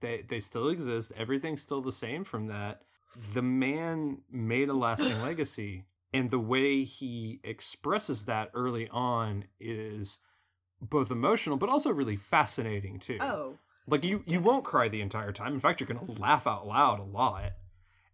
They 0.00 0.18
they 0.28 0.40
still 0.40 0.68
exist. 0.68 1.12
Everything's 1.20 1.62
still 1.62 1.80
the 1.82 1.92
same 1.92 2.24
from 2.24 2.46
that. 2.48 2.78
The 3.34 3.42
man 3.42 4.22
made 4.30 4.68
a 4.68 4.74
lasting 4.74 5.22
legacy 5.28 5.84
and 6.12 6.30
the 6.30 6.40
way 6.40 6.82
he 6.82 7.40
expresses 7.44 8.26
that 8.26 8.50
early 8.54 8.88
on 8.92 9.44
is 9.60 10.24
both 10.80 11.10
emotional 11.10 11.58
but 11.58 11.68
also 11.68 11.92
really 11.92 12.16
fascinating 12.16 12.98
too. 12.98 13.18
Oh, 13.20 13.56
Like 13.86 14.04
you 14.04 14.22
you 14.24 14.40
won't 14.40 14.64
cry 14.64 14.88
the 14.88 15.02
entire 15.02 15.32
time. 15.32 15.52
In 15.52 15.60
fact, 15.60 15.80
you're 15.80 15.88
going 15.88 16.04
to 16.04 16.20
laugh 16.20 16.46
out 16.46 16.66
loud 16.66 17.00
a 17.00 17.04
lot. 17.04 17.50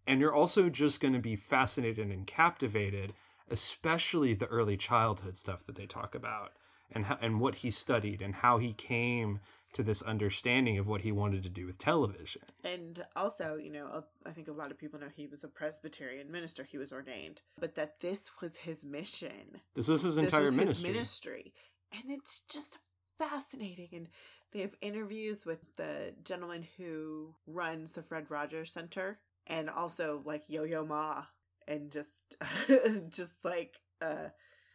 And 0.07 0.19
you're 0.19 0.35
also 0.35 0.69
just 0.69 1.01
going 1.01 1.15
to 1.15 1.21
be 1.21 1.35
fascinated 1.35 2.11
and 2.11 2.27
captivated, 2.27 3.13
especially 3.49 4.33
the 4.33 4.47
early 4.47 4.77
childhood 4.77 5.35
stuff 5.35 5.65
that 5.65 5.75
they 5.75 5.85
talk 5.85 6.15
about 6.15 6.49
and 6.93 7.05
how, 7.05 7.17
and 7.21 7.41
what 7.41 7.55
he 7.55 7.71
studied 7.71 8.21
and 8.21 8.35
how 8.35 8.57
he 8.57 8.73
came 8.73 9.39
to 9.73 9.83
this 9.83 10.07
understanding 10.07 10.77
of 10.77 10.87
what 10.87 11.01
he 11.01 11.11
wanted 11.11 11.43
to 11.43 11.51
do 11.51 11.65
with 11.65 11.77
television. 11.77 12.43
and 12.65 12.99
also, 13.15 13.57
you 13.57 13.71
know, 13.71 13.87
I 14.25 14.29
think 14.29 14.47
a 14.47 14.53
lot 14.53 14.71
of 14.71 14.79
people 14.79 14.99
know 14.99 15.07
he 15.13 15.27
was 15.27 15.43
a 15.43 15.49
Presbyterian 15.49 16.31
minister. 16.31 16.63
He 16.63 16.77
was 16.77 16.93
ordained, 16.93 17.41
but 17.59 17.75
that 17.75 17.99
this 18.01 18.37
was 18.41 18.63
his 18.63 18.85
mission. 18.85 19.59
This 19.75 19.89
was 19.89 20.03
his 20.03 20.17
entire 20.17 20.41
was 20.41 20.57
ministry. 20.57 20.87
his 20.87 20.95
ministry 20.95 21.53
and 21.93 22.03
it's 22.17 22.41
just 22.41 22.79
fascinating 23.17 23.87
and 23.93 24.07
they 24.53 24.59
have 24.59 24.75
interviews 24.81 25.45
with 25.45 25.61
the 25.75 26.13
gentleman 26.23 26.63
who 26.77 27.33
runs 27.47 27.93
the 27.93 28.01
fred 28.01 28.29
rogers 28.29 28.73
center 28.73 29.17
and 29.49 29.69
also 29.69 30.21
like 30.25 30.41
yo-yo 30.49 30.85
ma 30.85 31.21
and 31.67 31.91
just 31.91 32.35
just 33.11 33.43
like 33.45 33.75
uh 34.01 34.27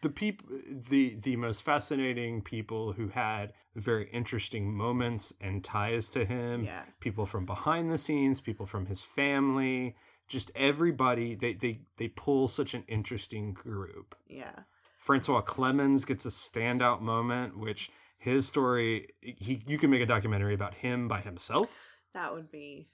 the 0.03 0.09
peop- 0.09 0.49
the 0.91 1.13
the 1.23 1.37
most 1.37 1.63
fascinating 1.65 2.41
people 2.41 2.93
who 2.93 3.09
had 3.09 3.53
very 3.75 4.09
interesting 4.13 4.73
moments 4.73 5.39
and 5.45 5.63
ties 5.63 6.09
to 6.11 6.25
him 6.25 6.65
yeah 6.65 6.83
people 7.01 7.27
from 7.27 7.45
behind 7.47 7.91
the 7.91 7.99
scenes, 7.99 8.41
people 8.41 8.67
from 8.67 8.87
his 8.87 9.05
family, 9.05 9.95
just 10.29 10.57
everybody. 10.59 11.35
They 11.35 11.53
they 11.53 11.81
they 11.99 12.09
pull 12.09 12.49
such 12.49 12.73
an 12.75 12.85
interesting 12.89 13.53
group. 13.53 14.15
yeah 14.27 14.61
Francois 14.97 15.43
Clemmons 15.43 16.07
gets 16.07 16.25
a 16.27 16.29
standout 16.31 17.01
moment, 17.01 17.59
which 17.59 17.91
his 18.19 18.49
story 18.49 19.05
he 19.23 19.59
you 19.67 19.79
can 19.79 19.91
make 19.91 20.03
a 20.03 20.07
documentary 20.07 20.55
about 20.55 20.75
him 20.75 21.09
by 21.09 21.21
himself 21.21 22.01
That 22.15 22.33
would 22.33 22.51
be 22.51 22.87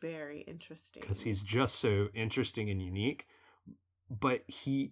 very 0.00 0.40
interesting. 0.40 1.00
because 1.02 1.22
he's 1.22 1.42
just 1.44 1.80
so 1.80 2.08
interesting 2.14 2.70
and 2.70 2.82
unique. 2.82 3.24
But 4.10 4.42
he 4.48 4.88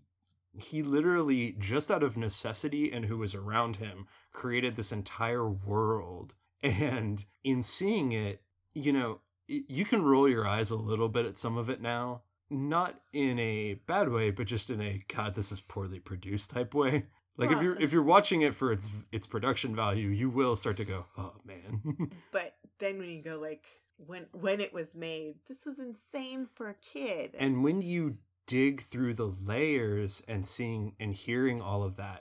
he 0.52 0.82
literally 0.82 1.54
just 1.58 1.90
out 1.90 2.02
of 2.02 2.16
necessity 2.16 2.92
and 2.92 3.04
who 3.06 3.18
was 3.18 3.34
around 3.34 3.76
him 3.76 4.06
created 4.32 4.74
this 4.74 4.92
entire 4.92 5.50
world. 5.50 6.34
And 6.62 7.22
in 7.42 7.62
seeing 7.62 8.12
it, 8.12 8.38
you 8.74 8.92
know, 8.92 9.20
you 9.48 9.84
can 9.84 10.02
roll 10.02 10.28
your 10.28 10.46
eyes 10.46 10.70
a 10.70 10.76
little 10.76 11.08
bit 11.10 11.26
at 11.26 11.36
some 11.36 11.58
of 11.58 11.68
it 11.68 11.80
now. 11.82 12.22
Not 12.50 12.94
in 13.12 13.38
a 13.38 13.76
bad 13.86 14.08
way, 14.10 14.30
but 14.30 14.46
just 14.46 14.70
in 14.70 14.80
a 14.80 15.00
God, 15.14 15.34
this 15.34 15.50
is 15.52 15.60
poorly 15.60 15.98
produced 15.98 16.54
type 16.54 16.72
way. 16.74 17.02
Like 17.36 17.50
if 17.50 17.62
you're 17.62 17.80
if 17.82 17.92
you're 17.92 18.04
watching 18.04 18.42
it 18.42 18.54
for 18.54 18.72
its 18.72 19.08
its 19.12 19.26
production 19.26 19.74
value, 19.74 20.08
you 20.08 20.30
will 20.30 20.54
start 20.56 20.76
to 20.76 20.84
go, 20.84 21.04
oh 21.18 21.34
man. 21.46 21.82
But 22.32 22.52
then 22.78 22.98
when 22.98 23.10
you 23.10 23.22
go 23.24 23.38
like 23.40 23.66
when 23.96 24.26
when 24.32 24.60
it 24.60 24.72
was 24.72 24.96
made, 24.96 25.34
this 25.48 25.66
was 25.66 25.80
insane 25.80 26.46
for 26.46 26.68
a 26.68 26.74
kid. 26.74 27.34
and 27.40 27.64
when 27.64 27.82
you 27.82 28.12
dig 28.46 28.80
through 28.80 29.14
the 29.14 29.34
layers 29.48 30.24
and 30.28 30.46
seeing 30.46 30.92
and 31.00 31.14
hearing 31.14 31.60
all 31.60 31.84
of 31.84 31.96
that, 31.96 32.20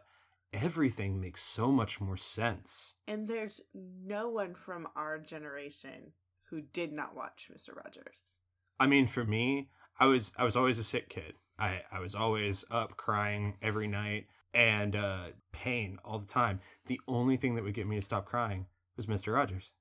everything 0.64 1.20
makes 1.20 1.42
so 1.42 1.72
much 1.72 2.00
more 2.00 2.18
sense. 2.18 2.98
And 3.08 3.28
there's 3.28 3.70
no 3.74 4.30
one 4.30 4.54
from 4.54 4.88
our 4.96 5.20
generation 5.20 6.14
who 6.50 6.62
did 6.62 6.92
not 6.92 7.16
watch 7.16 7.50
Mr. 7.54 7.76
Rogers. 7.76 8.40
I 8.80 8.88
mean, 8.88 9.08
for 9.08 9.24
me, 9.24 9.70
I 10.00 10.08
was 10.08 10.36
I 10.40 10.44
was 10.44 10.56
always 10.56 10.78
a 10.78 10.84
sick 10.84 11.10
kid. 11.10 11.36
I, 11.60 11.80
I 11.96 12.00
was 12.00 12.16
always 12.16 12.66
up 12.74 12.98
crying 12.98 13.56
every 13.62 13.88
night 13.88 14.26
and 14.56 14.96
uh, 14.96 15.28
pain 15.54 15.98
all 16.04 16.18
the 16.18 16.26
time. 16.28 16.60
The 16.88 17.00
only 17.08 17.38
thing 17.38 17.56
that 17.56 17.64
would 17.64 17.76
get 17.76 17.88
me 17.88 17.96
to 17.96 18.02
stop 18.02 18.26
crying 18.26 18.66
was 18.98 19.06
Mr. 19.06 19.34
Rogers. 19.34 19.76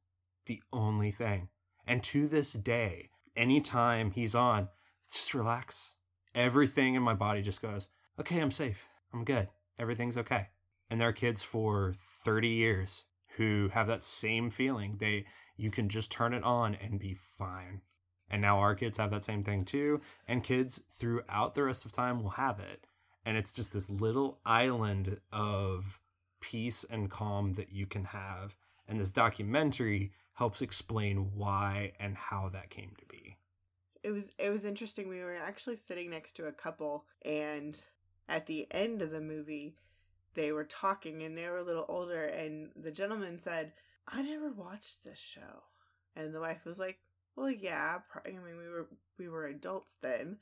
The 0.47 0.61
only 0.73 1.11
thing. 1.11 1.49
And 1.87 2.03
to 2.05 2.27
this 2.29 2.53
day, 2.53 3.11
anytime 3.37 4.11
he's 4.11 4.35
on, 4.35 4.69
just 5.01 5.35
relax. 5.35 5.99
Everything 6.35 6.95
in 6.95 7.03
my 7.03 7.15
body 7.15 7.43
just 7.43 7.63
goes, 7.63 7.93
okay, 8.19 8.41
I'm 8.41 8.51
safe. 8.51 8.87
I'm 9.13 9.25
good. 9.25 9.47
Everything's 9.79 10.19
okay. 10.19 10.43
And 10.91 11.01
there 11.01 11.09
are 11.09 11.13
kids 11.13 11.45
for 11.45 11.93
30 11.95 12.49
years 12.49 13.09
who 13.37 13.69
have 13.73 13.87
that 13.87 14.03
same 14.03 14.51
feeling. 14.51 14.97
They 15.01 15.25
you 15.57 15.71
can 15.71 15.89
just 15.89 16.13
turn 16.13 16.35
it 16.35 16.45
on 16.45 16.77
and 16.83 17.01
be 17.01 17.15
fine. 17.15 17.83
And 18.31 18.43
now 18.43 18.59
our 18.59 18.75
kids 18.75 18.99
have 18.99 19.11
that 19.11 19.25
same 19.25 19.43
thing 19.43 19.65
too. 19.65 20.01
And 20.29 20.45
kids 20.45 20.99
throughout 21.01 21.55
the 21.55 21.65
rest 21.65 21.85
of 21.85 21.93
time 21.93 22.23
will 22.23 22.31
have 22.31 22.59
it. 22.59 22.81
And 23.25 23.37
it's 23.37 23.55
just 23.55 23.75
this 23.75 23.91
little 23.91 24.41
island 24.45 25.21
of 25.33 25.99
peace 26.41 26.85
and 26.91 27.11
calm 27.11 27.53
that 27.55 27.73
you 27.73 27.87
can 27.87 28.05
have. 28.05 28.55
And 28.89 28.99
this 28.99 29.13
documentary 29.13 30.11
helps 30.35 30.63
explain 30.63 31.33
why 31.35 31.93
and 32.01 32.17
how 32.31 32.49
that 32.49 32.71
came 32.71 32.93
to 32.99 33.07
be. 33.07 33.37
It 34.03 34.11
was 34.11 34.35
it 34.39 34.51
was 34.51 34.65
interesting. 34.65 35.09
We 35.09 35.23
were 35.23 35.37
actually 35.37 35.77
sitting 35.77 36.11
next 36.11 36.33
to 36.35 36.47
a 36.47 36.53
couple 36.53 37.05
and 37.25 37.75
at 38.29 38.47
the 38.47 38.67
end 38.73 39.03
of 39.03 39.11
the 39.11 39.21
movie 39.21 39.77
they 40.35 40.53
were 40.53 40.65
talking 40.65 41.23
and 41.23 41.37
they 41.37 41.49
were 41.49 41.59
a 41.59 41.63
little 41.63 41.87
older 41.89 42.25
and 42.25 42.71
the 42.75 42.93
gentleman 42.93 43.39
said, 43.39 43.73
"I 44.13 44.23
never 44.23 44.51
watched 44.53 45.05
this 45.05 45.23
show." 45.23 45.65
And 46.17 46.35
the 46.35 46.41
wife 46.41 46.65
was 46.65 46.81
like, 46.81 46.99
"Well, 47.37 47.51
yeah, 47.51 47.99
pro- 48.11 48.23
I 48.27 48.35
mean 48.35 48.57
we 48.57 48.69
were 48.69 48.89
we 49.19 49.29
were 49.29 49.47
adults 49.47 49.99
then." 49.99 50.41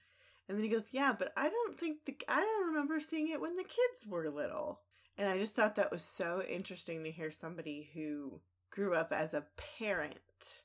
And 0.48 0.56
then 0.56 0.64
he 0.64 0.70
goes, 0.70 0.94
"Yeah, 0.94 1.14
but 1.18 1.32
I 1.36 1.48
don't 1.48 1.74
think 1.74 2.04
the 2.04 2.16
I 2.28 2.40
don't 2.40 2.68
remember 2.68 2.98
seeing 3.00 3.28
it 3.28 3.40
when 3.40 3.54
the 3.54 3.62
kids 3.62 4.08
were 4.08 4.30
little." 4.30 4.82
And 5.18 5.28
I 5.28 5.36
just 5.36 5.54
thought 5.54 5.76
that 5.76 5.90
was 5.90 6.02
so 6.02 6.40
interesting 6.48 7.04
to 7.04 7.10
hear 7.10 7.30
somebody 7.30 7.86
who 7.94 8.40
grew 8.70 8.94
up 8.94 9.08
as 9.12 9.34
a 9.34 9.46
parent 9.78 10.62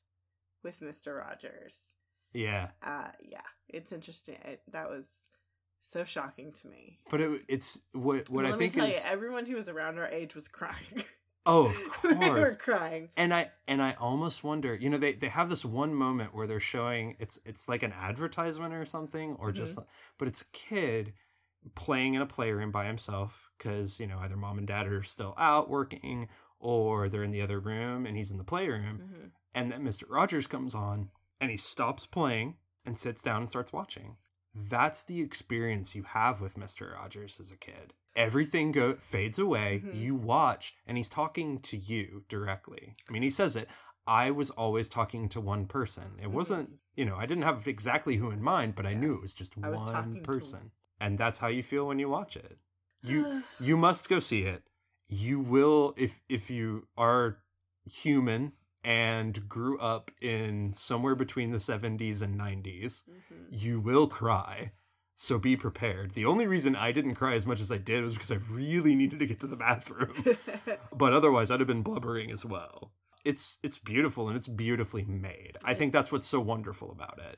with 0.64 0.80
Mr. 0.80 1.20
Rogers. 1.20 1.96
Yeah. 2.34 2.68
Uh, 2.86 3.08
yeah, 3.30 3.38
it's 3.70 3.94
interesting. 3.94 4.36
It, 4.46 4.62
that 4.72 4.88
was 4.88 5.30
so 5.80 6.04
shocking 6.04 6.52
to 6.62 6.70
me. 6.70 6.98
But 7.12 7.22
it, 7.22 7.42
it's 7.48 7.90
what, 7.94 8.24
what 8.32 8.44
Let 8.44 8.54
I 8.54 8.58
me 8.58 8.60
think 8.60 8.74
tell 8.74 8.86
is. 8.86 9.08
you, 9.08 9.14
everyone 9.14 9.46
who 9.46 9.56
was 9.56 9.70
around 9.70 10.00
our 10.00 10.08
age 10.08 10.36
was 10.36 10.48
crying. 10.48 10.74
oh, 11.46 11.66
of 11.66 12.02
course. 12.02 12.20
they 12.20 12.32
were 12.74 12.78
crying. 12.78 13.08
and 13.18 13.32
I 13.32 13.46
and 13.68 13.82
I 13.82 13.94
almost 14.02 14.44
wonder, 14.44 14.76
you 14.76 14.90
know, 14.90 14.98
they, 14.98 15.14
they 15.14 15.30
have 15.30 15.50
this 15.50 15.64
one 15.64 15.94
moment 15.94 16.36
where 16.36 16.48
they're 16.48 16.60
showing 16.60 17.16
it's 17.20 17.42
it's 17.46 17.70
like 17.70 17.84
an 17.84 17.94
advertisement 17.94 18.74
or 18.74 18.86
something, 18.86 19.38
or 19.40 19.52
just, 19.52 19.80
but 20.20 20.28
it's 20.28 20.42
a 20.42 20.52
kid 20.76 21.14
playing 21.74 22.14
in 22.14 22.22
a 22.22 22.26
playroom 22.26 22.72
by 22.72 22.86
himself 22.86 23.52
because 23.58 24.00
you 24.00 24.06
know 24.06 24.18
either 24.20 24.36
mom 24.36 24.58
and 24.58 24.68
dad 24.68 24.86
are 24.86 25.02
still 25.02 25.34
out 25.38 25.70
working 25.70 26.28
or 26.66 27.08
they're 27.10 27.24
in 27.24 27.32
the 27.32 27.42
other 27.42 27.60
room 27.60 28.06
and 28.06 28.18
he's 28.18 28.32
in 28.32 28.38
the 28.38 28.44
playroom, 28.44 28.98
Mhm. 29.00 29.32
and 29.54 29.72
then 29.72 29.84
Mister 29.84 30.06
Rogers 30.10 30.48
comes 30.48 30.74
on 30.74 31.12
and 31.40 31.52
he 31.52 31.58
stops 31.58 32.06
playing 32.08 32.58
and 32.86 32.98
sits 32.98 33.22
down 33.22 33.42
and 33.42 33.50
starts 33.50 33.72
watching. 33.74 34.18
That's 34.70 35.04
the 35.06 35.22
experience 35.22 35.96
you 35.96 36.04
have 36.04 36.42
with 36.42 36.58
Mister 36.58 36.92
Rogers 37.00 37.40
as 37.40 37.52
a 37.52 37.58
kid. 37.58 37.94
Everything 38.16 38.72
go 38.72 38.94
fades 38.94 39.38
away. 39.38 39.82
Mhm. 39.86 39.92
You 40.04 40.16
watch, 40.16 40.78
and 40.88 40.98
he's 40.98 41.10
talking 41.10 41.60
to 41.62 41.78
you 41.78 42.24
directly. 42.30 42.94
I 43.08 43.12
mean, 43.12 43.22
he 43.24 43.30
says 43.30 43.56
it. 43.56 43.68
I 44.08 44.32
was 44.32 44.52
always 44.52 44.90
talking 44.90 45.28
to 45.30 45.42
one 45.42 45.68
person. 45.68 46.18
It 46.22 46.32
wasn't, 46.32 46.80
you 46.94 47.06
know, 47.06 47.18
I 47.18 47.26
didn't 47.26 47.44
have 47.44 47.68
exactly 47.68 48.16
who 48.18 48.32
in 48.32 48.42
mind, 48.42 48.76
but 48.76 48.86
I 48.86 48.94
knew 48.94 49.16
it 49.16 49.22
was 49.22 49.34
just 49.34 49.58
I 49.62 49.70
was 49.70 49.84
one 49.84 50.16
to- 50.16 50.22
person. 50.22 50.72
And 51.02 51.18
that's 51.18 51.40
how 51.40 51.48
you 51.48 51.62
feel 51.64 51.88
when 51.88 52.00
you 52.00 52.08
watch 52.10 52.38
it. 52.38 52.62
You 53.02 53.42
you 53.60 53.76
must 53.78 54.08
go 54.10 54.20
see 54.20 54.44
it. 54.44 54.64
You 55.08 55.40
will 55.42 55.94
if 55.98 56.20
if 56.30 56.50
you 56.50 56.84
are 56.98 57.40
human 57.86 58.52
and 58.84 59.48
grew 59.48 59.78
up 59.80 60.12
in 60.22 60.74
somewhere 60.74 61.16
between 61.16 61.52
the 61.52 61.58
70s 61.60 62.22
and 62.22 62.38
90s, 62.38 63.10
Mhm. 63.10 63.46
you 63.50 63.82
will 63.82 64.08
cry. 64.08 64.72
So 65.16 65.40
be 65.40 65.56
prepared. 65.56 66.12
The 66.12 66.26
only 66.26 66.46
reason 66.46 66.76
I 66.76 66.92
didn't 66.92 67.16
cry 67.16 67.34
as 67.34 67.48
much 67.48 67.62
as 67.62 67.72
I 67.72 67.78
did 67.78 68.04
was 68.04 68.16
because 68.16 68.32
I 68.34 68.38
really 68.52 68.96
needed 68.96 69.20
to 69.20 69.26
get 69.28 69.40
to 69.40 69.48
the 69.48 69.56
bathroom. 69.56 70.14
but 70.98 71.14
otherwise 71.14 71.52
I'd 71.52 71.60
have 71.62 71.68
been 71.68 71.84
blubbering 71.84 72.32
as 72.32 72.46
well. 72.46 72.92
It's 73.24 73.60
it's 73.64 73.80
beautiful 73.80 74.28
and 74.28 74.36
it's 74.38 74.48
beautifully 74.50 75.04
made. 75.06 75.58
I 75.66 75.74
think 75.74 75.94
that's 75.94 76.12
what's 76.12 76.28
so 76.28 76.40
wonderful 76.42 76.92
about 76.92 77.18
it. 77.20 77.38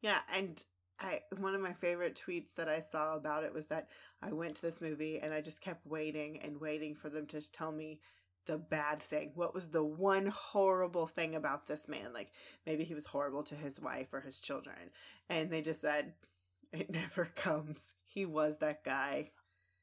yeah, 0.00 0.20
and 0.36 0.62
I 1.00 1.16
one 1.40 1.54
of 1.54 1.60
my 1.60 1.72
favorite 1.72 2.14
tweets 2.14 2.54
that 2.56 2.68
I 2.68 2.78
saw 2.78 3.16
about 3.16 3.44
it 3.44 3.52
was 3.52 3.68
that 3.68 3.84
I 4.22 4.32
went 4.32 4.54
to 4.56 4.62
this 4.62 4.80
movie 4.80 5.18
and 5.22 5.32
I 5.34 5.38
just 5.38 5.64
kept 5.64 5.86
waiting 5.86 6.38
and 6.44 6.60
waiting 6.60 6.94
for 6.94 7.08
them 7.10 7.26
to 7.26 7.52
tell 7.52 7.72
me 7.72 7.98
the 8.46 8.58
bad 8.70 8.98
thing. 8.98 9.32
What 9.34 9.54
was 9.54 9.70
the 9.70 9.84
one 9.84 10.28
horrible 10.32 11.06
thing 11.06 11.34
about 11.34 11.66
this 11.66 11.88
man? 11.88 12.12
Like 12.12 12.28
maybe 12.66 12.84
he 12.84 12.94
was 12.94 13.06
horrible 13.08 13.42
to 13.44 13.54
his 13.54 13.80
wife 13.82 14.12
or 14.12 14.20
his 14.20 14.40
children. 14.40 14.76
And 15.28 15.50
they 15.50 15.62
just 15.62 15.80
said 15.80 16.12
it 16.72 16.90
never 16.90 17.28
comes. 17.36 17.98
He 18.06 18.26
was 18.26 18.58
that 18.58 18.84
guy. 18.84 19.24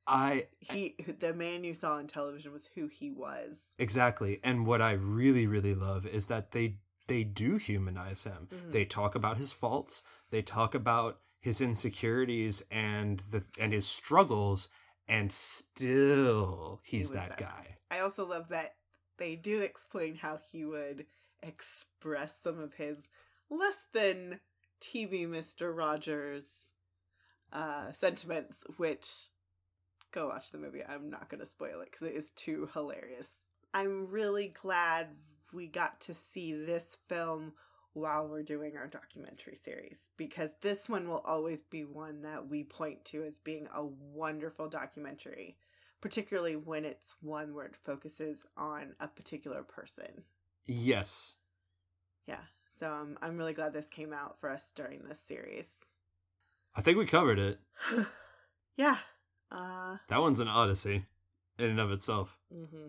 I 0.07 0.41
He 0.71 0.93
the 1.19 1.33
man 1.33 1.63
you 1.63 1.73
saw 1.73 1.93
on 1.93 2.07
television 2.07 2.53
was 2.53 2.71
who 2.75 2.87
he 2.87 3.11
was. 3.11 3.75
Exactly. 3.79 4.37
And 4.43 4.67
what 4.67 4.81
I 4.81 4.93
really, 4.93 5.47
really 5.47 5.75
love 5.75 6.05
is 6.05 6.27
that 6.27 6.51
they 6.51 6.75
they 7.07 7.23
do 7.23 7.57
humanize 7.57 8.23
him. 8.23 8.47
Mhm. 8.47 8.71
They 8.71 8.85
talk 8.85 9.15
about 9.15 9.37
his 9.37 9.53
faults. 9.53 10.20
They 10.31 10.41
talk 10.41 10.75
about 10.75 11.17
his 11.41 11.61
insecurities 11.61 12.67
and 12.71 13.19
the 13.19 13.45
and 13.61 13.73
his 13.73 13.87
struggles, 13.87 14.69
and 15.09 15.31
still 15.31 16.79
he's 16.85 17.11
was 17.11 17.13
that 17.13 17.37
that 17.37 17.39
guy. 17.39 17.75
I 17.95 17.99
also 17.99 18.27
love 18.27 18.47
that 18.49 18.75
they 19.17 19.35
do 19.35 19.61
explain 19.61 20.15
how 20.15 20.37
he 20.51 20.65
would 20.65 21.05
express 21.43 22.35
some 22.35 22.59
of 22.59 22.75
his 22.75 23.09
less 23.49 23.87
than 23.87 24.39
TV 24.79 25.27
Mr. 25.27 25.75
Rogers 25.75 26.73
uh, 27.53 27.91
sentiments, 27.91 28.65
which 28.79 29.27
go 30.11 30.27
watch 30.27 30.51
the 30.51 30.57
movie. 30.57 30.79
I'm 30.87 31.09
not 31.09 31.29
going 31.29 31.39
to 31.39 31.45
spoil 31.45 31.81
it 31.81 31.91
because 31.91 32.07
it 32.07 32.15
is 32.15 32.31
too 32.31 32.67
hilarious. 32.73 33.47
I'm 33.73 34.11
really 34.11 34.51
glad 34.61 35.07
we 35.55 35.69
got 35.69 36.01
to 36.01 36.13
see 36.13 36.53
this 36.53 36.95
film 37.07 37.53
while 37.93 38.29
we're 38.29 38.43
doing 38.43 38.77
our 38.77 38.87
documentary 38.87 39.55
series 39.55 40.11
because 40.17 40.57
this 40.59 40.89
one 40.89 41.07
will 41.07 41.21
always 41.27 41.61
be 41.63 41.81
one 41.81 42.21
that 42.21 42.47
we 42.49 42.63
point 42.63 43.03
to 43.03 43.17
as 43.17 43.41
being 43.43 43.65
a 43.75 43.85
wonderful 43.85 44.69
documentary 44.69 45.57
particularly 46.01 46.55
when 46.55 46.83
it's 46.83 47.17
one 47.21 47.53
where 47.53 47.65
it 47.65 47.77
focuses 47.85 48.47
on 48.57 48.93
a 48.99 49.07
particular 49.07 49.63
person. 49.63 50.23
Yes. 50.65 51.37
Yeah, 52.27 52.41
so 52.65 52.91
um, 52.91 53.17
I'm 53.21 53.37
really 53.37 53.53
glad 53.53 53.73
this 53.73 53.89
came 53.89 54.13
out 54.13 54.39
for 54.39 54.49
us 54.49 54.71
during 54.71 55.03
this 55.03 55.19
series. 55.19 55.97
I 56.77 56.81
think 56.81 56.97
we 56.97 57.05
covered 57.05 57.39
it. 57.39 57.57
yeah. 58.75 58.95
Uh. 59.51 59.97
That 60.09 60.21
one's 60.21 60.39
an 60.39 60.47
odyssey 60.47 61.03
in 61.59 61.71
and 61.71 61.79
of 61.79 61.91
itself. 61.91 62.39
hmm 62.51 62.87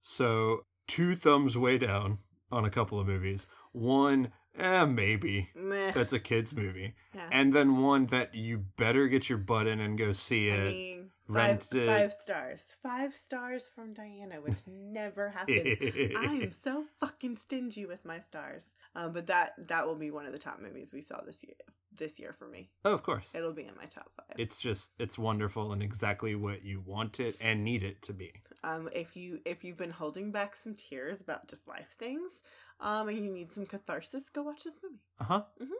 So 0.00 0.60
two 0.86 1.14
thumbs 1.14 1.58
way 1.58 1.78
down 1.78 2.14
on 2.52 2.64
a 2.64 2.70
couple 2.70 3.00
of 3.00 3.06
movies. 3.06 3.52
One, 3.78 4.28
eh, 4.58 4.86
maybe. 4.94 5.46
Meh. 5.54 5.90
That's 5.94 6.12
a 6.12 6.20
kid's 6.20 6.56
movie. 6.56 6.94
yeah. 7.14 7.28
And 7.32 7.52
then 7.52 7.82
one 7.82 8.06
that 8.06 8.30
you 8.34 8.64
better 8.76 9.06
get 9.08 9.28
your 9.28 9.38
butt 9.38 9.66
in 9.66 9.80
and 9.80 9.98
go 9.98 10.12
see 10.12 10.50
I 10.50 10.54
it. 10.54 10.68
mean, 10.70 11.10
Five, 11.28 11.36
rented. 11.36 11.86
five 11.88 12.10
stars. 12.10 12.80
Five 12.82 13.12
stars 13.12 13.70
from 13.74 13.92
Diana, 13.94 14.36
which 14.36 14.60
never 14.68 15.28
happens. 15.28 15.96
I 16.16 16.42
am 16.42 16.50
so 16.50 16.82
fucking 16.96 17.36
stingy 17.36 17.84
with 17.86 18.04
my 18.06 18.16
stars. 18.16 18.74
Um, 18.96 19.12
but 19.12 19.26
that 19.26 19.50
that 19.68 19.86
will 19.86 19.98
be 19.98 20.10
one 20.10 20.24
of 20.26 20.32
the 20.32 20.38
top 20.38 20.58
movies 20.60 20.92
we 20.94 21.02
saw 21.02 21.20
this 21.24 21.44
year. 21.46 21.56
This 21.98 22.20
year 22.20 22.32
for 22.32 22.46
me, 22.46 22.68
Oh, 22.84 22.94
of 22.94 23.02
course. 23.02 23.34
it'll 23.34 23.54
be 23.54 23.62
in 23.62 23.74
my 23.76 23.86
top 23.86 24.06
five. 24.16 24.36
It's 24.38 24.62
just 24.62 25.02
it's 25.02 25.18
wonderful 25.18 25.72
and 25.72 25.82
exactly 25.82 26.36
what 26.36 26.62
you 26.62 26.80
want 26.86 27.18
it 27.18 27.36
and 27.42 27.64
need 27.64 27.82
it 27.82 28.00
to 28.02 28.12
be. 28.14 28.30
Um, 28.62 28.88
if 28.94 29.16
you 29.16 29.38
if 29.44 29.64
you've 29.64 29.78
been 29.78 29.90
holding 29.90 30.30
back 30.30 30.54
some 30.54 30.74
tears 30.76 31.20
about 31.22 31.48
just 31.48 31.66
life 31.66 31.88
things, 31.98 32.67
um, 32.80 33.08
and 33.08 33.16
you 33.18 33.32
need 33.32 33.50
some 33.50 33.66
catharsis, 33.66 34.30
go 34.30 34.42
watch 34.42 34.64
this 34.64 34.80
movie. 34.82 35.02
Uh 35.20 35.24
huh. 35.24 35.42
Mhm. 35.60 35.70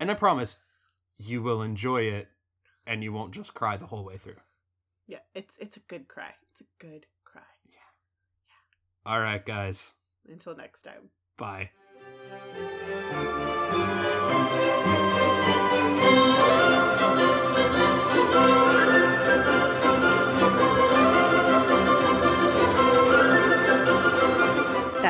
And 0.00 0.10
I 0.10 0.14
promise 0.14 0.92
you 1.16 1.42
will 1.42 1.62
enjoy 1.62 2.02
it, 2.02 2.28
and 2.86 3.02
you 3.02 3.12
won't 3.12 3.34
just 3.34 3.54
cry 3.54 3.76
the 3.76 3.86
whole 3.86 4.04
way 4.06 4.14
through. 4.14 4.40
Yeah, 5.06 5.18
it's 5.34 5.58
it's 5.58 5.76
a 5.76 5.86
good 5.86 6.08
cry. 6.08 6.32
It's 6.50 6.60
a 6.60 6.66
good 6.78 7.06
cry. 7.24 7.42
Yeah. 7.64 7.90
Yeah. 8.44 9.12
All 9.12 9.20
right, 9.20 9.44
guys. 9.44 9.98
Until 10.26 10.56
next 10.56 10.82
time. 10.82 11.10
Bye. 11.36 11.70